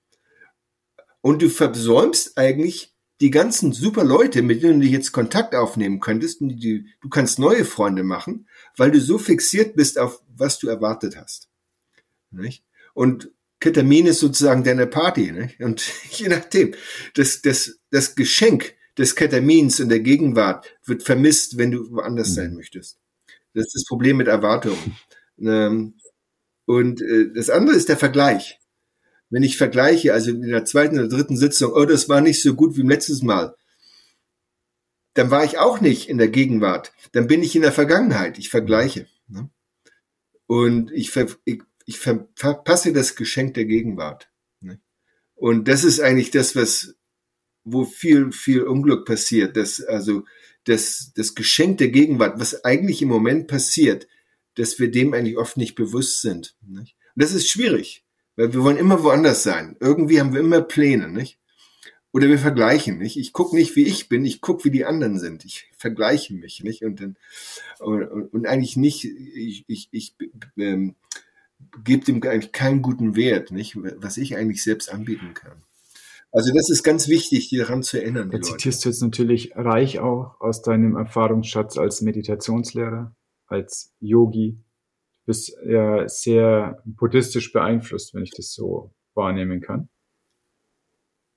Und 1.20 1.42
du 1.42 1.50
versäumst 1.50 2.38
eigentlich 2.38 2.96
die 3.20 3.32
ganzen 3.32 3.74
super 3.74 4.06
Leute, 4.06 4.42
mit 4.44 4.64
denen 4.64 4.80
du 4.80 4.88
jetzt 4.88 5.12
Kontakt 5.12 5.56
aufnehmen 5.56 6.00
könntest, 6.00 6.40
und 6.40 6.56
die, 6.56 6.88
du 7.02 7.10
kannst 7.10 7.38
neue 7.38 7.66
Freunde 7.66 8.04
machen, 8.04 8.48
weil 8.78 8.92
du 8.92 9.02
so 9.02 9.18
fixiert 9.18 9.76
bist 9.76 10.00
auf 10.00 10.24
was 10.30 10.58
du 10.58 10.70
erwartet 10.70 11.18
hast. 11.18 11.50
Nicht? 12.32 12.64
Und 12.94 13.30
Ketamin 13.60 14.06
ist 14.06 14.22
sozusagen 14.22 14.64
deine 14.64 14.88
Party. 14.88 15.34
Nicht? 15.34 15.60
Und 15.60 15.84
je 16.12 16.30
nachdem, 16.30 16.76
das, 17.16 17.42
das, 17.42 17.82
das 17.92 18.16
Geschenk 18.16 18.74
des 18.98 19.16
Ketamins 19.16 19.80
in 19.80 19.90
der 19.90 20.00
Gegenwart 20.00 20.78
wird 20.86 21.04
vermisst, 21.04 21.58
wenn 21.58 21.72
du 21.72 21.92
woanders 21.92 22.30
mhm. 22.30 22.34
sein 22.34 22.56
möchtest. 22.56 23.00
Das 23.54 23.68
ist 23.68 23.76
das 23.76 23.86
Problem 23.86 24.18
mit 24.18 24.28
Erwartungen. 24.28 24.98
Ähm, 25.40 25.96
und 26.66 27.02
äh, 27.02 27.34
das 27.34 27.50
andere 27.50 27.76
ist 27.76 27.90
der 27.90 27.98
Vergleich. 27.98 28.60
Wenn 29.32 29.42
ich 29.42 29.58
vergleiche, 29.58 30.14
also 30.14 30.30
in 30.30 30.44
der 30.44 30.64
zweiten 30.64 31.00
oder 31.00 31.08
dritten 31.08 31.38
Sitzung, 31.38 31.74
oh, 31.74 31.86
das 31.86 32.08
war 32.08 32.22
nicht 32.22 32.40
so 32.44 32.54
gut 32.54 32.78
wie 32.78 32.82
im 32.82 32.90
letzten 32.90 33.26
Mal, 33.26 33.56
dann 35.16 35.32
war 35.32 35.44
ich 35.44 35.58
auch 35.58 35.82
nicht 35.82 36.08
in 36.08 36.20
der 36.20 36.28
Gegenwart. 36.28 36.94
Dann 37.12 37.28
bin 37.28 37.42
ich 37.42 37.56
in 37.56 37.64
der 37.64 37.72
Vergangenheit. 37.72 38.38
Ich 38.38 38.50
vergleiche. 38.50 39.08
Ne? 39.28 39.50
Und 40.46 40.92
ich, 40.92 41.12
ver, 41.12 41.28
ich, 41.46 41.62
ich 41.86 42.00
verpasse 42.00 42.94
das 42.94 43.16
Geschenk 43.16 43.56
der 43.56 43.66
Gegenwart. 43.66 44.32
Ne? 44.60 44.80
Und 45.36 45.68
das 45.68 45.84
ist 45.84 46.00
eigentlich 46.00 46.32
das, 46.32 46.56
was, 46.56 46.96
wo 47.64 47.86
viel, 47.86 48.32
viel 48.32 48.64
Unglück 48.64 49.06
passiert. 49.06 49.56
Das, 49.58 49.82
also, 49.82 50.24
das, 50.66 51.12
das 51.16 51.36
Geschenk 51.36 51.78
der 51.80 51.90
Gegenwart, 51.90 52.40
was 52.40 52.64
eigentlich 52.64 53.02
im 53.02 53.10
Moment 53.10 53.48
passiert, 53.48 54.08
dass 54.56 54.80
wir 54.80 54.92
dem 54.92 55.14
eigentlich 55.14 55.38
oft 55.38 55.58
nicht 55.58 55.76
bewusst 55.76 56.22
sind. 56.22 56.56
Nicht? 56.62 56.96
Und 57.16 57.24
das 57.24 57.34
ist 57.34 57.50
schwierig, 57.50 58.04
weil 58.36 58.54
wir 58.54 58.64
wollen 58.64 58.78
immer 58.78 59.04
woanders 59.04 59.44
sein. 59.44 59.76
Irgendwie 59.80 60.20
haben 60.20 60.34
wir 60.34 60.40
immer 60.40 60.62
Pläne, 60.62 61.10
nicht? 61.10 61.40
Oder 62.12 62.30
wir 62.30 62.38
vergleichen, 62.38 63.00
nicht? 63.00 63.18
Ich 63.18 63.34
gucke 63.34 63.56
nicht, 63.56 63.76
wie 63.76 63.86
ich 63.86 64.08
bin, 64.08 64.24
ich 64.24 64.40
gucke, 64.40 64.66
wie 64.66 64.72
die 64.72 64.86
anderen 64.86 65.18
sind. 65.18 65.46
Ich 65.46 65.72
vergleiche 65.78 66.34
mich, 66.36 66.64
nicht? 66.64 66.84
Und 66.84 67.02
dann 67.02 67.18
und, 67.80 68.04
und 68.04 68.46
eigentlich 68.46 68.78
nicht, 68.78 69.06
ich, 69.06 69.66
ich, 69.68 69.90
ich 69.92 70.16
ähm, 70.58 70.96
gebe 71.84 72.06
dem 72.06 72.22
eigentlich 72.22 72.52
keinen 72.52 72.84
guten 72.84 73.16
Wert, 73.16 73.52
nicht? 73.52 73.76
Was 73.76 74.18
ich 74.18 74.38
eigentlich 74.38 74.64
selbst 74.64 74.92
anbieten 74.92 75.34
kann. 75.34 75.64
Also 76.34 76.52
das 76.52 76.72
ist 76.72 76.82
ganz 76.82 77.08
wichtig, 77.08 77.50
die 77.50 77.58
daran 77.58 77.84
zu 77.84 78.02
erinnern. 78.02 78.32
Da 78.32 78.42
zitierst 78.42 78.84
du 78.84 78.90
jetzt 78.90 79.04
natürlich 79.04 79.56
reich 79.56 80.00
auch 80.00 80.42
aus 80.42 80.64
deinem 80.64 80.96
Erfahrungsschatz 80.96 81.78
als 81.78 82.02
Meditationslehrer, 82.02 83.16
als 83.46 83.94
Yogi. 84.00 84.58
Du 85.14 85.22
bist 85.28 85.56
ja 85.64 86.10
sehr 86.10 86.82
buddhistisch 86.86 87.54
beeinflusst, 87.54 88.16
wenn 88.16 88.24
ich 88.24 88.32
das 88.32 88.52
so 88.52 88.92
wahrnehmen 89.14 89.62
kann. 89.62 89.90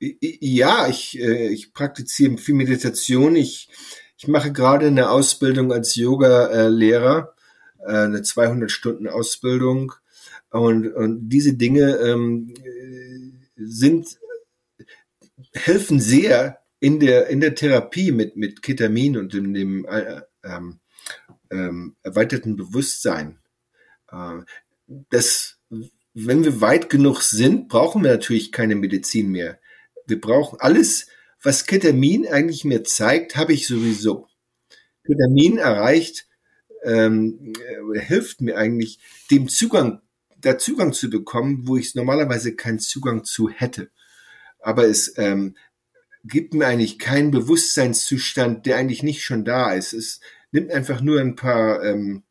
Ja, 0.00 0.88
ich, 0.88 1.18
äh, 1.20 1.48
ich 1.48 1.74
praktiziere 1.74 2.38
viel 2.38 2.54
Meditation. 2.54 3.36
Ich, 3.36 3.68
ich 4.16 4.28
mache 4.28 4.50
gerade 4.50 4.86
eine 4.86 5.10
Ausbildung 5.10 5.72
als 5.72 5.94
Yoga-Lehrer, 5.94 7.34
äh, 7.80 7.92
eine 7.92 8.22
200 8.22 8.70
Stunden 8.70 9.08
Ausbildung. 9.08 9.92
Und, 10.50 10.88
und 10.88 11.28
diese 11.28 11.52
Dinge 11.54 11.96
ähm, 11.96 12.54
sind, 13.56 14.18
helfen 15.52 16.00
sehr 16.00 16.58
in 16.80 17.00
der, 17.00 17.28
in 17.28 17.40
der 17.40 17.54
Therapie 17.54 18.12
mit, 18.12 18.36
mit 18.36 18.62
Ketamin 18.62 19.16
und 19.16 19.34
in 19.34 19.54
dem 19.54 19.84
äh, 19.86 20.20
ähm, 20.44 20.80
ähm, 21.50 21.96
erweiterten 22.02 22.56
Bewusstsein. 22.56 23.38
Äh, 24.10 24.40
das, 25.10 25.58
wenn 26.14 26.44
wir 26.44 26.60
weit 26.60 26.90
genug 26.90 27.22
sind, 27.22 27.68
brauchen 27.68 28.02
wir 28.02 28.12
natürlich 28.12 28.52
keine 28.52 28.74
Medizin 28.74 29.30
mehr 29.30 29.58
wir 30.06 30.20
brauchen 30.20 30.58
alles, 30.60 31.08
was 31.42 31.66
Ketamin 31.66 32.26
eigentlich 32.26 32.64
mir 32.64 32.84
zeigt, 32.84 33.36
habe 33.36 33.52
ich 33.52 33.66
sowieso. 33.66 34.28
Ketamin 35.04 35.58
erreicht, 35.58 36.26
ähm, 36.82 37.52
äh, 37.94 38.00
hilft 38.00 38.40
mir 38.40 38.56
eigentlich, 38.56 38.98
dem 39.30 39.48
Zugang, 39.48 40.00
da 40.38 40.58
Zugang 40.58 40.92
zu 40.92 41.10
bekommen, 41.10 41.66
wo 41.66 41.76
ich 41.76 41.94
normalerweise 41.94 42.54
keinen 42.54 42.78
Zugang 42.78 43.24
zu 43.24 43.48
hätte. 43.48 43.90
Aber 44.66 44.84
es 44.84 45.16
ähm, 45.16 45.54
gibt 46.24 46.52
mir 46.52 46.66
eigentlich 46.66 46.98
keinen 46.98 47.30
Bewusstseinszustand, 47.30 48.66
der 48.66 48.78
eigentlich 48.78 49.04
nicht 49.04 49.22
schon 49.22 49.44
da 49.44 49.72
ist. 49.72 49.92
Es 49.92 50.20
nimmt 50.50 50.72
einfach 50.72 51.00
nur 51.00 51.20
ein 51.20 51.36
paar 51.36 51.84
ähm, 51.84 52.24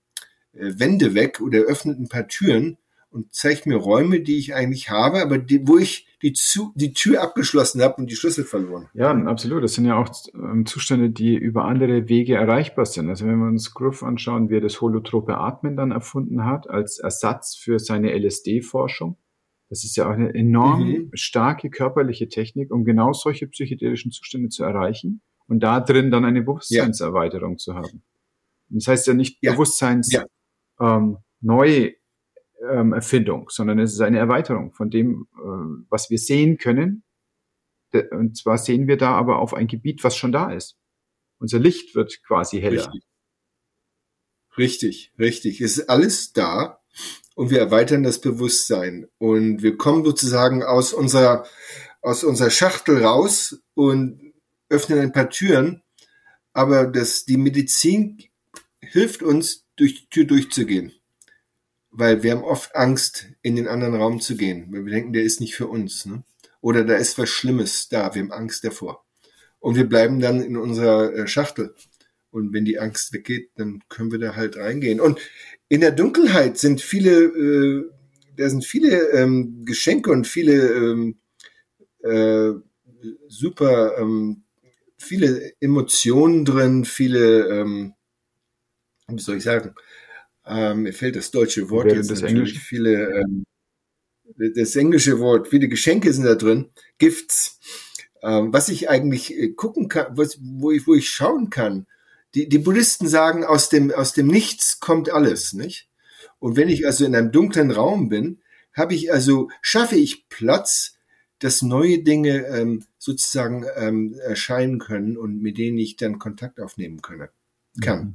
äh, 0.52 0.74
Wände 0.78 1.16
weg 1.16 1.40
oder 1.40 1.60
öffnet 1.60 1.98
ein 1.98 2.10
paar 2.10 2.28
Türen 2.28 2.78
und 3.10 3.34
zeigt 3.34 3.68
mir 3.68 3.78
Räume, 3.78 4.20
die 4.20 4.38
ich 4.38 4.54
eigentlich 4.54 4.90
habe, 4.90 5.22
aber 5.22 5.38
die, 5.38 5.66
wo 5.66 5.78
ich 5.78 6.10
die, 6.22 6.34
zu, 6.34 6.74
die 6.76 6.92
Tür 6.92 7.22
abgeschlossen 7.22 7.82
habe 7.82 8.02
und 8.02 8.12
die 8.12 8.18
Schlüssel 8.18 8.44
verloren. 8.44 8.90
Ja, 8.94 9.12
absolut. 9.12 9.64
Das 9.64 9.76
sind 9.76 9.86
ja 9.86 9.96
auch 9.96 10.10
ähm, 10.34 10.66
Zustände, 10.66 11.12
die 11.12 11.36
über 11.36 11.64
andere 11.64 12.10
Wege 12.10 12.36
erreichbar 12.36 12.86
sind. 12.86 13.08
Also 13.08 13.26
wenn 13.26 13.40
wir 13.40 13.48
uns 13.48 13.74
Groove 13.74 14.04
anschauen, 14.04 14.50
wie 14.50 14.56
er 14.56 14.62
das 14.62 14.82
holotrope 14.82 15.38
Atmen 15.38 15.78
dann 15.78 15.92
erfunden 15.92 16.44
hat, 16.44 16.70
als 16.70 17.00
Ersatz 17.00 17.56
für 17.56 17.80
seine 17.80 18.12
LSD-Forschung. 18.12 19.16
Das 19.76 19.84
ist 19.84 19.98
ja 19.98 20.08
auch 20.08 20.14
eine 20.14 20.34
enorm 20.34 20.88
mhm. 20.88 21.10
starke 21.16 21.70
körperliche 21.70 22.30
Technik, 22.30 22.72
um 22.72 22.86
genau 22.86 23.12
solche 23.12 23.46
psychedelischen 23.46 24.10
Zustände 24.10 24.48
zu 24.48 24.64
erreichen 24.64 25.22
und 25.48 25.60
da 25.60 25.82
drin 25.82 26.12
dann 26.12 26.24
eine 26.24 26.44
Bewusstseinserweiterung 26.44 27.56
ja. 27.56 27.58
zu 27.58 27.76
haben. 27.76 28.02
das 28.70 28.88
heißt 28.88 29.06
ja 29.08 29.14
nicht 29.14 29.38
ja. 29.42 29.52
Bewusstseins 29.52 30.14
ja. 30.14 30.24
Ähm, 30.80 31.18
neu 31.42 31.92
ähm, 32.72 32.94
Erfindung, 32.94 33.50
sondern 33.50 33.80
es 33.80 33.92
ist 33.92 34.00
eine 34.00 34.18
Erweiterung 34.18 34.72
von 34.72 34.90
dem, 34.90 35.28
äh, 35.34 35.86
was 35.90 36.10
wir 36.10 36.20
sehen 36.20 36.58
können. 36.58 37.04
Und 38.12 38.38
zwar 38.38 38.58
sehen 38.58 38.88
wir 38.88 38.96
da 38.96 39.12
aber 39.12 39.40
auf 39.40 39.54
ein 39.54 39.68
Gebiet, 39.68 40.06
was 40.06 40.16
schon 40.16 40.32
da 40.32 40.54
ist. 40.54 40.78
Unser 41.38 41.60
Licht 41.60 41.96
wird 41.96 42.24
quasi 42.26 42.62
heller. 42.62 42.90
Richtig, 44.58 45.12
richtig. 45.20 45.20
richtig. 45.20 45.60
Es 45.60 45.80
ist 45.80 45.90
alles 45.90 46.32
da 46.32 46.80
und 47.36 47.50
wir 47.50 47.60
erweitern 47.60 48.04
das 48.04 48.22
Bewusstsein. 48.22 49.08
Und 49.18 49.62
wir 49.62 49.78
kommen 49.78 50.06
sozusagen 50.06 50.64
aus 50.64 50.94
unserer, 50.94 51.46
aus 52.02 52.24
unserer 52.24 52.50
Schachtel 52.50 53.04
raus 53.04 53.60
und 53.74 54.34
öffnen 54.70 55.00
ein 55.00 55.12
paar 55.12 55.30
Türen. 55.30 55.82
Aber 56.54 56.86
das, 56.86 57.26
die 57.26 57.38
Medizin 57.38 58.18
hilft 58.80 59.24
uns, 59.24 59.64
durch 59.76 59.96
die 59.96 60.10
Tür 60.10 60.24
durchzugehen 60.24 60.94
weil 61.98 62.24
wir 62.24 62.32
haben 62.32 62.44
oft 62.44 62.76
Angst, 62.76 63.28
in 63.42 63.56
den 63.56 63.68
anderen 63.68 63.96
Raum 63.96 64.20
zu 64.20 64.36
gehen, 64.36 64.68
weil 64.72 64.86
wir 64.86 64.94
denken, 64.94 65.14
der 65.14 65.24
ist 65.24 65.40
nicht 65.40 65.56
für 65.56 65.68
uns. 65.68 66.06
Ne? 66.06 66.24
Oder 66.62 66.84
da 66.84 66.96
ist 66.96 67.18
was 67.18 67.30
Schlimmes 67.30 67.88
da, 67.90 68.14
wir 68.14 68.22
haben 68.22 68.32
Angst 68.32 68.64
davor. 68.64 69.06
Und 69.60 69.76
wir 69.76 69.88
bleiben 69.88 70.20
dann 70.20 70.42
in 70.42 70.58
unserer 70.58 71.14
äh, 71.14 71.28
Schachtel. 71.28 71.74
Und 72.36 72.52
wenn 72.52 72.66
die 72.66 72.80
Angst 72.80 73.14
weggeht, 73.14 73.52
dann 73.56 73.82
können 73.88 74.12
wir 74.12 74.20
da 74.20 74.36
halt 74.36 74.58
reingehen. 74.58 75.00
Und 75.00 75.22
in 75.70 75.80
der 75.80 75.92
Dunkelheit 75.92 76.58
sind 76.58 76.82
viele, 76.82 77.24
äh, 77.24 77.90
da 78.36 78.50
sind 78.50 78.66
viele 78.66 79.12
ähm, 79.12 79.64
Geschenke 79.64 80.12
und 80.12 80.28
viele 80.28 80.74
ähm, 80.74 81.18
äh, 82.04 82.52
super, 83.30 83.98
ähm, 83.98 84.44
viele 84.98 85.54
Emotionen 85.62 86.44
drin, 86.44 86.84
viele, 86.84 87.48
ähm, 87.48 87.94
wie 89.08 89.22
soll 89.22 89.38
ich 89.38 89.44
sagen, 89.44 89.74
ähm, 90.46 90.82
mir 90.82 90.92
fehlt 90.92 91.16
das 91.16 91.32
deutsche 91.32 91.70
Wort 91.70 91.90
jetzt 91.90 92.10
natürlich. 92.10 92.32
Englisch? 92.32 92.60
Viele, 92.60 93.22
ähm, 93.22 93.46
das 94.56 94.76
englische 94.76 95.20
Wort, 95.20 95.48
viele 95.48 95.70
Geschenke 95.70 96.12
sind 96.12 96.26
da 96.26 96.36
drin, 96.36 96.70
Gifts. 96.98 97.62
Ähm, 98.22 98.52
was 98.52 98.68
ich 98.68 98.90
eigentlich 98.90 99.34
äh, 99.34 99.54
gucken 99.54 99.88
kann, 99.88 100.18
was, 100.18 100.38
wo 100.42 100.72
ich, 100.72 100.86
wo 100.86 100.96
ich 100.96 101.08
schauen 101.08 101.50
kann. 101.50 101.88
Die, 102.36 102.50
die 102.50 102.60
Buddhisten 102.60 103.08
sagen, 103.08 103.44
aus 103.44 103.70
dem, 103.70 103.92
aus 103.92 104.14
dem 104.14 104.28
Nichts 104.28 104.80
kommt 104.80 105.10
alles, 105.10 105.54
nicht? 105.54 105.90
Und 106.40 106.58
wenn 106.58 106.70
ich 106.70 106.86
also 106.86 107.06
in 107.06 107.16
einem 107.16 107.32
dunklen 107.32 107.72
Raum 107.72 108.10
bin, 108.10 108.42
habe 108.74 108.94
ich 108.94 109.12
also, 109.12 109.50
schaffe 109.62 109.96
ich 109.96 110.28
Platz, 110.28 110.98
dass 111.40 111.62
neue 111.62 112.04
Dinge 112.04 112.46
ähm, 112.48 112.84
sozusagen 112.98 113.66
ähm, 113.76 114.16
erscheinen 114.22 114.80
können 114.80 115.18
und 115.18 115.42
mit 115.42 115.58
denen 115.58 115.78
ich 115.78 115.96
dann 115.96 116.20
Kontakt 116.20 116.60
aufnehmen 116.60 117.02
könne, 117.02 117.30
kann. 117.82 118.00
Mhm. 118.00 118.14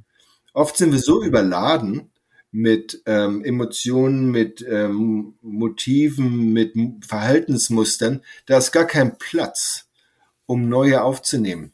Oft 0.53 0.77
sind 0.77 0.93
wir 0.93 0.99
so 0.99 1.23
überladen, 1.23 2.11
mit 2.53 3.03
ähm, 3.07 3.45
Emotionen, 3.45 4.31
mit 4.31 4.65
ähm, 4.69 5.35
Motiven, 5.41 6.53
mit 6.53 6.75
Verhaltensmustern, 7.07 8.23
da 8.47 8.59
ist 8.59 8.73
gar 8.73 8.87
kein 8.87 9.19
Platz, 9.19 9.89
um 10.47 10.69
neue 10.69 11.03
aufzunehmen. 11.03 11.73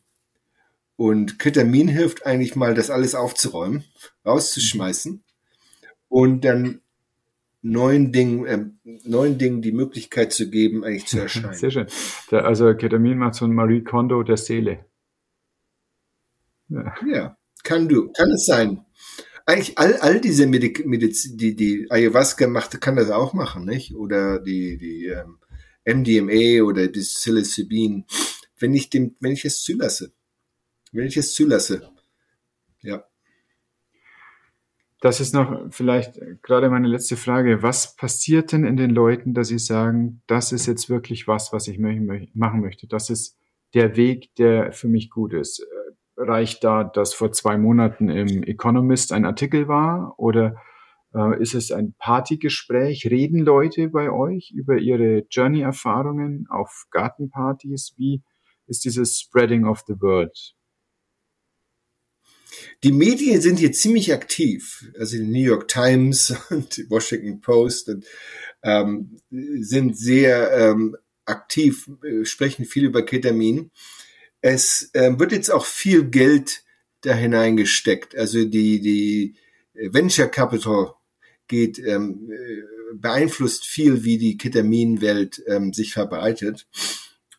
Und 0.96 1.38
Ketamin 1.38 1.88
hilft 1.88 2.24
eigentlich 2.24 2.56
mal, 2.56 2.74
das 2.74 2.90
alles 2.90 3.14
aufzuräumen, 3.14 3.84
rauszuschmeißen 4.24 5.22
und 6.08 6.44
dann 6.44 6.80
neuen 7.62 8.12
Dingen, 8.12 8.46
äh, 8.46 8.64
neuen 9.04 9.38
Dingen 9.38 9.60
die 9.60 9.72
Möglichkeit 9.72 10.32
zu 10.32 10.48
geben, 10.48 10.84
eigentlich 10.84 11.06
zu 11.06 11.18
erscheinen. 11.20 11.54
Sehr 11.54 11.70
schön. 11.70 11.86
Da, 12.30 12.40
also 12.40 12.74
Ketamin 12.74 13.18
macht 13.18 13.34
so 13.34 13.44
ein 13.44 13.54
Marie 13.54 13.82
Kondo 13.82 14.22
der 14.22 14.36
Seele. 14.36 14.86
Ja. 16.68 16.94
ja, 17.06 17.36
kann 17.62 17.88
du, 17.88 18.10
kann 18.12 18.30
es 18.30 18.46
sein. 18.46 18.84
Eigentlich 19.44 19.78
all, 19.78 19.94
all 19.98 20.20
diese 20.20 20.46
Medik 20.46 20.84
Mediz 20.84 21.36
die, 21.36 21.54
die 21.54 21.86
Ayahuasca 21.88 22.48
macht, 22.48 22.80
kann 22.80 22.96
das 22.96 23.10
auch 23.10 23.32
machen, 23.32 23.64
nicht? 23.64 23.94
Oder 23.94 24.40
die, 24.40 24.76
die 24.76 25.06
ähm, 25.06 25.38
MDMA 25.84 26.64
oder 26.64 26.88
die 26.88 27.00
Psilocybin. 27.00 28.06
Wenn 28.58 28.74
ich 28.74 28.90
dem, 28.90 29.14
wenn 29.20 29.32
ich 29.32 29.44
es 29.44 29.62
zulasse. 29.62 30.12
Wenn 30.92 31.06
ich 31.06 31.16
es 31.16 31.34
zulasse. 31.34 31.90
Ja. 32.80 33.04
Das 35.00 35.20
ist 35.20 35.34
noch 35.34 35.66
vielleicht 35.70 36.18
gerade 36.42 36.70
meine 36.70 36.88
letzte 36.88 37.16
Frage. 37.16 37.62
Was 37.62 37.96
passiert 37.96 38.52
denn 38.52 38.64
in 38.64 38.76
den 38.76 38.90
Leuten, 38.90 39.34
dass 39.34 39.48
sie 39.48 39.58
sagen, 39.58 40.22
das 40.26 40.52
ist 40.52 40.66
jetzt 40.66 40.88
wirklich 40.88 41.28
was, 41.28 41.52
was 41.52 41.68
ich 41.68 41.78
machen 41.78 42.60
möchte? 42.60 42.86
Das 42.86 43.10
ist 43.10 43.38
der 43.74 43.96
Weg, 43.96 44.34
der 44.36 44.72
für 44.72 44.88
mich 44.88 45.10
gut 45.10 45.34
ist 45.34 45.66
reicht 46.16 46.64
da, 46.64 46.84
dass 46.84 47.14
vor 47.14 47.32
zwei 47.32 47.58
Monaten 47.58 48.08
im 48.08 48.42
Economist 48.42 49.12
ein 49.12 49.24
Artikel 49.24 49.68
war? 49.68 50.14
Oder 50.18 50.56
äh, 51.14 51.40
ist 51.40 51.54
es 51.54 51.70
ein 51.72 51.94
Partygespräch? 51.98 53.06
Reden 53.10 53.40
Leute 53.40 53.88
bei 53.88 54.10
euch 54.10 54.52
über 54.54 54.78
ihre 54.78 55.26
Journey-Erfahrungen 55.30 56.46
auf 56.48 56.86
Gartenpartys? 56.90 57.94
Wie 57.96 58.22
ist 58.66 58.84
dieses 58.84 59.20
Spreading 59.20 59.66
of 59.66 59.84
the 59.86 59.94
Word? 60.00 60.55
Die 62.84 62.92
Medien 62.92 63.40
sind 63.40 63.58
hier 63.58 63.72
ziemlich 63.72 64.12
aktiv. 64.12 64.84
Also 64.98 65.16
die 65.16 65.24
New 65.24 65.42
York 65.42 65.68
Times 65.68 66.34
und 66.50 66.76
die 66.76 66.88
Washington 66.90 67.40
Post 67.40 67.88
und, 67.88 68.04
ähm, 68.62 69.18
sind 69.30 69.96
sehr 69.96 70.52
ähm, 70.52 70.96
aktiv, 71.24 71.88
äh, 72.04 72.24
sprechen 72.24 72.64
viel 72.64 72.84
über 72.84 73.04
Ketamin. 73.04 73.70
Es 74.40 74.90
äh, 74.92 75.18
wird 75.18 75.32
jetzt 75.32 75.50
auch 75.50 75.66
viel 75.66 76.04
Geld 76.04 76.62
da 77.02 77.14
hineingesteckt. 77.14 78.16
Also 78.16 78.44
die, 78.44 78.80
die 78.80 79.34
Venture 79.74 80.28
Capital 80.28 80.94
geht, 81.48 81.78
ähm, 81.78 82.30
äh, 82.30 82.62
beeinflusst 82.94 83.66
viel, 83.66 84.04
wie 84.04 84.18
die 84.18 84.36
Ketaminwelt 84.36 85.42
ähm, 85.46 85.72
sich 85.72 85.92
verbreitet. 85.92 86.66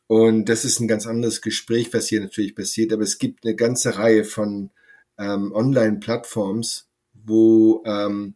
Und 0.08 0.46
das 0.48 0.64
ist 0.64 0.80
ein 0.80 0.88
ganz 0.88 1.06
anderes 1.06 1.42
Gespräch, 1.42 1.94
was 1.94 2.08
hier 2.08 2.22
natürlich 2.22 2.56
passiert. 2.56 2.94
Aber 2.94 3.04
es 3.04 3.18
gibt 3.18 3.46
eine 3.46 3.56
ganze 3.56 3.98
Reihe 3.98 4.24
von 4.24 4.72
ähm, 5.18 5.52
Online-Plattforms, 5.54 6.88
wo 7.14 7.84
ähm, 7.86 8.36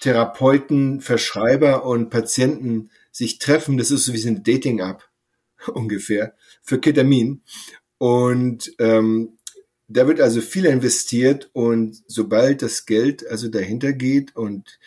Therapeuten, 0.00 1.00
Verschreiber 1.00 1.84
und 1.84 2.10
Patienten 2.10 2.90
sich 3.10 3.38
treffen. 3.38 3.78
Das 3.78 3.90
ist 3.90 4.04
so 4.04 4.12
wie 4.12 4.26
eine 4.26 4.40
Dating-App 4.40 5.02
ungefähr 5.74 6.34
für 6.62 6.80
Ketamin. 6.80 7.42
Und 7.98 8.72
ähm, 8.78 9.38
da 9.88 10.06
wird 10.06 10.20
also 10.20 10.40
viel 10.40 10.66
investiert 10.66 11.50
und 11.52 12.02
sobald 12.06 12.62
das 12.62 12.86
Geld 12.86 13.26
also 13.26 13.48
dahinter 13.48 13.92
geht 13.92 14.36
und 14.36 14.78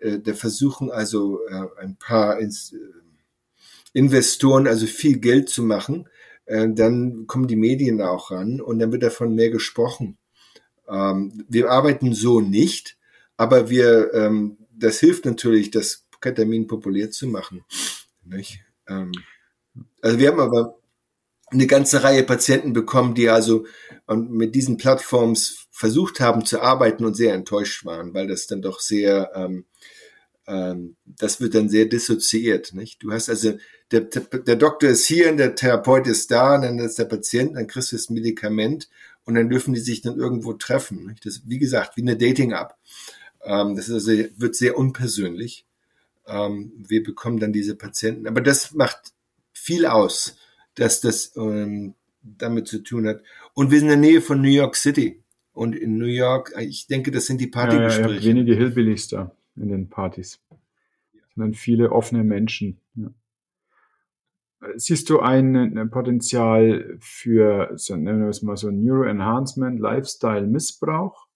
äh, 0.00 0.18
da 0.18 0.34
versuchen 0.34 0.90
also 0.90 1.40
äh, 1.48 1.66
ein 1.80 1.96
paar 1.96 2.38
Ins 2.38 2.72
äh, 2.72 2.78
Investoren 3.92 4.68
also 4.68 4.86
viel 4.86 5.18
Geld 5.18 5.48
zu 5.48 5.62
machen, 5.62 6.08
äh, 6.44 6.68
dann 6.68 7.26
kommen 7.26 7.48
die 7.48 7.56
Medien 7.56 8.00
auch 8.02 8.30
ran 8.30 8.60
und 8.60 8.78
dann 8.78 8.92
wird 8.92 9.02
davon 9.02 9.34
mehr 9.34 9.50
gesprochen. 9.50 10.18
Ähm, 10.90 11.44
wir 11.48 11.70
arbeiten 11.70 12.14
so 12.14 12.40
nicht, 12.40 12.98
aber 13.36 13.70
wir, 13.70 14.12
ähm, 14.14 14.58
das 14.72 14.98
hilft 15.00 15.24
natürlich, 15.24 15.70
das 15.70 16.06
Ketamin 16.20 16.66
populär 16.66 17.10
zu 17.10 17.26
machen. 17.26 17.64
Nicht? 18.24 18.60
Ähm, 18.88 19.12
also 20.02 20.18
wir 20.18 20.28
haben 20.28 20.40
aber 20.40 20.80
eine 21.50 21.66
ganze 21.66 22.02
Reihe 22.02 22.22
Patienten 22.22 22.72
bekommen, 22.72 23.14
die 23.14 23.28
also 23.28 23.66
mit 24.08 24.54
diesen 24.54 24.76
Plattforms 24.76 25.66
versucht 25.70 26.20
haben 26.20 26.44
zu 26.44 26.60
arbeiten 26.60 27.04
und 27.04 27.14
sehr 27.14 27.34
enttäuscht 27.34 27.84
waren, 27.84 28.14
weil 28.14 28.28
das 28.28 28.46
dann 28.46 28.62
doch 28.62 28.80
sehr, 28.80 29.30
ähm, 29.34 29.64
ähm, 30.46 30.96
das 31.04 31.40
wird 31.40 31.54
dann 31.54 31.68
sehr 31.68 31.86
dissoziiert. 31.86 32.74
Nicht? 32.74 33.02
Du 33.02 33.12
hast 33.12 33.28
also, 33.28 33.54
der, 33.90 34.02
der 34.02 34.56
Doktor 34.56 34.90
ist 34.90 35.06
hier 35.06 35.30
und 35.30 35.38
der 35.38 35.54
Therapeut 35.54 36.06
ist 36.06 36.30
da, 36.30 36.58
dann 36.58 36.78
ist 36.78 36.98
der 36.98 37.06
Patient, 37.06 37.56
dann 37.56 37.66
kriegst 37.66 37.92
du 37.92 37.96
das 37.96 38.10
Medikament 38.10 38.88
und 39.24 39.34
dann 39.34 39.48
dürfen 39.48 39.74
die 39.74 39.80
sich 39.80 40.02
dann 40.02 40.18
irgendwo 40.18 40.52
treffen. 40.54 41.06
Nicht? 41.06 41.24
Das 41.26 41.42
wie 41.46 41.58
gesagt, 41.58 41.96
wie 41.96 42.02
eine 42.02 42.16
Dating-App. 42.16 42.74
Ähm, 43.42 43.76
das 43.76 43.90
also, 43.90 44.10
wird 44.10 44.56
sehr 44.56 44.76
unpersönlich. 44.76 45.66
Ähm, 46.26 46.72
wir 46.76 47.02
bekommen 47.02 47.38
dann 47.38 47.52
diese 47.52 47.74
Patienten. 47.76 48.26
Aber 48.26 48.40
das 48.40 48.72
macht 48.72 49.12
viel 49.52 49.86
aus 49.86 50.36
dass 50.74 51.00
das 51.00 51.36
ähm, 51.36 51.94
damit 52.22 52.68
zu 52.68 52.82
tun 52.82 53.06
hat. 53.06 53.22
Und 53.54 53.70
wir 53.70 53.78
sind 53.78 53.90
in 53.90 54.00
der 54.00 54.10
Nähe 54.10 54.20
von 54.20 54.40
New 54.40 54.48
York 54.48 54.76
City. 54.76 55.22
Und 55.52 55.74
in 55.74 55.98
New 55.98 56.06
York, 56.06 56.54
ich 56.58 56.86
denke, 56.86 57.10
das 57.10 57.26
sind 57.26 57.40
die 57.40 57.48
Partygespräche. 57.48 58.08
Ja, 58.08 58.16
ja, 58.16 58.24
wenige 58.24 58.54
Hillbillies 58.54 59.08
da 59.08 59.34
in 59.56 59.68
den 59.68 59.88
Partys. 59.88 60.40
Sondern 61.34 61.54
viele 61.54 61.92
offene 61.92 62.24
Menschen. 62.24 62.78
Ja. 62.94 63.10
Siehst 64.76 65.08
du 65.08 65.20
ein, 65.20 65.56
ein, 65.56 65.90
Potenzial 65.90 66.98
für, 67.00 67.72
so, 67.76 67.96
nennen 67.96 68.22
wir 68.22 68.28
es 68.28 68.42
mal 68.42 68.56
so, 68.56 68.70
Neuroenhancement, 68.70 69.80
Lifestyle-Missbrauch? 69.80 71.26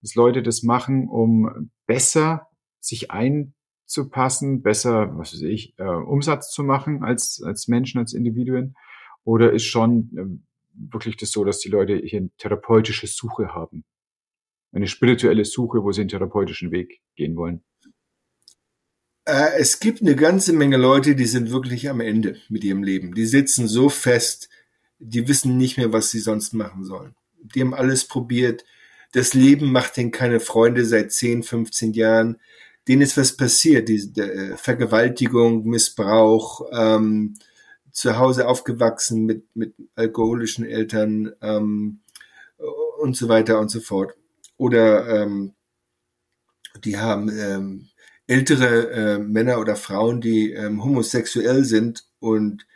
Dass 0.00 0.14
Leute 0.14 0.42
das 0.42 0.62
machen, 0.62 1.08
um 1.08 1.70
besser 1.86 2.48
sich 2.80 3.10
ein 3.10 3.54
zu 3.84 4.08
passen, 4.08 4.62
besser, 4.62 5.16
was 5.18 5.34
weiß 5.34 5.42
ich, 5.42 5.78
äh, 5.78 5.84
Umsatz 5.84 6.50
zu 6.50 6.62
machen 6.62 7.04
als, 7.04 7.42
als 7.44 7.68
Menschen, 7.68 7.98
als 7.98 8.14
Individuen? 8.14 8.76
Oder 9.24 9.52
ist 9.52 9.64
schon 9.64 10.10
äh, 10.16 10.90
wirklich 10.90 11.16
das 11.16 11.32
so, 11.32 11.44
dass 11.44 11.58
die 11.58 11.68
Leute 11.68 11.96
hier 11.96 12.20
eine 12.20 12.30
therapeutische 12.38 13.06
Suche 13.06 13.48
haben? 13.54 13.84
Eine 14.72 14.86
spirituelle 14.86 15.44
Suche, 15.44 15.82
wo 15.82 15.92
sie 15.92 16.00
einen 16.00 16.10
therapeutischen 16.10 16.70
Weg 16.70 17.00
gehen 17.14 17.36
wollen? 17.36 17.62
Äh, 19.24 19.58
es 19.58 19.80
gibt 19.80 20.00
eine 20.00 20.16
ganze 20.16 20.52
Menge 20.52 20.76
Leute, 20.76 21.14
die 21.14 21.26
sind 21.26 21.50
wirklich 21.50 21.88
am 21.88 22.00
Ende 22.00 22.36
mit 22.48 22.64
ihrem 22.64 22.82
Leben. 22.82 23.14
Die 23.14 23.26
sitzen 23.26 23.68
so 23.68 23.88
fest, 23.88 24.48
die 24.98 25.28
wissen 25.28 25.56
nicht 25.56 25.76
mehr, 25.76 25.92
was 25.92 26.10
sie 26.10 26.20
sonst 26.20 26.54
machen 26.54 26.84
sollen. 26.84 27.14
Die 27.38 27.60
haben 27.60 27.74
alles 27.74 28.06
probiert. 28.06 28.64
Das 29.12 29.34
Leben 29.34 29.70
macht 29.70 29.96
ihnen 29.98 30.10
keine 30.10 30.40
Freunde 30.40 30.84
seit 30.84 31.12
10, 31.12 31.42
15 31.42 31.92
Jahren 31.92 32.38
denen 32.88 33.02
ist 33.02 33.16
was 33.16 33.36
passiert, 33.36 33.88
die, 33.88 33.98
äh, 34.20 34.56
Vergewaltigung, 34.56 35.64
Missbrauch, 35.64 36.66
ähm, 36.72 37.34
zu 37.90 38.18
Hause 38.18 38.48
aufgewachsen 38.48 39.24
mit, 39.24 39.44
mit 39.54 39.74
alkoholischen 39.94 40.66
Eltern 40.66 41.32
ähm, 41.40 42.00
und 43.00 43.16
so 43.16 43.28
weiter 43.28 43.60
und 43.60 43.70
so 43.70 43.80
fort. 43.80 44.14
Oder 44.56 45.22
ähm, 45.22 45.54
die 46.84 46.98
haben 46.98 47.30
ähm, 47.30 47.88
ältere 48.26 48.90
äh, 48.90 49.18
Männer 49.18 49.60
oder 49.60 49.76
Frauen, 49.76 50.20
die 50.20 50.52
ähm, 50.52 50.82
homosexuell 50.82 51.64
sind 51.64 52.04
und 52.18 52.66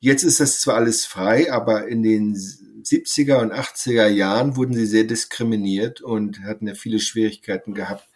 jetzt 0.00 0.22
ist 0.22 0.40
das 0.40 0.60
zwar 0.60 0.76
alles 0.76 1.04
frei, 1.04 1.52
aber 1.52 1.88
in 1.88 2.02
den 2.02 2.34
70er 2.34 3.40
und 3.40 3.52
80er 3.52 4.08
Jahren 4.08 4.56
wurden 4.56 4.74
sie 4.74 4.86
sehr 4.86 5.04
diskriminiert 5.04 6.00
und 6.00 6.42
hatten 6.42 6.66
ja 6.66 6.74
viele 6.74 7.00
Schwierigkeiten 7.00 7.74
gehabt, 7.74 8.08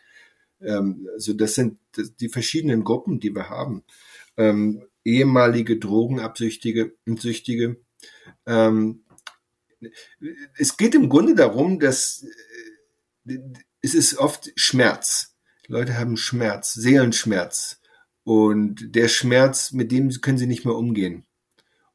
ähm, 0.61 1.09
also 1.12 1.32
das 1.32 1.55
sind 1.55 1.78
die 2.20 2.28
verschiedenen 2.28 2.84
Gruppen, 2.84 3.20
die 3.20 3.34
wir 3.34 3.49
haben. 3.49 3.84
Ähm, 4.36 4.84
ehemalige 5.05 5.78
Drogenabsüchtige 5.78 6.95
und 7.07 7.20
Süchtige. 7.20 7.80
Ähm, 8.47 9.05
es 10.57 10.76
geht 10.76 10.95
im 10.95 11.09
Grunde 11.09 11.34
darum, 11.34 11.78
dass 11.78 12.26
äh, 13.26 13.39
es 13.80 13.95
ist 13.95 14.18
oft 14.18 14.53
Schmerz. 14.57 15.36
Leute 15.69 15.97
haben 15.97 16.16
Schmerz, 16.16 16.75
Seelenschmerz. 16.75 17.81
Und 18.25 18.95
der 18.95 19.09
Schmerz, 19.09 19.73
mit 19.73 19.93
dem 19.93 20.11
können 20.21 20.39
sie 20.39 20.47
nicht 20.47 20.64
mehr 20.64 20.75
umgehen. 20.75 21.25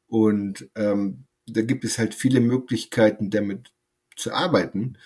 Und 0.08 0.70
ähm, 0.76 1.26
da 1.48 1.62
gibt 1.62 1.84
es 1.84 1.98
halt 1.98 2.16
viele 2.16 2.40
Möglichkeiten, 2.40 3.30
damit 3.30 3.72
zu 4.16 4.32
arbeiten. 4.32 4.98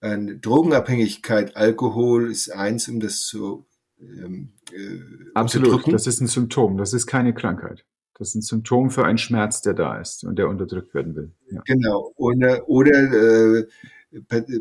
Eine 0.00 0.38
Drogenabhängigkeit, 0.38 1.56
Alkohol 1.56 2.30
ist 2.30 2.50
eins, 2.50 2.88
um 2.88 2.98
das 3.00 3.20
zu 3.20 3.66
ähm, 4.00 4.52
äh, 4.72 4.98
Absolut, 5.34 5.92
das 5.92 6.06
ist 6.06 6.20
ein 6.20 6.26
Symptom, 6.26 6.76
das 6.76 6.92
ist 6.92 7.06
keine 7.06 7.34
Krankheit. 7.34 7.84
Das 8.18 8.28
ist 8.28 8.34
ein 8.34 8.42
Symptom 8.42 8.90
für 8.90 9.04
einen 9.04 9.18
Schmerz, 9.18 9.62
der 9.62 9.74
da 9.74 10.00
ist 10.00 10.24
und 10.24 10.36
der 10.38 10.48
unterdrückt 10.48 10.94
werden 10.94 11.16
will. 11.16 11.32
Ja. 11.50 11.62
Genau. 11.64 12.12
Oder, 12.16 12.68
oder 12.68 13.60
äh, 13.60 13.66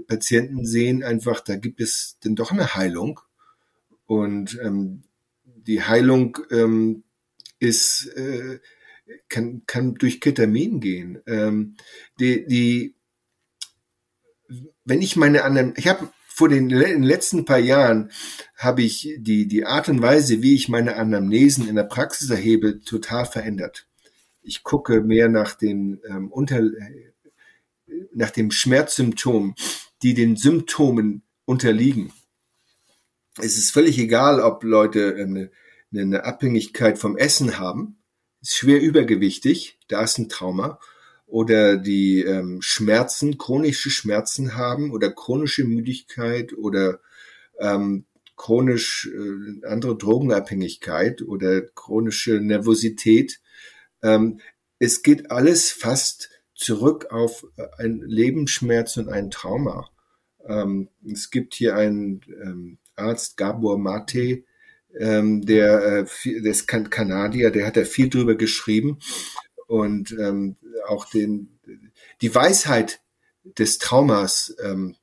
Patienten 0.08 0.66
sehen 0.66 1.04
einfach, 1.04 1.42
da 1.42 1.56
gibt 1.58 1.82
es 1.82 2.18
denn 2.24 2.36
doch 2.36 2.52
eine 2.52 2.76
Heilung. 2.76 3.20
Und 4.12 4.60
ähm, 4.62 5.04
die 5.46 5.84
Heilung 5.84 6.38
ähm, 6.52 7.04
ist 7.60 8.08
äh, 8.08 8.60
kann, 9.30 9.62
kann 9.66 9.96
durch 9.96 10.20
Ketamin 10.20 10.82
gehen. 10.82 11.22
Ähm, 11.28 11.78
die, 12.20 12.46
die, 12.46 12.96
wenn 14.84 15.02
ich 15.02 15.16
meine 15.16 15.46
anderen, 15.46 15.76
ich 15.78 15.88
habe 15.88 16.10
vor 16.28 16.50
den, 16.50 16.70
letzten 16.70 17.46
paar 17.46 17.60
Jahren 17.60 18.12
habe 18.58 18.82
ich 18.84 19.16
die, 19.18 19.48
die 19.48 19.64
Art 19.64 19.88
und 19.88 20.02
Weise, 20.02 20.42
wie 20.42 20.56
ich 20.56 20.68
meine 20.68 20.98
Anamnesen 20.98 21.70
in 21.70 21.76
der 21.78 21.84
Praxis 21.86 22.30
erhebe, 22.30 22.82
total 22.82 23.26
verändert. 23.26 23.88
Ich 24.42 24.64
gucke 24.64 25.00
mehr 25.00 25.30
nach 25.30 25.54
den 25.54 26.02
ähm, 26.06 26.30
unter, 26.34 26.62
nach 28.14 28.32
dem 28.32 28.52
Schmerzsymptom, 28.52 29.56
die 30.02 30.14
den 30.16 30.36
Symptomen 30.36 31.24
unterliegen. 31.46 32.12
Es 33.42 33.58
ist 33.58 33.72
völlig 33.72 33.98
egal, 33.98 34.40
ob 34.40 34.64
Leute 34.64 35.16
eine, 35.16 35.52
eine 35.94 36.24
Abhängigkeit 36.26 37.00
vom 37.00 37.18
Essen 37.18 37.58
haben, 37.58 37.98
ist 38.42 38.56
schwer 38.56 38.82
übergewichtig, 38.82 39.80
da 39.88 40.04
ist 40.04 40.18
ein 40.18 40.30
Trauma, 40.30 40.80
oder 41.26 41.78
die 41.78 42.22
ähm, 42.22 42.62
Schmerzen, 42.62 43.38
chronische 43.38 43.90
Schmerzen 43.90 44.56
haben 44.56 44.92
oder 44.92 45.12
chronische 45.12 45.64
Müdigkeit 45.64 46.54
oder 46.54 47.00
ähm, 47.60 48.06
chronisch 48.36 49.10
äh, 49.14 49.66
andere 49.66 49.98
Drogenabhängigkeit 49.98 51.22
oder 51.22 51.62
chronische 51.62 52.42
Nervosität. 52.42 53.40
Ähm, 54.04 54.40
es 54.78 55.04
geht 55.04 55.32
alles 55.32 55.72
fast 55.72 56.30
zurück 56.54 57.08
auf 57.12 57.46
ein 57.78 58.02
Lebensschmerz 58.06 58.98
und 58.98 59.10
ein 59.10 59.32
Trauma. 59.32 59.90
Ähm, 60.46 60.90
es 61.10 61.32
gibt 61.32 61.54
hier 61.54 61.76
einen 61.76 62.22
ähm, 62.44 62.78
Arzt, 62.96 63.38
Gabor 63.38 63.78
Mate, 63.78 64.44
ähm, 64.98 65.46
der, 65.46 66.06
äh, 66.26 66.42
der 66.42 66.52
ist 66.52 66.68
Kanadier, 66.68 67.52
der 67.52 67.66
hat 67.66 67.78
da 67.78 67.86
viel 67.86 68.10
drüber 68.10 68.36
geschrieben 68.36 69.00
und 69.68 70.12
ähm, 70.12 70.58
auch 70.88 71.06
den, 71.06 71.60
die 72.22 72.34
Weisheit 72.34 73.02
des 73.58 73.78
Traumas 73.78 74.56
ähm, 74.64 74.96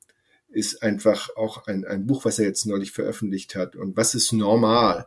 ist 0.50 0.82
einfach 0.82 1.34
auch 1.36 1.66
ein, 1.66 1.84
ein 1.84 2.06
Buch, 2.06 2.24
was 2.24 2.38
er 2.38 2.46
jetzt 2.46 2.66
neulich 2.66 2.92
veröffentlicht 2.92 3.54
hat. 3.54 3.76
Und 3.76 3.96
was 3.96 4.14
ist 4.14 4.32
normal? 4.32 5.06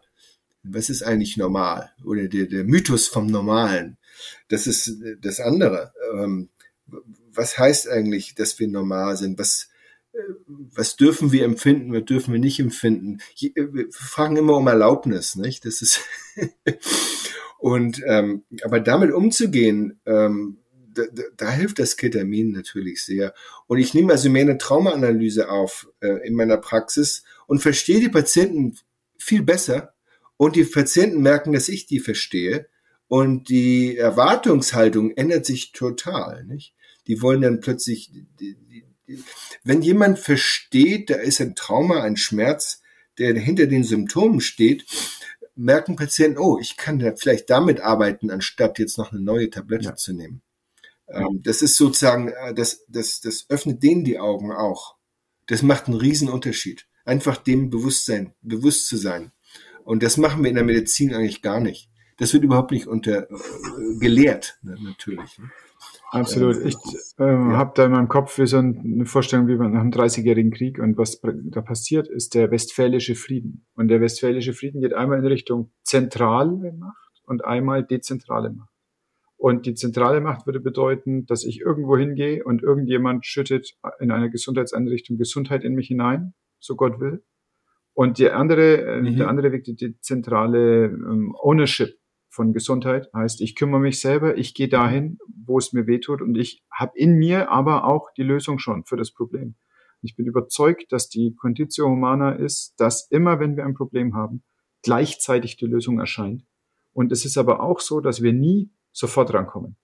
Was 0.64 0.90
ist 0.90 1.04
eigentlich 1.04 1.38
normal? 1.38 1.92
Oder 2.04 2.28
der, 2.28 2.46
der 2.46 2.64
Mythos 2.64 3.08
vom 3.08 3.28
Normalen. 3.28 3.98
Das 4.50 4.68
ist 4.68 4.98
das 5.22 5.40
andere. 5.40 5.94
Ähm, 6.14 6.50
was 7.34 7.58
heißt 7.58 7.88
eigentlich, 7.88 8.36
dass 8.36 8.60
wir 8.60 8.68
normal 8.68 9.18
sind? 9.18 9.40
Was, 9.40 9.70
was 10.74 10.96
dürfen 10.96 11.32
wir 11.32 11.46
empfinden, 11.46 11.94
was 11.94 12.06
dürfen 12.06 12.34
wir 12.34 12.40
nicht 12.40 12.60
empfinden? 12.60 13.20
Äh, 13.40 13.52
wir 13.56 13.88
fragen 13.92 14.38
immer 14.38 14.58
um 14.58 14.68
Erlaubnis, 14.68 15.36
nicht? 15.36 15.66
Das 15.66 15.82
ist 15.82 16.02
und 17.60 18.02
ähm, 18.08 18.44
aber 18.64 18.80
damit 18.80 19.12
umzugehen, 19.12 20.00
ähm, 20.06 20.58
da, 20.94 21.04
da, 21.12 21.24
da 21.38 21.52
hilft 21.52 21.80
das 21.80 21.96
Ketamin 21.96 22.52
natürlich 22.52 23.04
sehr. 23.04 23.34
Und 23.68 23.80
ich 23.80 23.94
nehme 23.94 24.12
also 24.12 24.30
mehr 24.30 24.42
eine 24.42 24.58
Traumaanalyse 24.58 25.50
auf 25.50 25.90
äh, 26.02 26.28
in 26.28 26.36
meiner 26.36 26.58
Praxis 26.58 27.24
und 27.48 27.60
verstehe 27.60 28.00
die 28.00 28.10
Patienten 28.10 28.78
viel 29.18 29.44
besser. 29.44 29.94
Und 30.38 30.56
die 30.56 30.64
Patienten 30.64 31.22
merken, 31.22 31.54
dass 31.54 31.70
ich 31.70 31.86
die 31.86 32.00
verstehe. 32.00 32.68
Und 33.08 33.50
die 33.50 33.96
Erwartungshaltung 33.98 35.12
ändert 35.12 35.46
sich 35.46 35.72
total. 35.72 36.46
Nicht? 36.46 36.74
Die 37.08 37.22
wollen 37.22 37.42
dann 37.42 37.60
plötzlich, 37.60 38.12
die, 38.12 38.56
die, 38.56 38.86
wenn 39.64 39.82
jemand 39.82 40.20
versteht, 40.20 41.10
da 41.10 41.16
ist 41.16 41.42
ein 41.42 41.56
Trauma, 41.56 42.02
ein 42.04 42.18
Schmerz, 42.18 42.82
der 43.18 43.34
hinter 43.36 43.68
den 43.68 43.84
Symptomen 43.84 44.42
steht, 44.42 44.86
merken 45.56 45.96
Patienten, 45.96 46.40
oh, 46.40 46.58
ich 46.60 46.78
kann 46.78 47.00
da 47.00 47.14
vielleicht 47.16 47.50
damit 47.50 47.82
arbeiten, 47.82 48.32
anstatt 48.32 48.80
jetzt 48.80 48.98
noch 48.98 49.12
eine 49.12 49.22
neue 49.22 49.50
Tablette 49.50 49.86
ja. 49.86 49.96
zu 49.96 50.14
nehmen. 50.14 50.42
Ähm, 51.08 51.42
das 51.44 51.62
ist 51.62 51.76
sozusagen, 51.76 52.30
äh, 52.30 52.54
das, 52.54 52.86
das, 52.88 53.22
das 53.22 53.46
öffnet 53.50 53.84
denen 53.84 54.04
die 54.04 54.20
Augen 54.20 54.52
auch. 54.52 54.96
Das 55.48 55.62
macht 55.62 55.88
einen 55.88 55.98
riesen 55.98 56.30
Unterschied. 56.30 56.88
Einfach 57.04 57.38
dem 57.38 57.70
Bewusstsein, 57.70 58.34
bewusst 58.42 58.88
zu 58.88 58.98
sein. 58.98 59.32
Und 59.84 60.04
das 60.04 60.18
machen 60.18 60.44
wir 60.44 60.50
in 60.50 60.56
der 60.56 60.64
Medizin 60.64 61.14
eigentlich 61.14 61.42
gar 61.42 61.60
nicht. 61.60 61.90
Das 62.18 62.34
wird 62.34 62.44
überhaupt 62.44 62.72
nicht 62.72 62.88
unter 62.88 63.30
äh, 63.30 63.98
gelehrt, 64.00 64.58
ne, 64.62 64.78
natürlich. 64.82 65.40
Absolut. 66.12 66.58
Ich 66.66 66.76
äh, 67.20 67.24
ja. 67.24 67.58
habe 67.58 67.72
da 67.76 67.86
in 67.86 67.92
meinem 67.92 68.10
Kopf 68.10 68.38
wie 68.38 68.46
so 68.46 68.58
eine 68.58 69.06
Vorstellung 69.06 69.48
wie 69.48 69.56
nach 69.56 69.82
dem 69.82 69.92
30-jährigen 69.92 70.52
Krieg 70.52 70.78
und 70.78 70.98
was 70.98 71.22
da 71.22 71.62
passiert, 71.62 72.08
ist 72.08 72.36
der 72.36 72.52
westfälische 72.52 73.16
Frieden. 73.16 73.66
Und 73.76 73.88
der 73.88 74.02
westfälische 74.02 74.54
Frieden 74.54 74.82
geht 74.82 74.94
einmal 74.94 75.20
in 75.20 75.26
Richtung 75.26 75.72
zentrale 75.84 76.74
Macht 76.74 77.22
und 77.24 77.46
einmal 77.46 77.84
dezentrale 77.84 78.52
Macht. 78.52 78.70
Und 79.38 79.66
die 79.66 79.74
zentrale 79.74 80.22
Macht 80.22 80.46
würde 80.46 80.60
bedeuten, 80.60 81.26
dass 81.26 81.46
ich 81.46 81.62
irgendwo 81.62 81.98
hingehe 81.98 82.44
und 82.44 82.62
irgendjemand 82.62 83.26
schüttet 83.26 83.76
in 84.00 84.12
einer 84.12 84.30
Gesundheitseinrichtung 84.30 85.18
Gesundheit 85.18 85.64
in 85.64 85.74
mich 85.74 85.88
hinein, 85.88 86.34
so 86.60 86.76
Gott 86.76 87.00
will. 87.00 87.24
Und 87.94 88.20
die 88.20 88.30
andere, 88.30 88.82
äh, 88.82 89.02
mhm. 89.02 89.16
der 89.16 89.30
andere 89.30 89.52
Weg, 89.52 89.64
die 89.64 89.98
zentrale 90.00 90.86
ähm, 90.86 91.36
Ownership 91.42 92.01
von 92.32 92.54
Gesundheit 92.54 93.10
heißt, 93.14 93.42
ich 93.42 93.56
kümmere 93.56 93.82
mich 93.82 94.00
selber, 94.00 94.38
ich 94.38 94.54
gehe 94.54 94.70
dahin, 94.70 95.20
wo 95.46 95.58
es 95.58 95.74
mir 95.74 95.86
wehtut 95.86 96.22
und 96.22 96.36
ich 96.38 96.64
habe 96.72 96.94
in 96.96 97.16
mir 97.16 97.52
aber 97.52 97.84
auch 97.84 98.08
die 98.16 98.24
Lösung 98.24 98.58
schon 98.58 98.86
für 98.86 98.96
das 98.96 99.12
Problem. 99.12 99.56
Ich 100.02 100.16
bin 100.16 100.26
überzeugt, 100.26 100.92
dass 100.94 101.10
die 101.10 101.36
Conditio 101.36 101.88
Humana 101.88 102.32
ist, 102.32 102.74
dass 102.78 103.08
immer, 103.12 103.40
wenn 103.40 103.58
wir 103.58 103.66
ein 103.66 103.76
Problem 103.76 104.16
haben, 104.16 104.44
gleichzeitig 104.82 105.58
die 105.58 105.66
Lösung 105.66 106.00
erscheint. 106.00 106.44
Und 106.94 107.12
es 107.12 107.26
ist 107.26 107.38
aber 107.38 107.62
auch 107.62 107.82
so, 107.82 108.00
dass 108.00 108.22
wir 108.22 108.34
nie 108.34 108.72
sofort 108.94 109.34
rankommen, 109.34 109.76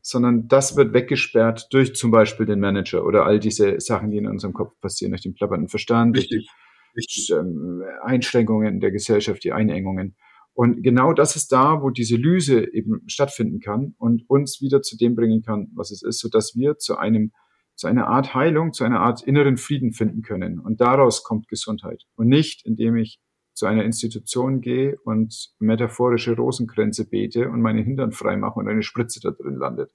sondern 0.00 0.48
das 0.48 0.76
wird 0.76 0.94
weggesperrt 0.94 1.68
durch 1.72 1.94
zum 1.94 2.10
Beispiel 2.10 2.46
den 2.46 2.58
Manager 2.58 3.04
oder 3.04 3.26
all 3.26 3.38
diese 3.38 3.80
Sachen, 3.80 4.10
die 4.10 4.18
in 4.18 4.26
unserem 4.26 4.54
Kopf 4.54 4.72
passieren, 4.80 5.12
durch 5.12 5.22
den 5.22 5.34
plappernden 5.34 5.68
Verstand, 5.68 6.16
Richtig. 6.16 6.48
durch 6.94 7.06
die 7.06 7.32
ähm, 7.32 7.82
Einschränkungen 8.02 8.80
der 8.80 8.90
Gesellschaft, 8.90 9.44
die 9.44 9.52
Einengungen. 9.52 10.16
Und 10.54 10.82
genau 10.82 11.12
das 11.12 11.34
ist 11.36 11.50
da, 11.52 11.82
wo 11.82 11.90
diese 11.90 12.16
Lyse 12.16 12.72
eben 12.72 13.02
stattfinden 13.06 13.60
kann 13.60 13.94
und 13.98 14.28
uns 14.28 14.60
wieder 14.60 14.82
zu 14.82 14.96
dem 14.96 15.14
bringen 15.14 15.42
kann, 15.42 15.70
was 15.74 15.90
es 15.90 16.02
ist, 16.02 16.18
so 16.18 16.28
dass 16.28 16.54
wir 16.54 16.76
zu 16.76 16.96
einem, 16.98 17.32
zu 17.74 17.86
einer 17.86 18.06
Art 18.06 18.34
Heilung, 18.34 18.72
zu 18.72 18.84
einer 18.84 19.00
Art 19.00 19.22
inneren 19.22 19.56
Frieden 19.56 19.92
finden 19.92 20.22
können. 20.22 20.58
Und 20.58 20.80
daraus 20.80 21.24
kommt 21.24 21.48
Gesundheit. 21.48 22.04
Und 22.16 22.28
nicht, 22.28 22.66
indem 22.66 22.96
ich 22.96 23.18
zu 23.54 23.66
einer 23.66 23.84
Institution 23.84 24.60
gehe 24.60 24.96
und 25.04 25.52
metaphorische 25.58 26.34
Rosenkränze 26.36 27.08
bete 27.08 27.48
und 27.48 27.60
meine 27.60 27.82
Hintern 27.82 28.12
frei 28.12 28.36
mache 28.36 28.58
und 28.58 28.68
eine 28.68 28.82
Spritze 28.82 29.20
da 29.20 29.30
drin 29.30 29.56
landet. 29.56 29.92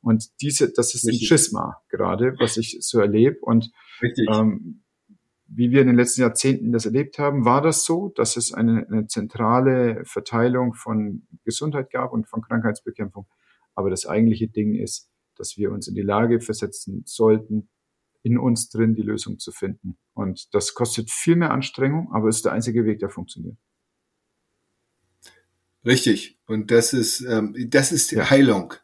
Und 0.00 0.30
diese, 0.40 0.72
das 0.72 0.94
ist 0.94 1.06
Richtig. 1.06 1.22
ein 1.22 1.26
Schisma 1.26 1.76
gerade, 1.88 2.34
was 2.38 2.56
ich 2.56 2.78
so 2.80 3.00
erlebe. 3.00 3.38
Und 3.40 3.70
ähm, 4.32 4.82
wie 5.54 5.70
wir 5.70 5.82
in 5.82 5.88
den 5.88 5.96
letzten 5.96 6.22
Jahrzehnten 6.22 6.72
das 6.72 6.86
erlebt 6.86 7.18
haben, 7.18 7.44
war 7.44 7.60
das 7.60 7.84
so, 7.84 8.10
dass 8.16 8.36
es 8.36 8.52
eine, 8.52 8.86
eine 8.88 9.06
zentrale 9.06 10.02
Verteilung 10.04 10.74
von 10.74 11.26
Gesundheit 11.44 11.90
gab 11.90 12.12
und 12.12 12.28
von 12.28 12.42
Krankheitsbekämpfung. 12.42 13.26
Aber 13.74 13.90
das 13.90 14.06
eigentliche 14.06 14.48
Ding 14.48 14.74
ist, 14.74 15.10
dass 15.36 15.56
wir 15.56 15.72
uns 15.72 15.88
in 15.88 15.94
die 15.94 16.02
Lage 16.02 16.40
versetzen 16.40 17.02
sollten, 17.06 17.68
in 18.22 18.38
uns 18.38 18.70
drin 18.70 18.94
die 18.94 19.02
Lösung 19.02 19.38
zu 19.38 19.52
finden. 19.52 19.96
Und 20.14 20.54
das 20.54 20.74
kostet 20.74 21.10
viel 21.10 21.36
mehr 21.36 21.50
Anstrengung, 21.50 22.12
aber 22.12 22.28
ist 22.28 22.44
der 22.44 22.52
einzige 22.52 22.84
Weg, 22.84 23.00
der 23.00 23.10
funktioniert. 23.10 23.56
Richtig. 25.84 26.38
Und 26.46 26.70
das 26.70 26.92
ist, 26.92 27.20
ähm, 27.22 27.54
das 27.68 27.92
ist 27.92 28.12
die 28.12 28.16
ja. 28.16 28.30
Heilung. 28.30 28.74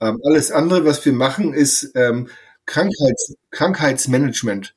Ähm, 0.00 0.20
alles 0.24 0.50
andere, 0.50 0.84
was 0.84 1.04
wir 1.04 1.12
machen, 1.12 1.54
ist 1.54 1.92
ähm, 1.94 2.28
Krankheits, 2.66 3.36
Krankheitsmanagement. 3.50 4.76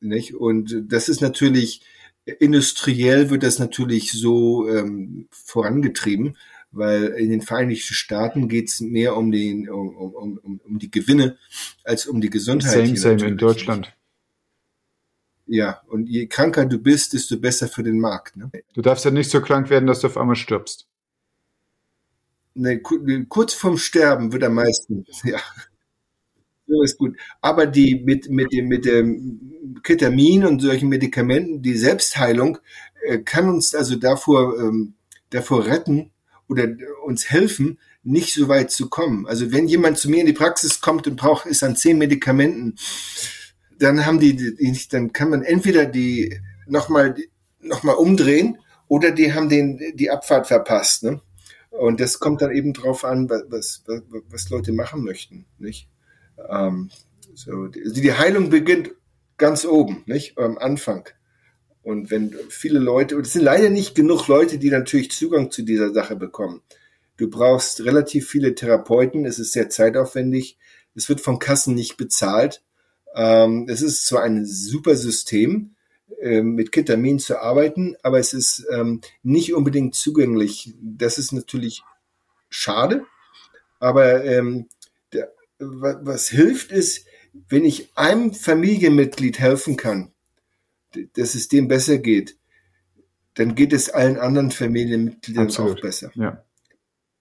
Nicht? 0.00 0.34
Und 0.34 0.84
das 0.86 1.08
ist 1.08 1.20
natürlich, 1.20 1.82
industriell 2.24 3.30
wird 3.30 3.42
das 3.42 3.58
natürlich 3.58 4.12
so 4.12 4.68
ähm, 4.68 5.28
vorangetrieben, 5.30 6.36
weil 6.70 7.04
in 7.18 7.30
den 7.30 7.42
Vereinigten 7.42 7.94
Staaten 7.94 8.48
geht 8.48 8.68
es 8.68 8.80
mehr 8.80 9.16
um, 9.16 9.30
den, 9.30 9.68
um, 9.68 9.96
um, 9.96 10.38
um, 10.38 10.60
um 10.64 10.78
die 10.78 10.90
Gewinne 10.90 11.38
als 11.84 12.06
um 12.06 12.20
die 12.20 12.30
Gesundheit. 12.30 12.86
Same, 12.86 12.96
same 12.96 13.26
in 13.26 13.36
Deutschland. 13.36 13.94
Ja, 15.46 15.80
und 15.88 16.06
je 16.06 16.26
kranker 16.26 16.66
du 16.66 16.78
bist, 16.78 17.14
desto 17.14 17.38
besser 17.38 17.68
für 17.68 17.82
den 17.82 17.98
Markt. 17.98 18.36
Ne? 18.36 18.50
Du 18.74 18.82
darfst 18.82 19.06
ja 19.06 19.10
nicht 19.10 19.30
so 19.30 19.40
krank 19.40 19.70
werden, 19.70 19.86
dass 19.86 20.00
du 20.00 20.08
auf 20.08 20.18
einmal 20.18 20.36
stirbst. 20.36 20.86
Ne, 22.54 22.80
kurz 22.80 23.54
vorm 23.54 23.78
Sterben 23.78 24.32
wird 24.32 24.44
am 24.44 24.54
meisten, 24.54 25.06
ja. 25.24 25.40
Ist 26.82 26.98
gut. 26.98 27.16
Aber 27.40 27.66
die 27.66 28.02
mit, 28.04 28.28
mit 28.28 28.52
dem, 28.52 28.68
mit 28.68 28.84
dem 28.84 29.80
Ketamin 29.82 30.44
und 30.44 30.60
solchen 30.60 30.88
Medikamenten, 30.88 31.62
die 31.62 31.76
Selbstheilung, 31.76 32.58
äh, 33.06 33.18
kann 33.18 33.48
uns 33.48 33.74
also 33.74 33.96
davor, 33.96 34.58
ähm, 34.58 34.94
davor 35.30 35.66
retten 35.66 36.10
oder 36.48 36.68
uns 37.04 37.30
helfen, 37.30 37.78
nicht 38.02 38.34
so 38.34 38.48
weit 38.48 38.70
zu 38.70 38.88
kommen. 38.88 39.26
Also 39.26 39.50
wenn 39.52 39.66
jemand 39.66 39.98
zu 39.98 40.10
mir 40.10 40.20
in 40.20 40.26
die 40.26 40.32
Praxis 40.32 40.80
kommt 40.80 41.06
und 41.06 41.16
braucht, 41.16 41.46
ist 41.46 41.62
an 41.62 41.76
zehn 41.76 41.98
Medikamenten, 41.98 42.76
dann 43.78 44.04
haben 44.04 44.20
die, 44.20 44.36
dann 44.90 45.12
kann 45.12 45.30
man 45.30 45.42
entweder 45.42 45.86
die 45.86 46.38
nochmal 46.66 47.14
nochmal 47.60 47.96
umdrehen 47.96 48.58
oder 48.88 49.10
die 49.10 49.32
haben 49.32 49.48
den, 49.48 49.80
die 49.94 50.10
Abfahrt 50.10 50.46
verpasst. 50.46 51.04
Ne? 51.04 51.20
Und 51.70 52.00
das 52.00 52.18
kommt 52.18 52.42
dann 52.42 52.52
eben 52.52 52.72
drauf 52.72 53.04
an, 53.04 53.28
was, 53.28 53.82
was, 53.86 54.02
was 54.30 54.50
Leute 54.50 54.72
machen 54.72 55.04
möchten. 55.04 55.46
Nicht? 55.58 55.88
Ähm, 56.48 56.90
so, 57.34 57.68
die, 57.68 58.00
die 58.00 58.12
Heilung 58.12 58.50
beginnt 58.50 58.90
ganz 59.36 59.64
oben, 59.64 60.02
nicht? 60.06 60.38
Am 60.38 60.58
Anfang. 60.58 61.08
Und 61.82 62.10
wenn 62.10 62.34
viele 62.48 62.78
Leute, 62.78 63.16
und 63.16 63.26
es 63.26 63.32
sind 63.32 63.44
leider 63.44 63.70
nicht 63.70 63.94
genug 63.94 64.28
Leute, 64.28 64.58
die 64.58 64.70
natürlich 64.70 65.10
Zugang 65.10 65.50
zu 65.50 65.62
dieser 65.62 65.92
Sache 65.92 66.16
bekommen. 66.16 66.62
Du 67.16 67.30
brauchst 67.30 67.84
relativ 67.84 68.28
viele 68.28 68.54
Therapeuten, 68.54 69.24
es 69.24 69.38
ist 69.38 69.52
sehr 69.52 69.70
zeitaufwendig, 69.70 70.58
es 70.94 71.08
wird 71.08 71.20
von 71.20 71.38
Kassen 71.38 71.74
nicht 71.74 71.96
bezahlt. 71.96 72.62
Ähm, 73.14 73.66
es 73.68 73.82
ist 73.82 74.06
zwar 74.06 74.22
ein 74.22 74.44
super 74.44 74.96
System, 74.96 75.74
äh, 76.20 76.42
mit 76.42 76.72
Ketamin 76.72 77.18
zu 77.18 77.40
arbeiten, 77.40 77.96
aber 78.02 78.18
es 78.18 78.32
ist 78.32 78.66
ähm, 78.72 79.00
nicht 79.22 79.54
unbedingt 79.54 79.94
zugänglich. 79.94 80.74
Das 80.80 81.16
ist 81.16 81.32
natürlich 81.32 81.82
schade, 82.50 83.04
aber 83.78 84.24
ähm, 84.24 84.68
was 85.58 86.28
hilft 86.28 86.72
ist, 86.72 87.06
wenn 87.48 87.64
ich 87.64 87.96
einem 87.96 88.32
Familienmitglied 88.32 89.38
helfen 89.38 89.76
kann, 89.76 90.12
dass 91.14 91.34
es 91.34 91.48
dem 91.48 91.68
besser 91.68 91.98
geht, 91.98 92.36
dann 93.34 93.54
geht 93.54 93.72
es 93.72 93.90
allen 93.90 94.18
anderen 94.18 94.50
Familienmitgliedern 94.50 95.46
Absolut. 95.46 95.78
auch 95.78 95.82
besser. 95.82 96.10
Ja. 96.14 96.44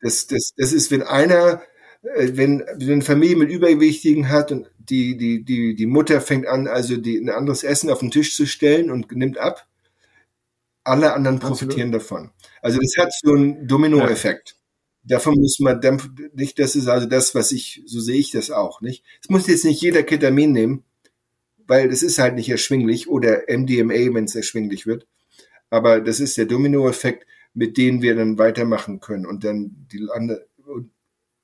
Das, 0.02 0.28
das, 0.28 0.54
das 0.56 0.74
ist, 0.74 0.90
wenn 0.92 1.04
einer, 1.04 1.62
äh, 2.02 2.30
wenn, 2.34 2.64
wenn 2.76 2.92
eine 2.94 3.02
Familie 3.02 3.36
mit 3.36 3.50
Übergewichtigen 3.50 4.30
hat 4.30 4.52
und 4.52 4.70
die, 4.78 5.18
die, 5.18 5.44
die, 5.44 5.76
die 5.76 5.86
Mutter 5.86 6.22
fängt 6.22 6.48
an, 6.48 6.68
also 6.68 6.98
die, 6.98 7.18
ein 7.18 7.30
anderes 7.30 7.64
Essen 7.64 7.90
auf 7.90 8.00
den 8.00 8.12
Tisch 8.12 8.36
zu 8.36 8.46
stellen 8.46 8.90
und 8.90 9.12
nimmt 9.12 9.38
ab, 9.38 9.68
alle 10.84 11.14
anderen 11.14 11.40
profitieren 11.40 11.94
Absolut. 11.94 12.28
davon. 12.28 12.32
Also 12.62 12.80
das 12.80 12.94
hat 12.98 13.14
so 13.14 13.34
einen 13.34 13.68
Dominoeffekt. 13.68 14.56
Davon 15.08 15.36
muss 15.40 15.60
man 15.60 15.80
nicht, 16.34 16.60
das 16.60 16.76
ist 16.76 16.88
also 16.88 17.08
das, 17.08 17.34
was 17.34 17.52
ich, 17.52 17.82
so 17.86 18.00
sehe 18.00 18.18
ich 18.20 18.32
das 18.32 18.52
auch, 18.52 18.82
nicht? 18.82 19.04
Es 19.22 19.30
muss 19.30 19.48
jetzt 19.48 19.66
nicht 19.66 19.82
jeder 19.82 20.04
Ketamin 20.04 20.52
nehmen, 20.52 20.84
weil 21.66 21.90
das 21.90 22.04
ist 22.04 22.20
halt 22.20 22.36
nicht 22.36 22.50
erschwinglich 22.50 23.08
oder 23.08 23.44
MDMA, 23.48 24.14
wenn 24.14 24.26
es 24.26 24.36
erschwinglich 24.36 24.86
wird. 24.86 25.08
Aber 25.70 26.02
das 26.02 26.20
ist 26.20 26.38
der 26.38 26.46
Dominoeffekt, 26.46 27.26
mit 27.54 27.78
dem 27.78 28.02
wir 28.02 28.16
dann 28.16 28.38
weitermachen 28.38 29.00
können 29.00 29.26
und 29.26 29.44
dann 29.44 29.88
die 29.92 30.08
andere, 30.14 30.46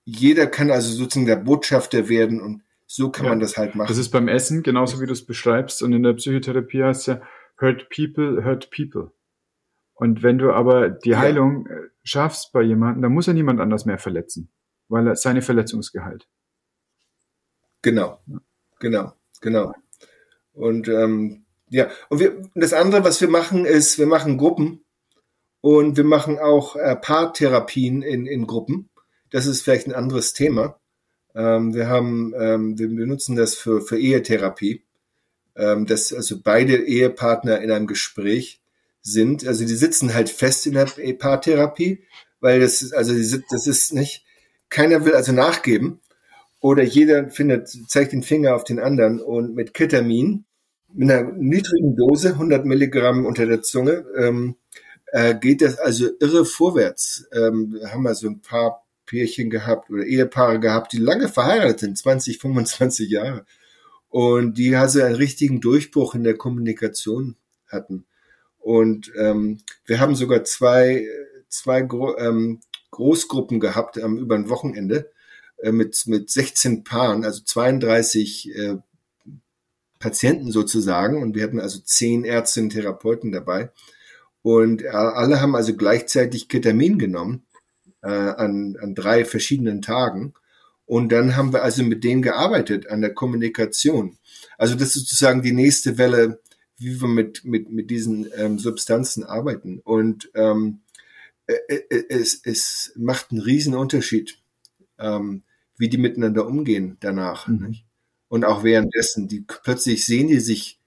jeder 0.05 0.47
kann 0.47 0.70
also 0.70 0.91
sozusagen 0.93 1.26
der 1.26 1.38
Botschafter 1.38 2.09
werden 2.09 2.41
und 2.41 2.64
so 2.86 3.09
kann 3.09 3.26
ja, 3.26 3.32
man 3.32 3.39
das 3.39 3.57
halt 3.57 3.76
machen. 3.76 3.88
Das 3.88 3.97
ist 3.97 4.09
beim 4.09 4.28
Essen 4.28 4.61
genauso 4.61 5.01
wie 5.01 5.05
du 5.05 5.14
es 5.14 5.26
beschreibst 5.26 5.82
und 5.82 5.93
in 5.93 6.03
der 6.03 6.14
Psychotherapie 6.14 6.84
heißt 6.84 7.01
es 7.01 7.05
ja 7.07 7.22
hurt 7.59 7.89
people, 7.89 8.43
hurt 8.43 8.70
people. 8.70 9.11
Und 9.94 10.24
wenn 10.24 10.38
du 10.38 10.52
aber 10.52 10.89
die 10.89 11.12
ja. 11.12 11.20
Heilung 11.20 11.68
äh, 11.68 11.89
schaffst 12.04 12.52
bei 12.52 12.62
jemandem, 12.62 13.04
dann 13.04 13.14
muss 13.14 13.28
er 13.28 13.34
niemand 13.34 13.60
anders 13.60 13.86
mehr 13.86 14.00
verletzen, 14.00 14.52
weil 14.88 15.08
er 15.08 15.16
seine 15.16 15.41
Verletzungsgehalt. 15.41 16.28
Genau, 17.82 18.20
genau, 18.80 19.14
genau. 19.41 19.74
Und 20.54 20.88
ähm, 20.88 21.46
ja, 21.70 21.89
und 22.10 22.20
wir, 22.20 22.41
das 22.56 22.74
andere, 22.74 23.04
was 23.04 23.20
wir 23.22 23.28
machen, 23.28 23.66
ist, 23.66 24.00
wir 24.00 24.06
machen 24.08 24.38
Gruppen 24.38 24.84
und 25.62 25.98
wir 25.98 26.04
machen 26.04 26.39
auch 26.39 26.76
äh, 26.76 26.96
Paartherapien 26.96 28.02
in, 28.02 28.26
in 28.26 28.48
Gruppen. 28.48 28.89
Das 29.32 29.46
ist 29.46 29.62
vielleicht 29.62 29.88
ein 29.88 29.96
anderes 29.96 30.34
Thema. 30.34 30.80
Ähm, 31.36 31.74
wir 31.74 31.88
haben, 31.88 32.34
ähm, 32.39 32.78
wir 32.78 32.88
benutzen 32.88 33.36
das 33.36 33.56
für, 33.56 33.82
für 33.82 33.98
Ehetherapie, 33.98 34.86
ähm, 35.56 35.86
dass 35.86 36.14
also 36.14 36.41
beide 36.41 36.76
Ehepartner 36.76 37.60
in 37.62 37.72
einem 37.72 37.88
Gespräch 37.88 38.62
sind. 39.04 39.45
Also 39.45 39.66
die 39.66 39.76
sitzen 39.76 40.14
halt 40.14 40.30
fest 40.30 40.66
in 40.66 40.74
der 40.74 40.86
Paartherapie, 40.86 42.04
weil 42.39 42.60
das 42.60 42.82
ist, 42.82 42.93
also 42.93 43.14
die, 43.14 43.43
das 43.49 43.68
ist 43.68 43.93
nicht, 43.93 44.26
keiner 44.70 45.06
will 45.06 45.14
also 45.14 45.32
nachgeben 45.34 45.99
oder 46.62 46.84
jeder 46.84 47.30
findet, 47.30 47.70
zeigt 47.88 48.14
den 48.14 48.24
Finger 48.24 48.56
auf 48.56 48.64
den 48.64 48.80
anderen 48.80 49.20
und 49.20 49.54
mit 49.54 49.74
Ketamin, 49.74 50.45
mit 50.93 51.12
einer 51.12 51.32
niedrigen 51.34 51.95
Dose, 51.95 52.30
100 52.30 52.66
Milligramm 52.66 53.26
unter 53.26 53.45
der 53.45 53.62
Zunge, 53.62 54.06
ähm, 54.18 54.56
äh, 55.12 55.36
geht 55.36 55.62
das 55.62 55.78
also 55.78 56.10
irre 56.20 56.45
vorwärts. 56.45 57.28
Ähm, 57.34 57.80
haben 57.86 58.04
wir 58.04 58.16
so 58.16 58.28
ein 58.28 58.41
paar 58.41 58.84
Pärchen 59.06 59.49
gehabt 59.49 59.89
oder 59.89 60.06
Ehepaare 60.06 60.60
gehabt, 60.60 60.93
die 60.93 60.97
lange 60.97 61.28
verheiratet 61.28 61.80
sind, 61.80 61.97
20, 61.97 62.39
25 62.39 63.10
Jahre. 63.10 63.45
Und 64.10 64.58
die 64.58 64.76
also 64.76 65.01
einen 65.01 65.16
richtigen 65.16 65.60
Durchbruch 65.60 66.16
in 66.16 66.24
der 66.24 66.36
Kommunikation 66.36 67.36
hatten. 67.68 68.06
Und 68.64 69.11
ähm, 69.20 69.59
wir 69.86 69.99
haben 69.99 70.16
sogar 70.16 70.45
zwei, 70.45 71.05
zwei 71.49 71.82
Gro 71.82 72.18
ähm, 72.18 72.61
Großgruppen 72.91 73.59
gehabt 73.59 73.97
ähm, 73.97 74.18
über 74.18 74.36
ein 74.36 74.49
Wochenende 74.49 75.11
äh, 75.57 75.72
mit, 75.72 76.01
mit 76.07 76.30
16 76.30 76.84
Paaren, 76.86 77.26
also 77.26 77.41
32 77.43 78.55
äh, 78.55 78.78
Patienten 79.99 80.51
sozusagen. 80.51 81.22
Und 81.22 81.36
wir 81.36 81.43
hatten 81.43 81.59
also 81.59 81.80
zehn 81.80 82.24
Ärztinnen 82.24 82.70
und 82.70 82.74
Therapeuten 82.74 83.34
dabei. 83.34 83.72
Und 84.41 84.84
äh, 84.84 84.88
alle 84.88 85.41
haben 85.41 85.55
also 85.55 85.76
gleichzeitig 85.76 86.47
Ketamin 86.47 86.97
genommen 86.97 87.45
äh, 88.01 88.07
an, 88.07 88.78
an 88.80 88.95
drei 88.95 89.26
verschiedenen 89.26 89.82
Tagen. 89.82 90.34
Und 90.86 91.11
dann 91.11 91.36
haben 91.36 91.51
wir 91.51 91.64
also 91.64 91.84
mit 91.84 92.03
denen 92.03 92.22
gearbeitet 92.22 92.88
an 92.88 93.01
der 93.01 93.14
Kommunikation. 93.14 94.18
Also 94.57 94.76
das 94.76 94.95
ist 94.95 95.07
sozusagen 95.07 95.41
die 95.41 95.53
nächste 95.53 95.97
Welle, 95.97 96.39
wie 96.84 97.01
wir 97.01 97.07
mit, 97.07 97.45
mit, 97.45 97.69
mit 97.69 97.89
diesen 97.89 98.27
ähm, 98.36 98.59
Substanzen 98.59 99.23
arbeiten. 99.23 99.79
Und 99.79 100.29
ähm, 100.36 100.81
äh, 101.47 101.55
äh, 101.67 102.03
es, 102.09 102.41
es 102.43 102.93
macht 102.95 103.31
einen 103.31 103.41
riesen 103.41 103.75
Unterschied. 103.75 104.39
Ähm, 104.99 105.43
wie 105.77 105.89
die 105.89 105.97
miteinander 105.97 106.45
umgehen 106.45 106.97
danach. 106.99 107.47
Mhm. 107.47 107.75
Und 108.27 108.45
auch 108.45 108.63
währenddessen, 108.63 109.27
die 109.27 109.41
plötzlich 109.41 110.05
sehen 110.05 110.27
die 110.27 110.39
sich 110.39 110.79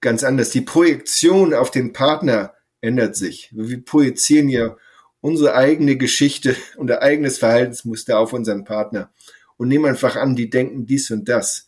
ganz 0.00 0.24
anders. 0.24 0.50
Die 0.50 0.60
Projektion 0.60 1.54
auf 1.54 1.70
den 1.70 1.92
Partner 1.92 2.54
ändert 2.80 3.16
sich. 3.16 3.50
Wir 3.52 3.84
projizieren 3.84 4.48
ja 4.48 4.76
unsere 5.20 5.54
eigene 5.54 5.96
Geschichte, 5.96 6.56
unser 6.76 7.02
eigenes 7.02 7.38
Verhaltensmuster 7.38 8.18
auf 8.18 8.32
unseren 8.32 8.64
Partner 8.64 9.12
und 9.56 9.68
nehmen 9.68 9.86
einfach 9.86 10.16
an, 10.16 10.36
die 10.36 10.50
denken 10.50 10.86
dies 10.86 11.10
und 11.10 11.28
das, 11.28 11.66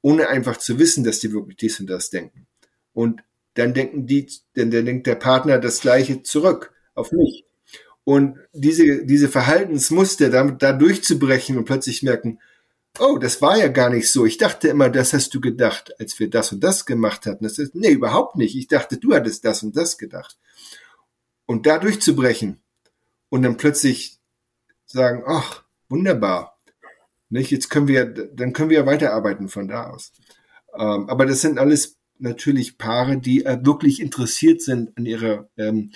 ohne 0.00 0.28
einfach 0.28 0.56
zu 0.56 0.78
wissen, 0.78 1.04
dass 1.04 1.20
die 1.20 1.32
wirklich 1.32 1.56
dies 1.58 1.80
und 1.80 1.88
das 1.88 2.10
denken. 2.10 2.46
Und 2.96 3.22
dann 3.52 3.74
denken 3.74 4.06
die, 4.06 4.26
denn 4.56 4.70
dann 4.70 4.86
denkt 4.86 5.06
der 5.06 5.16
Partner 5.16 5.58
das 5.58 5.82
Gleiche 5.82 6.22
zurück 6.22 6.72
auf 6.94 7.12
mich. 7.12 7.44
Und 8.04 8.38
diese, 8.54 9.04
diese 9.04 9.28
Verhaltensmuster 9.28 10.30
da, 10.30 10.44
da 10.44 10.72
durchzubrechen 10.72 11.58
und 11.58 11.66
plötzlich 11.66 12.02
merken, 12.02 12.40
oh, 12.98 13.18
das 13.18 13.42
war 13.42 13.58
ja 13.58 13.68
gar 13.68 13.90
nicht 13.90 14.10
so. 14.10 14.24
Ich 14.24 14.38
dachte 14.38 14.68
immer, 14.68 14.88
das 14.88 15.12
hast 15.12 15.34
du 15.34 15.42
gedacht, 15.42 15.92
als 16.00 16.18
wir 16.18 16.30
das 16.30 16.52
und 16.52 16.64
das 16.64 16.86
gemacht 16.86 17.26
hatten. 17.26 17.44
Das 17.44 17.58
ist, 17.58 17.74
nee, 17.74 17.90
überhaupt 17.90 18.36
nicht. 18.36 18.56
Ich 18.56 18.66
dachte, 18.66 18.96
du 18.96 19.12
hattest 19.12 19.44
das 19.44 19.62
und 19.62 19.76
das 19.76 19.98
gedacht. 19.98 20.38
Und 21.44 21.66
da 21.66 21.78
durchzubrechen 21.78 22.62
und 23.28 23.42
dann 23.42 23.58
plötzlich 23.58 24.18
sagen, 24.86 25.22
ach, 25.26 25.64
wunderbar. 25.90 26.58
Nicht? 27.28 27.50
Jetzt 27.50 27.68
können 27.68 27.88
wir, 27.88 28.06
dann 28.06 28.54
können 28.54 28.70
wir 28.70 28.86
weiterarbeiten 28.86 29.50
von 29.50 29.68
da 29.68 29.90
aus. 29.90 30.12
Ähm, 30.74 31.10
aber 31.10 31.26
das 31.26 31.42
sind 31.42 31.58
alles 31.58 31.95
natürlich 32.18 32.78
Paare, 32.78 33.18
die 33.18 33.44
äh, 33.44 33.58
wirklich 33.62 34.00
interessiert 34.00 34.62
sind 34.62 34.96
an 34.96 35.06
ihrer 35.06 35.48
ähm, 35.56 35.92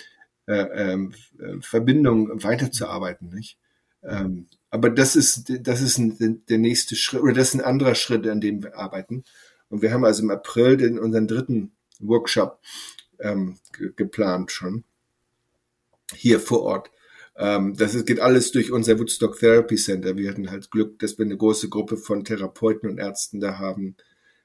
äh, 0.47 0.53
ähm, 0.53 1.13
äh, 1.39 1.61
Verbindung 1.61 2.43
weiterzuarbeiten, 2.43 3.29
nicht? 3.29 3.57
Ähm, 4.03 4.47
aber 4.69 4.89
das 4.89 5.15
ist, 5.15 5.51
das 5.61 5.81
ist 5.81 5.97
ein, 5.97 6.43
der 6.47 6.57
nächste 6.57 6.95
Schritt, 6.95 7.21
oder 7.21 7.33
das 7.33 7.49
ist 7.49 7.55
ein 7.55 7.65
anderer 7.65 7.95
Schritt, 7.95 8.25
an 8.27 8.41
dem 8.41 8.63
wir 8.63 8.77
arbeiten. 8.77 9.23
Und 9.69 9.81
wir 9.81 9.93
haben 9.93 10.05
also 10.05 10.23
im 10.23 10.31
April 10.31 10.77
den, 10.77 10.97
unseren 10.97 11.27
dritten 11.27 11.71
Workshop 11.99 12.59
ähm, 13.19 13.57
geplant 13.95 14.51
schon. 14.51 14.83
Hier 16.13 16.39
vor 16.39 16.61
Ort. 16.63 16.91
Ähm, 17.37 17.75
das 17.77 17.95
ist, 17.95 18.05
geht 18.05 18.19
alles 18.19 18.51
durch 18.51 18.71
unser 18.71 18.99
Woodstock 18.99 19.39
Therapy 19.39 19.75
Center. 19.75 20.17
Wir 20.17 20.29
hatten 20.29 20.51
halt 20.51 20.71
Glück, 20.71 20.99
dass 20.99 21.17
wir 21.17 21.25
eine 21.25 21.37
große 21.37 21.69
Gruppe 21.69 21.97
von 21.97 22.25
Therapeuten 22.25 22.89
und 22.89 22.97
Ärzten 22.97 23.39
da 23.39 23.59
haben, 23.59 23.95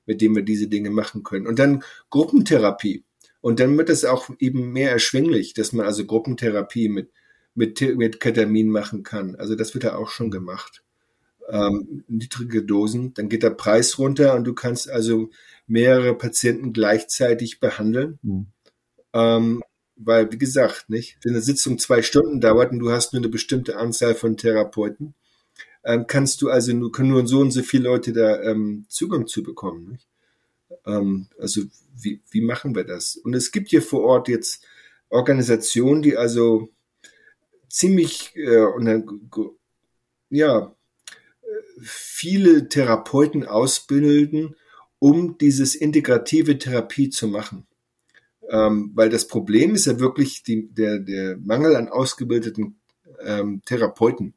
mit 0.06 0.20
denen 0.20 0.36
wir 0.36 0.42
diese 0.42 0.68
Dinge 0.68 0.90
machen 0.90 1.22
können. 1.22 1.46
Und 1.46 1.58
dann 1.58 1.82
Gruppentherapie. 2.10 3.04
Und 3.40 3.60
dann 3.60 3.76
wird 3.76 3.90
es 3.90 4.04
auch 4.04 4.30
eben 4.38 4.72
mehr 4.72 4.90
erschwinglich, 4.90 5.54
dass 5.54 5.72
man 5.72 5.86
also 5.86 6.04
Gruppentherapie 6.04 6.88
mit, 6.88 7.10
mit, 7.54 7.80
mit 7.96 8.20
Ketamin 8.20 8.68
machen 8.68 9.02
kann. 9.02 9.36
Also 9.36 9.54
das 9.54 9.74
wird 9.74 9.84
ja 9.84 9.96
auch 9.96 10.08
schon 10.08 10.30
gemacht. 10.30 10.82
Ähm, 11.48 12.04
niedrige 12.08 12.64
Dosen, 12.64 13.14
dann 13.14 13.28
geht 13.28 13.44
der 13.44 13.50
Preis 13.50 13.98
runter 13.98 14.34
und 14.34 14.44
du 14.44 14.52
kannst 14.52 14.90
also 14.90 15.30
mehrere 15.68 16.16
Patienten 16.16 16.72
gleichzeitig 16.72 17.60
behandeln. 17.60 18.18
Mhm. 18.22 18.46
Ähm, 19.12 19.62
weil, 19.96 20.30
wie 20.30 20.38
gesagt, 20.38 20.90
nicht, 20.90 21.18
wenn 21.22 21.32
eine 21.32 21.40
Sitzung 21.40 21.78
zwei 21.78 22.02
Stunden 22.02 22.40
dauert 22.40 22.72
und 22.72 22.80
du 22.80 22.90
hast 22.90 23.12
nur 23.12 23.20
eine 23.20 23.30
bestimmte 23.30 23.76
Anzahl 23.76 24.14
von 24.14 24.36
Therapeuten, 24.36 25.14
ähm, 25.86 26.06
kannst 26.08 26.42
du 26.42 26.50
also 26.50 26.72
nur, 26.72 26.90
können 26.90 27.10
nur 27.10 27.26
so 27.26 27.40
und 27.40 27.52
so 27.52 27.62
viele 27.62 27.84
Leute 27.84 28.12
da 28.12 28.42
ähm, 28.42 28.86
Zugang 28.88 29.28
zu 29.28 29.42
bekommen. 29.44 29.92
Nicht? 29.92 30.08
Ähm, 30.84 31.28
also 31.38 31.62
wie, 31.96 32.20
wie 32.28 32.40
machen 32.40 32.74
wir 32.74 32.84
das? 32.84 33.16
Und 33.16 33.34
es 33.34 33.52
gibt 33.52 33.70
hier 33.70 33.82
vor 33.82 34.02
Ort 34.02 34.28
jetzt 34.28 34.66
Organisation, 35.08 36.02
die 36.02 36.16
also 36.16 36.68
ziemlich 37.68 38.34
äh, 38.34 38.66
ja, 40.30 40.74
viele 41.80 42.68
Therapeuten 42.68 43.44
ausbilden, 43.44 44.56
um 44.98 45.38
dieses 45.38 45.76
integrative 45.76 46.58
Therapie 46.58 47.10
zu 47.10 47.28
machen. 47.28 47.64
Ähm, 48.50 48.90
weil 48.94 49.08
das 49.08 49.28
Problem 49.28 49.76
ist 49.76 49.86
ja 49.86 50.00
wirklich 50.00 50.42
die, 50.42 50.68
der, 50.68 50.98
der 50.98 51.36
Mangel 51.36 51.76
an 51.76 51.88
ausgebildeten 51.88 52.80
ähm, 53.20 53.62
Therapeuten 53.64 54.34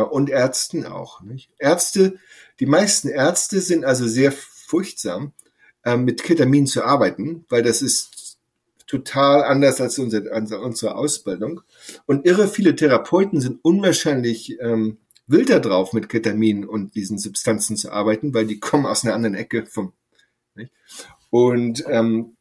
und 0.00 0.30
Ärzten 0.30 0.86
auch. 0.86 1.20
Nicht? 1.22 1.50
Ärzte, 1.58 2.18
die 2.60 2.66
meisten 2.66 3.08
Ärzte 3.08 3.60
sind 3.60 3.84
also 3.84 4.06
sehr 4.06 4.32
furchtsam, 4.32 5.32
äh, 5.84 5.96
mit 5.96 6.22
Ketamin 6.22 6.66
zu 6.66 6.84
arbeiten, 6.84 7.44
weil 7.48 7.62
das 7.62 7.82
ist 7.82 8.38
total 8.86 9.44
anders 9.44 9.80
als 9.80 9.98
unsere, 9.98 10.30
unsere 10.60 10.94
Ausbildung. 10.94 11.62
Und 12.06 12.26
irre 12.26 12.48
viele 12.48 12.76
Therapeuten 12.76 13.40
sind 13.40 13.58
unwahrscheinlich 13.62 14.58
ähm, 14.60 14.98
wilder 15.26 15.60
drauf, 15.60 15.92
mit 15.92 16.08
Ketamin 16.08 16.64
und 16.64 16.94
diesen 16.94 17.18
Substanzen 17.18 17.76
zu 17.76 17.90
arbeiten, 17.90 18.34
weil 18.34 18.46
die 18.46 18.60
kommen 18.60 18.86
aus 18.86 19.04
einer 19.04 19.14
anderen 19.14 19.34
Ecke 19.34 19.66
vom. 19.66 19.92
Nicht? 20.54 20.72
Und 21.30 21.84
ähm, 21.88 22.36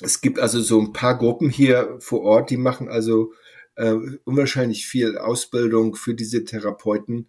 es 0.00 0.20
gibt 0.20 0.38
also 0.38 0.60
so 0.60 0.80
ein 0.80 0.92
paar 0.92 1.16
Gruppen 1.18 1.50
hier 1.50 1.96
vor 2.00 2.22
Ort, 2.22 2.50
die 2.50 2.56
machen 2.56 2.88
also 2.88 3.32
äh, 3.78 3.96
unwahrscheinlich 4.24 4.86
viel 4.86 5.16
Ausbildung 5.16 5.94
für 5.94 6.14
diese 6.14 6.44
Therapeuten. 6.44 7.28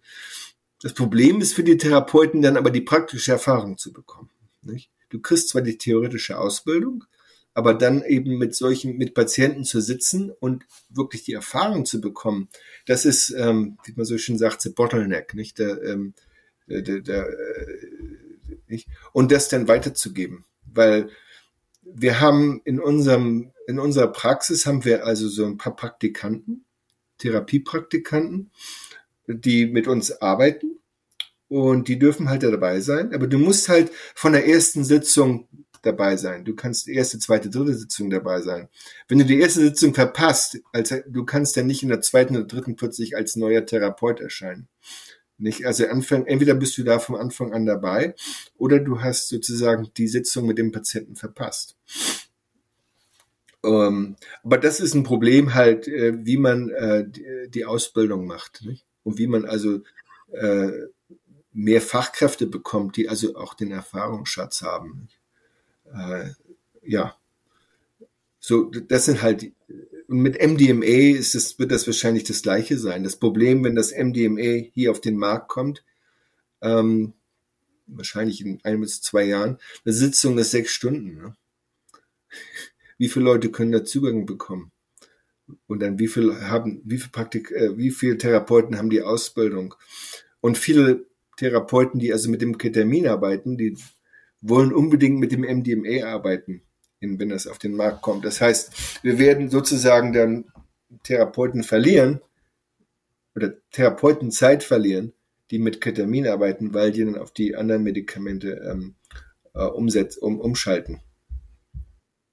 Das 0.82 0.92
Problem 0.94 1.40
ist 1.40 1.54
für 1.54 1.64
die 1.64 1.76
Therapeuten 1.76 2.42
dann 2.42 2.56
aber 2.56 2.70
die 2.70 2.80
praktische 2.80 3.32
Erfahrung 3.32 3.78
zu 3.78 3.92
bekommen. 3.92 4.30
Nicht? 4.62 4.90
Du 5.10 5.20
kriegst 5.20 5.48
zwar 5.48 5.62
die 5.62 5.78
theoretische 5.78 6.38
Ausbildung, 6.38 7.04
aber 7.54 7.74
dann 7.74 8.02
eben 8.02 8.36
mit 8.38 8.54
solchen, 8.54 8.96
mit 8.96 9.14
Patienten 9.14 9.64
zu 9.64 9.80
sitzen 9.80 10.30
und 10.40 10.64
wirklich 10.88 11.24
die 11.24 11.34
Erfahrung 11.34 11.84
zu 11.84 12.00
bekommen, 12.00 12.48
das 12.86 13.04
ist, 13.04 13.30
ähm, 13.30 13.78
wie 13.84 13.92
man 13.94 14.06
so 14.06 14.18
schön 14.18 14.38
sagt, 14.38 14.62
the 14.62 14.70
bottleneck, 14.70 15.34
nicht? 15.34 15.58
Der, 15.58 15.82
ähm, 15.82 16.14
der, 16.66 16.82
der, 16.82 17.00
der 17.00 17.28
äh, 17.28 17.86
nicht? 18.68 18.88
Und 19.12 19.30
das 19.32 19.48
dann 19.48 19.68
weiterzugeben, 19.68 20.44
weil 20.64 21.10
wir 21.94 22.20
haben 22.20 22.60
in 22.64 22.80
unserem, 22.80 23.52
in 23.66 23.78
unserer 23.78 24.08
Praxis 24.08 24.66
haben 24.66 24.84
wir 24.84 25.06
also 25.06 25.28
so 25.28 25.46
ein 25.46 25.58
paar 25.58 25.76
Praktikanten, 25.76 26.64
Therapiepraktikanten, 27.18 28.50
die 29.26 29.66
mit 29.66 29.86
uns 29.86 30.22
arbeiten 30.22 30.78
und 31.48 31.88
die 31.88 31.98
dürfen 31.98 32.28
halt 32.28 32.42
dabei 32.42 32.80
sein, 32.80 33.14
aber 33.14 33.26
du 33.26 33.38
musst 33.38 33.68
halt 33.68 33.90
von 34.14 34.32
der 34.32 34.46
ersten 34.46 34.84
Sitzung 34.84 35.48
dabei 35.82 36.16
sein. 36.16 36.44
Du 36.44 36.54
kannst 36.54 36.88
erste, 36.88 37.18
zweite, 37.18 37.50
dritte 37.50 37.74
Sitzung 37.74 38.10
dabei 38.10 38.40
sein. 38.42 38.68
Wenn 39.08 39.18
du 39.18 39.24
die 39.24 39.40
erste 39.40 39.60
Sitzung 39.60 39.94
verpasst, 39.94 40.60
als, 40.72 40.94
du 41.06 41.24
kannst 41.24 41.56
dann 41.56 41.66
nicht 41.66 41.82
in 41.82 41.88
der 41.88 42.02
zweiten 42.02 42.36
oder 42.36 42.46
dritten 42.46 42.76
plötzlich 42.76 43.16
als 43.16 43.36
neuer 43.36 43.64
Therapeut 43.64 44.20
erscheinen. 44.20 44.68
Nicht? 45.40 45.64
Also 45.64 45.86
Anfang, 45.86 46.26
entweder 46.26 46.54
bist 46.54 46.76
du 46.76 46.84
da 46.84 46.98
vom 46.98 47.14
Anfang 47.14 47.52
an 47.54 47.64
dabei 47.64 48.14
oder 48.58 48.78
du 48.78 49.00
hast 49.00 49.28
sozusagen 49.28 49.90
die 49.96 50.06
Sitzung 50.06 50.46
mit 50.46 50.58
dem 50.58 50.70
Patienten 50.70 51.16
verpasst. 51.16 51.76
Ähm, 53.64 54.16
aber 54.42 54.58
das 54.58 54.80
ist 54.80 54.94
ein 54.94 55.02
Problem 55.02 55.54
halt, 55.54 55.88
äh, 55.88 56.24
wie 56.24 56.36
man 56.36 56.68
äh, 56.70 57.04
die, 57.48 57.64
Ausbildung 57.64 58.26
macht 58.26 58.64
nicht? 58.64 58.86
und 59.02 59.18
wie 59.18 59.26
man 59.26 59.46
also 59.46 59.80
äh, 60.32 60.70
mehr 61.52 61.80
Fachkräfte 61.80 62.46
bekommt, 62.46 62.96
die 62.96 63.08
also 63.08 63.36
auch 63.36 63.54
den 63.54 63.70
Erfahrungsschatz 63.70 64.62
haben. 64.62 65.08
Äh, 65.92 66.30
ja, 66.82 67.16
so 68.40 68.64
das 68.64 69.04
sind 69.04 69.22
halt 69.22 69.52
und 70.10 70.22
mit 70.22 70.42
MDMA 70.42 71.16
ist 71.16 71.36
es, 71.36 71.60
wird 71.60 71.70
das 71.70 71.86
wahrscheinlich 71.86 72.24
das 72.24 72.42
gleiche 72.42 72.76
sein. 72.78 73.04
Das 73.04 73.14
Problem, 73.14 73.62
wenn 73.62 73.76
das 73.76 73.92
MDMA 73.92 74.68
hier 74.74 74.90
auf 74.90 75.00
den 75.00 75.16
Markt 75.16 75.46
kommt, 75.46 75.84
ähm, 76.62 77.12
wahrscheinlich 77.86 78.44
in 78.44 78.58
ein 78.64 78.80
bis 78.80 79.02
zwei 79.02 79.22
Jahren, 79.22 79.58
eine 79.84 79.94
Sitzung 79.94 80.36
ist 80.38 80.50
sechs 80.50 80.72
Stunden. 80.72 81.14
Ne? 81.14 81.36
Wie 82.98 83.08
viele 83.08 83.24
Leute 83.24 83.52
können 83.52 83.70
da 83.70 83.84
Zugang 83.84 84.26
bekommen? 84.26 84.72
Und 85.68 85.80
dann 85.80 85.98
wie 85.98 86.08
viel 86.08 86.42
haben, 86.42 86.80
wie 86.84 86.98
viel 86.98 87.10
Praktik, 87.10 87.50
äh, 87.52 87.76
wie 87.76 87.90
viele 87.90 88.18
Therapeuten 88.18 88.78
haben 88.78 88.90
die 88.90 89.02
Ausbildung? 89.02 89.74
Und 90.40 90.58
viele 90.58 91.06
Therapeuten, 91.36 92.00
die 92.00 92.12
also 92.12 92.30
mit 92.30 92.42
dem 92.42 92.58
Ketamin 92.58 93.06
arbeiten, 93.06 93.56
die 93.56 93.76
wollen 94.40 94.72
unbedingt 94.72 95.18
mit 95.18 95.32
dem 95.32 95.42
MDMA 95.42 96.04
arbeiten 96.04 96.62
wenn 97.00 97.30
das 97.30 97.46
auf 97.46 97.58
den 97.58 97.74
Markt 97.74 98.02
kommt. 98.02 98.24
Das 98.24 98.40
heißt, 98.40 99.02
wir 99.02 99.18
werden 99.18 99.48
sozusagen 99.50 100.12
dann 100.12 100.44
Therapeuten 101.02 101.62
verlieren 101.62 102.20
oder 103.34 103.54
Therapeutenzeit 103.70 104.62
verlieren, 104.62 105.12
die 105.50 105.58
mit 105.58 105.80
Ketamin 105.80 106.26
arbeiten, 106.26 106.74
weil 106.74 106.92
die 106.92 107.04
dann 107.04 107.16
auf 107.16 107.32
die 107.32 107.56
anderen 107.56 107.82
Medikamente 107.82 108.60
ähm, 108.70 108.94
äh, 109.54 109.64
umsetz, 109.64 110.16
um, 110.16 110.40
umschalten. 110.40 111.00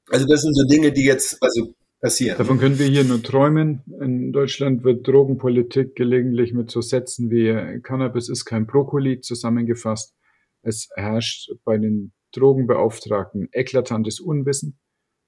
Also 0.09 0.25
das 0.25 0.41
sind 0.41 0.55
so 0.55 0.65
Dinge, 0.67 0.91
die 0.91 1.03
jetzt 1.03 1.41
also 1.41 1.73
passieren. 1.99 2.37
Davon 2.37 2.59
können 2.59 2.79
wir 2.79 2.87
hier 2.87 3.03
nur 3.03 3.21
träumen. 3.21 3.83
In 4.01 4.31
Deutschland 4.31 4.83
wird 4.83 5.07
Drogenpolitik 5.07 5.95
gelegentlich 5.95 6.53
mit 6.53 6.71
so 6.71 6.81
Sätzen 6.81 7.29
wie 7.31 7.81
Cannabis 7.81 8.29
ist 8.29 8.45
kein 8.45 8.67
Brokkoli 8.67 9.21
zusammengefasst. 9.21 10.13
Es 10.61 10.89
herrscht 10.95 11.51
bei 11.63 11.77
den 11.77 12.13
Drogenbeauftragten 12.31 13.49
eklatantes 13.51 14.19
Unwissen. 14.19 14.77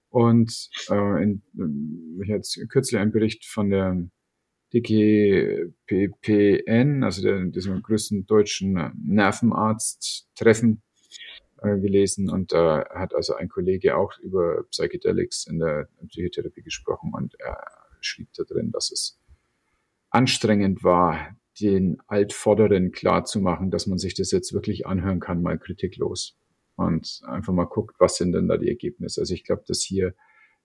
Und 0.09 0.69
äh, 0.89 1.23
in, 1.23 1.43
ich 2.23 2.31
hatte 2.31 2.67
kürzlich 2.67 2.99
einen 2.99 3.11
Bericht 3.11 3.45
von 3.45 3.69
der 3.69 4.09
DGPPN, 4.73 5.73
also 7.03 7.21
der, 7.21 7.45
diesem 7.45 7.81
größten 7.81 8.25
deutschen 8.27 8.91
Nervenarzt-Treffen 9.05 10.81
äh, 11.61 11.77
gelesen. 11.79 12.29
Und 12.29 12.51
da 12.51 12.81
äh, 12.81 12.85
hat 12.95 13.13
also 13.15 13.35
ein 13.35 13.49
Kollege 13.49 13.97
auch 13.97 14.17
über 14.19 14.63
Psychedelics 14.69 15.45
in 15.47 15.59
der 15.59 15.87
Psychotherapie 16.07 16.63
gesprochen. 16.63 17.11
Und 17.13 17.39
er 17.39 17.57
schrieb 18.01 18.29
da 18.33 18.43
drin, 18.43 18.71
dass 18.71 18.91
es 18.91 19.19
anstrengend 20.09 20.83
war, 20.83 21.35
den 21.59 22.01
Altvorderen 22.07 22.91
klarzumachen, 22.91 23.69
dass 23.69 23.85
man 23.85 23.97
sich 23.97 24.13
das 24.13 24.31
jetzt 24.31 24.53
wirklich 24.53 24.87
anhören 24.87 25.19
kann, 25.19 25.41
mal 25.41 25.59
kritiklos 25.59 26.39
und 26.79 27.21
einfach 27.25 27.53
mal 27.53 27.65
guckt, 27.65 27.95
was 27.99 28.17
sind 28.17 28.31
denn 28.31 28.47
da 28.47 28.57
die 28.57 28.69
Ergebnisse. 28.69 29.21
Also 29.21 29.33
ich 29.33 29.43
glaube, 29.43 29.63
dass 29.67 29.81
hier 29.81 30.13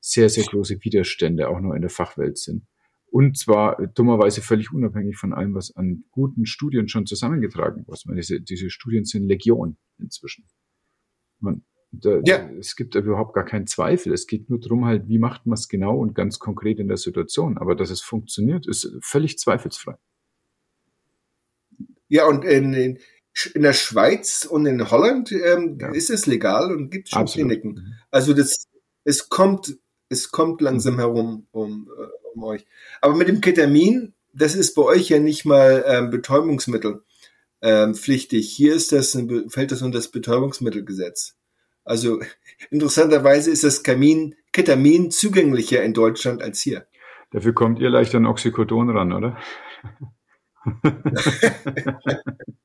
sehr, 0.01 0.29
sehr 0.29 0.45
große 0.45 0.83
Widerstände 0.85 1.49
auch 1.49 1.61
nur 1.61 1.75
in 1.75 1.81
der 1.81 1.91
Fachwelt 1.91 2.39
sind. 2.39 2.67
Und 3.07 3.39
zwar 3.39 3.87
dummerweise 3.89 4.43
völlig 4.43 4.73
unabhängig 4.73 5.17
von 5.17 5.33
allem, 5.33 5.55
was 5.55 5.75
an 5.77 6.05
guten 6.11 6.47
Studien 6.47 6.89
schon 6.89 7.07
zusammengetragen 7.07 7.87
wurde. 7.87 8.01
meine, 8.07 8.21
diese, 8.21 8.41
diese 8.41 8.71
Studien 8.71 9.05
sind 9.05 9.25
Legion 9.25 9.77
inzwischen. 9.99 10.45
Man, 11.39 11.65
da, 11.93 12.21
ja. 12.25 12.51
Es 12.59 12.77
gibt 12.77 12.95
überhaupt 12.97 13.35
gar 13.35 13.45
keinen 13.45 13.67
Zweifel. 13.67 14.13
Es 14.13 14.27
geht 14.27 14.51
nur 14.51 14.59
darum, 14.59 14.85
halt, 14.85 15.09
wie 15.09 15.19
macht 15.19 15.47
man 15.47 15.55
es 15.55 15.69
genau 15.69 15.97
und 15.97 16.15
ganz 16.15 16.39
konkret 16.39 16.81
in 16.81 16.89
der 16.89 16.97
Situation. 16.97 17.57
Aber 17.57 17.75
dass 17.75 17.91
es 17.91 18.01
funktioniert, 18.01 18.67
ist 18.67 18.93
völlig 19.01 19.39
zweifelsfrei. 19.39 19.95
Ja, 22.09 22.27
und 22.27 22.45
in, 22.45 22.75
in, 22.75 22.99
in 23.55 23.63
der 23.63 23.73
Schweiz 23.73 24.45
und 24.45 24.67
in 24.67 24.91
Holland 24.91 25.33
ähm, 25.33 25.79
ja. 25.81 25.91
ist 25.93 26.11
es 26.11 26.27
legal 26.27 26.73
und 26.73 26.91
gibt 26.91 27.09
schon 27.09 27.23
Absolut. 27.23 27.49
Kliniken. 27.49 27.73
Mhm. 27.73 27.95
Also 28.11 28.33
das, 28.33 28.67
es 29.05 29.29
kommt, 29.29 29.77
es 30.09 30.31
kommt 30.31 30.61
langsam 30.61 30.99
herum 30.99 31.47
um, 31.51 31.91
äh, 31.99 32.07
um 32.35 32.45
euch. 32.45 32.65
Aber 33.01 33.15
mit 33.17 33.29
dem 33.29 33.41
Ketamin, 33.41 34.15
das 34.33 34.55
ist 34.55 34.75
bei 34.75 34.83
euch 34.83 35.09
ja 35.09 35.19
nicht 35.19 35.45
mal 35.45 35.85
ähm, 35.87 36.11
Betäubungsmittel 36.11 37.03
ähm, 37.61 37.95
pflichtig. 37.95 38.51
Hier 38.51 38.75
ist 38.75 38.93
das, 38.93 39.19
fällt 39.49 39.73
das 39.73 39.83
unter 39.83 39.99
das 39.99 40.09
Betäubungsmittelgesetz. 40.09 41.37
Also 41.85 42.21
interessanterweise 42.71 43.51
ist 43.51 43.65
das 43.65 43.83
Kamin, 43.83 44.37
Ketamin 44.53 45.11
zugänglicher 45.11 45.83
in 45.83 45.93
Deutschland 45.93 46.41
als 46.41 46.61
hier. 46.61 46.87
Dafür 47.33 47.53
kommt 47.53 47.81
ihr 47.81 47.91
leicht 47.91 48.15
an 48.15 48.27
Oxycodon 48.27 48.91
ran, 48.91 49.13
oder? 49.13 49.37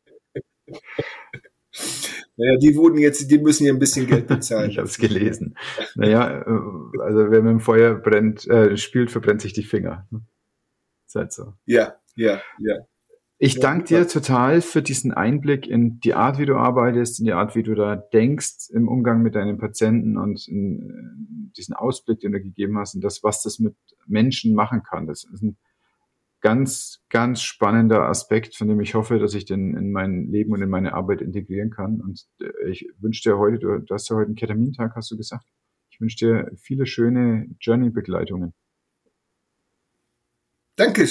Naja, 2.37 2.57
die 2.57 2.75
wurden 2.75 2.99
jetzt, 2.99 3.29
die 3.29 3.37
müssen 3.37 3.65
ja 3.65 3.73
ein 3.73 3.79
bisschen 3.79 4.07
Geld 4.07 4.27
bezahlen. 4.27 4.69
ich 4.71 4.77
habe 4.77 4.87
es 4.87 4.97
gelesen. 4.97 5.57
Naja, 5.95 6.41
äh, 6.41 7.01
also 7.01 7.31
wer 7.31 7.41
mit 7.41 7.51
dem 7.51 7.59
Feuer 7.59 7.95
brennt, 7.95 8.47
äh, 8.47 8.77
spielt, 8.77 9.11
verbrennt 9.11 9.41
sich 9.41 9.53
die 9.53 9.63
Finger. 9.63 10.07
Ist 11.05 11.15
halt 11.15 11.33
so. 11.33 11.53
Ja, 11.65 11.95
ja, 12.15 12.41
ja. 12.59 12.75
Ich 13.41 13.59
danke 13.59 13.85
dir 13.85 14.07
total 14.07 14.59
für 14.59 14.81
diesen 14.81 15.13
Einblick 15.13 15.65
in 15.65 16.01
die 16.01 16.13
Art, 16.13 16.39
wie 16.39 16.45
du 16.45 16.55
arbeitest, 16.55 17.19
in 17.19 17.25
die 17.25 17.31
Art, 17.31 17.55
wie 17.55 17.63
du 17.63 17.73
da 17.73 17.95
denkst 17.95 18.69
im 18.73 18.89
Umgang 18.89 19.21
mit 19.21 19.35
deinen 19.35 19.57
Patienten 19.57 20.17
und 20.17 20.45
in 20.47 21.49
äh, 21.49 21.53
diesen 21.55 21.73
Ausblick, 21.73 22.19
den 22.19 22.33
du 22.33 22.41
gegeben 22.41 22.77
hast 22.77 22.95
und 22.95 23.01
das, 23.01 23.23
was 23.23 23.41
das 23.41 23.59
mit 23.59 23.75
Menschen 24.07 24.53
machen 24.55 24.83
kann. 24.83 25.07
Das 25.07 25.23
ist 25.23 25.41
ein 25.41 25.57
ganz, 26.41 27.01
ganz 27.09 27.41
spannender 27.41 28.03
Aspekt, 28.07 28.55
von 28.55 28.67
dem 28.67 28.79
ich 28.79 28.95
hoffe, 28.95 29.19
dass 29.19 29.33
ich 29.33 29.45
den 29.45 29.75
in 29.75 29.91
mein 29.91 30.27
Leben 30.27 30.51
und 30.53 30.61
in 30.61 30.69
meine 30.69 30.93
Arbeit 30.93 31.21
integrieren 31.21 31.69
kann. 31.69 32.01
Und 32.01 32.25
äh, 32.41 32.69
ich 32.69 32.89
wünsche 32.99 33.29
dir 33.29 33.37
heute, 33.37 33.59
du, 33.59 33.79
du 33.79 33.93
hast 33.93 34.09
ja 34.09 34.15
heute 34.15 34.27
einen 34.27 34.35
Ketamintag, 34.35 34.95
hast 34.95 35.11
du 35.11 35.17
gesagt? 35.17 35.45
Ich 35.89 35.99
wünsche 35.99 36.17
dir 36.17 36.51
viele 36.57 36.85
schöne 36.85 37.47
Journey-Begleitungen. 37.59 38.53
Danke, 40.75 41.09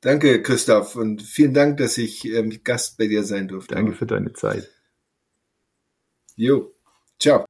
danke 0.00 0.42
Christoph 0.42 0.94
und 0.94 1.22
vielen 1.22 1.54
Dank, 1.54 1.78
dass 1.78 1.98
ich 1.98 2.24
ähm, 2.24 2.56
Gast 2.62 2.98
bei 2.98 3.08
dir 3.08 3.24
sein 3.24 3.48
durfte. 3.48 3.74
Danke 3.74 3.94
für 3.94 4.06
deine 4.06 4.32
Zeit. 4.32 4.68
Jo, 6.36 6.72
ciao. 7.18 7.44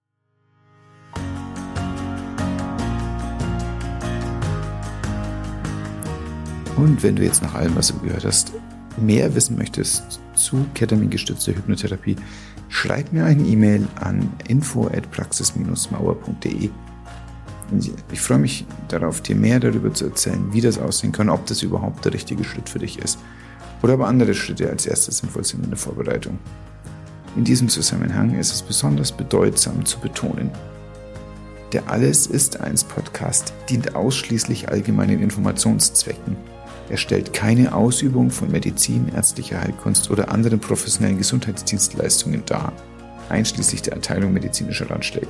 Und 6.78 7.02
wenn 7.02 7.16
du 7.16 7.24
jetzt 7.24 7.42
nach 7.42 7.54
allem, 7.54 7.74
was 7.74 7.88
du 7.88 7.98
gehört 7.98 8.24
hast, 8.24 8.52
mehr 9.00 9.34
wissen 9.34 9.58
möchtest 9.58 10.20
zu 10.34 10.64
ketamingestützter 10.74 11.52
Hypnotherapie, 11.52 12.14
schreib 12.68 13.12
mir 13.12 13.24
eine 13.24 13.42
E-Mail 13.42 13.88
an 13.96 14.30
info@praxis-mauer.de. 14.46 16.70
Ich 18.12 18.20
freue 18.20 18.38
mich 18.38 18.64
darauf, 18.86 19.20
dir 19.20 19.34
mehr 19.34 19.58
darüber 19.58 19.92
zu 19.92 20.04
erzählen, 20.04 20.52
wie 20.52 20.60
das 20.60 20.78
aussehen 20.78 21.10
kann, 21.10 21.28
ob 21.28 21.46
das 21.46 21.62
überhaupt 21.62 22.04
der 22.04 22.14
richtige 22.14 22.44
Schritt 22.44 22.68
für 22.68 22.78
dich 22.78 23.00
ist 23.00 23.18
oder 23.82 23.94
aber 23.94 24.06
andere 24.06 24.34
Schritte 24.34 24.70
als 24.70 24.86
erstes 24.86 25.18
sinnvoll 25.18 25.44
sind 25.44 25.64
in 25.64 25.70
der 25.70 25.78
Vorbereitung. 25.78 26.38
In 27.36 27.42
diesem 27.42 27.68
Zusammenhang 27.68 28.38
ist 28.38 28.52
es 28.52 28.62
besonders 28.62 29.10
bedeutsam 29.10 29.84
zu 29.84 29.98
betonen, 29.98 30.52
der 31.72 31.90
Alles 31.90 32.28
ist 32.28 32.60
eins 32.60 32.84
Podcast 32.84 33.52
dient 33.68 33.96
ausschließlich 33.96 34.68
allgemeinen 34.70 35.20
Informationszwecken 35.20 36.36
er 36.90 36.96
stellt 36.96 37.32
keine 37.32 37.74
Ausübung 37.74 38.30
von 38.30 38.50
Medizin, 38.50 39.10
ärztlicher 39.14 39.60
Heilkunst 39.60 40.10
oder 40.10 40.30
anderen 40.30 40.58
professionellen 40.58 41.18
Gesundheitsdienstleistungen 41.18 42.42
dar, 42.46 42.72
einschließlich 43.28 43.82
der 43.82 43.94
Erteilung 43.94 44.32
medizinischer 44.32 44.90
Ratschläge. 44.90 45.28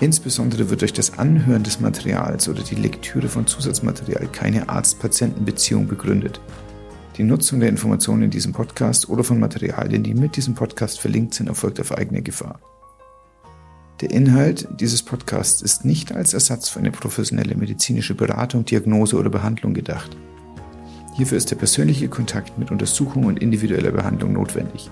Insbesondere 0.00 0.70
wird 0.70 0.82
durch 0.82 0.92
das 0.92 1.18
Anhören 1.18 1.64
des 1.64 1.80
Materials 1.80 2.48
oder 2.48 2.62
die 2.62 2.76
Lektüre 2.76 3.28
von 3.28 3.48
Zusatzmaterial 3.48 4.28
keine 4.28 4.68
Arzt-Patienten-Beziehung 4.68 5.88
begründet. 5.88 6.40
Die 7.16 7.24
Nutzung 7.24 7.58
der 7.58 7.68
Informationen 7.68 8.22
in 8.22 8.30
diesem 8.30 8.52
Podcast 8.52 9.08
oder 9.08 9.24
von 9.24 9.40
Materialien, 9.40 10.04
die 10.04 10.14
mit 10.14 10.36
diesem 10.36 10.54
Podcast 10.54 11.00
verlinkt 11.00 11.34
sind, 11.34 11.48
erfolgt 11.48 11.80
auf 11.80 11.90
eigene 11.90 12.22
Gefahr. 12.22 12.60
Der 14.00 14.12
Inhalt 14.12 14.68
dieses 14.78 15.02
Podcasts 15.02 15.60
ist 15.60 15.84
nicht 15.84 16.12
als 16.12 16.32
Ersatz 16.32 16.68
für 16.68 16.78
eine 16.78 16.92
professionelle 16.92 17.56
medizinische 17.56 18.14
Beratung, 18.14 18.64
Diagnose 18.64 19.16
oder 19.16 19.28
Behandlung 19.28 19.74
gedacht. 19.74 20.16
Hierfür 21.16 21.36
ist 21.36 21.50
der 21.50 21.56
persönliche 21.56 22.06
Kontakt 22.06 22.58
mit 22.58 22.70
Untersuchung 22.70 23.24
und 23.24 23.40
individueller 23.40 23.90
Behandlung 23.90 24.34
notwendig. 24.34 24.88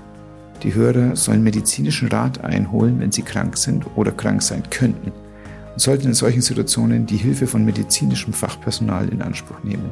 Die 0.65 0.75
Hörer 0.75 1.15
sollen 1.15 1.45
medizinischen 1.45 2.09
Rat 2.09 2.43
einholen, 2.43 2.99
wenn 2.99 3.13
sie 3.13 3.23
krank 3.23 3.57
sind 3.57 3.87
oder 3.95 4.11
krank 4.11 4.43
sein 4.43 4.65
könnten 4.71 5.13
und 5.13 5.81
sollten 5.81 6.09
in 6.09 6.15
solchen 6.15 6.43
Situationen 6.43 7.07
die 7.07 7.17
Hilfe 7.17 7.47
von 7.47 7.65
medizinischem 7.65 8.33
Fachpersonal 8.33 9.09
in 9.09 9.23
Anspruch 9.23 9.63
nehmen. 9.63 9.89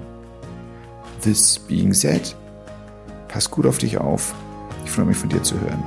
This 1.22 1.60
being 1.60 1.94
said, 1.94 2.34
pass 3.28 3.48
gut 3.48 3.66
auf 3.66 3.78
dich 3.78 3.96
auf. 3.96 4.34
Ich 4.84 4.90
freue 4.90 5.06
mich 5.06 5.16
von 5.16 5.28
dir 5.28 5.42
zu 5.44 5.60
hören. 5.60 5.84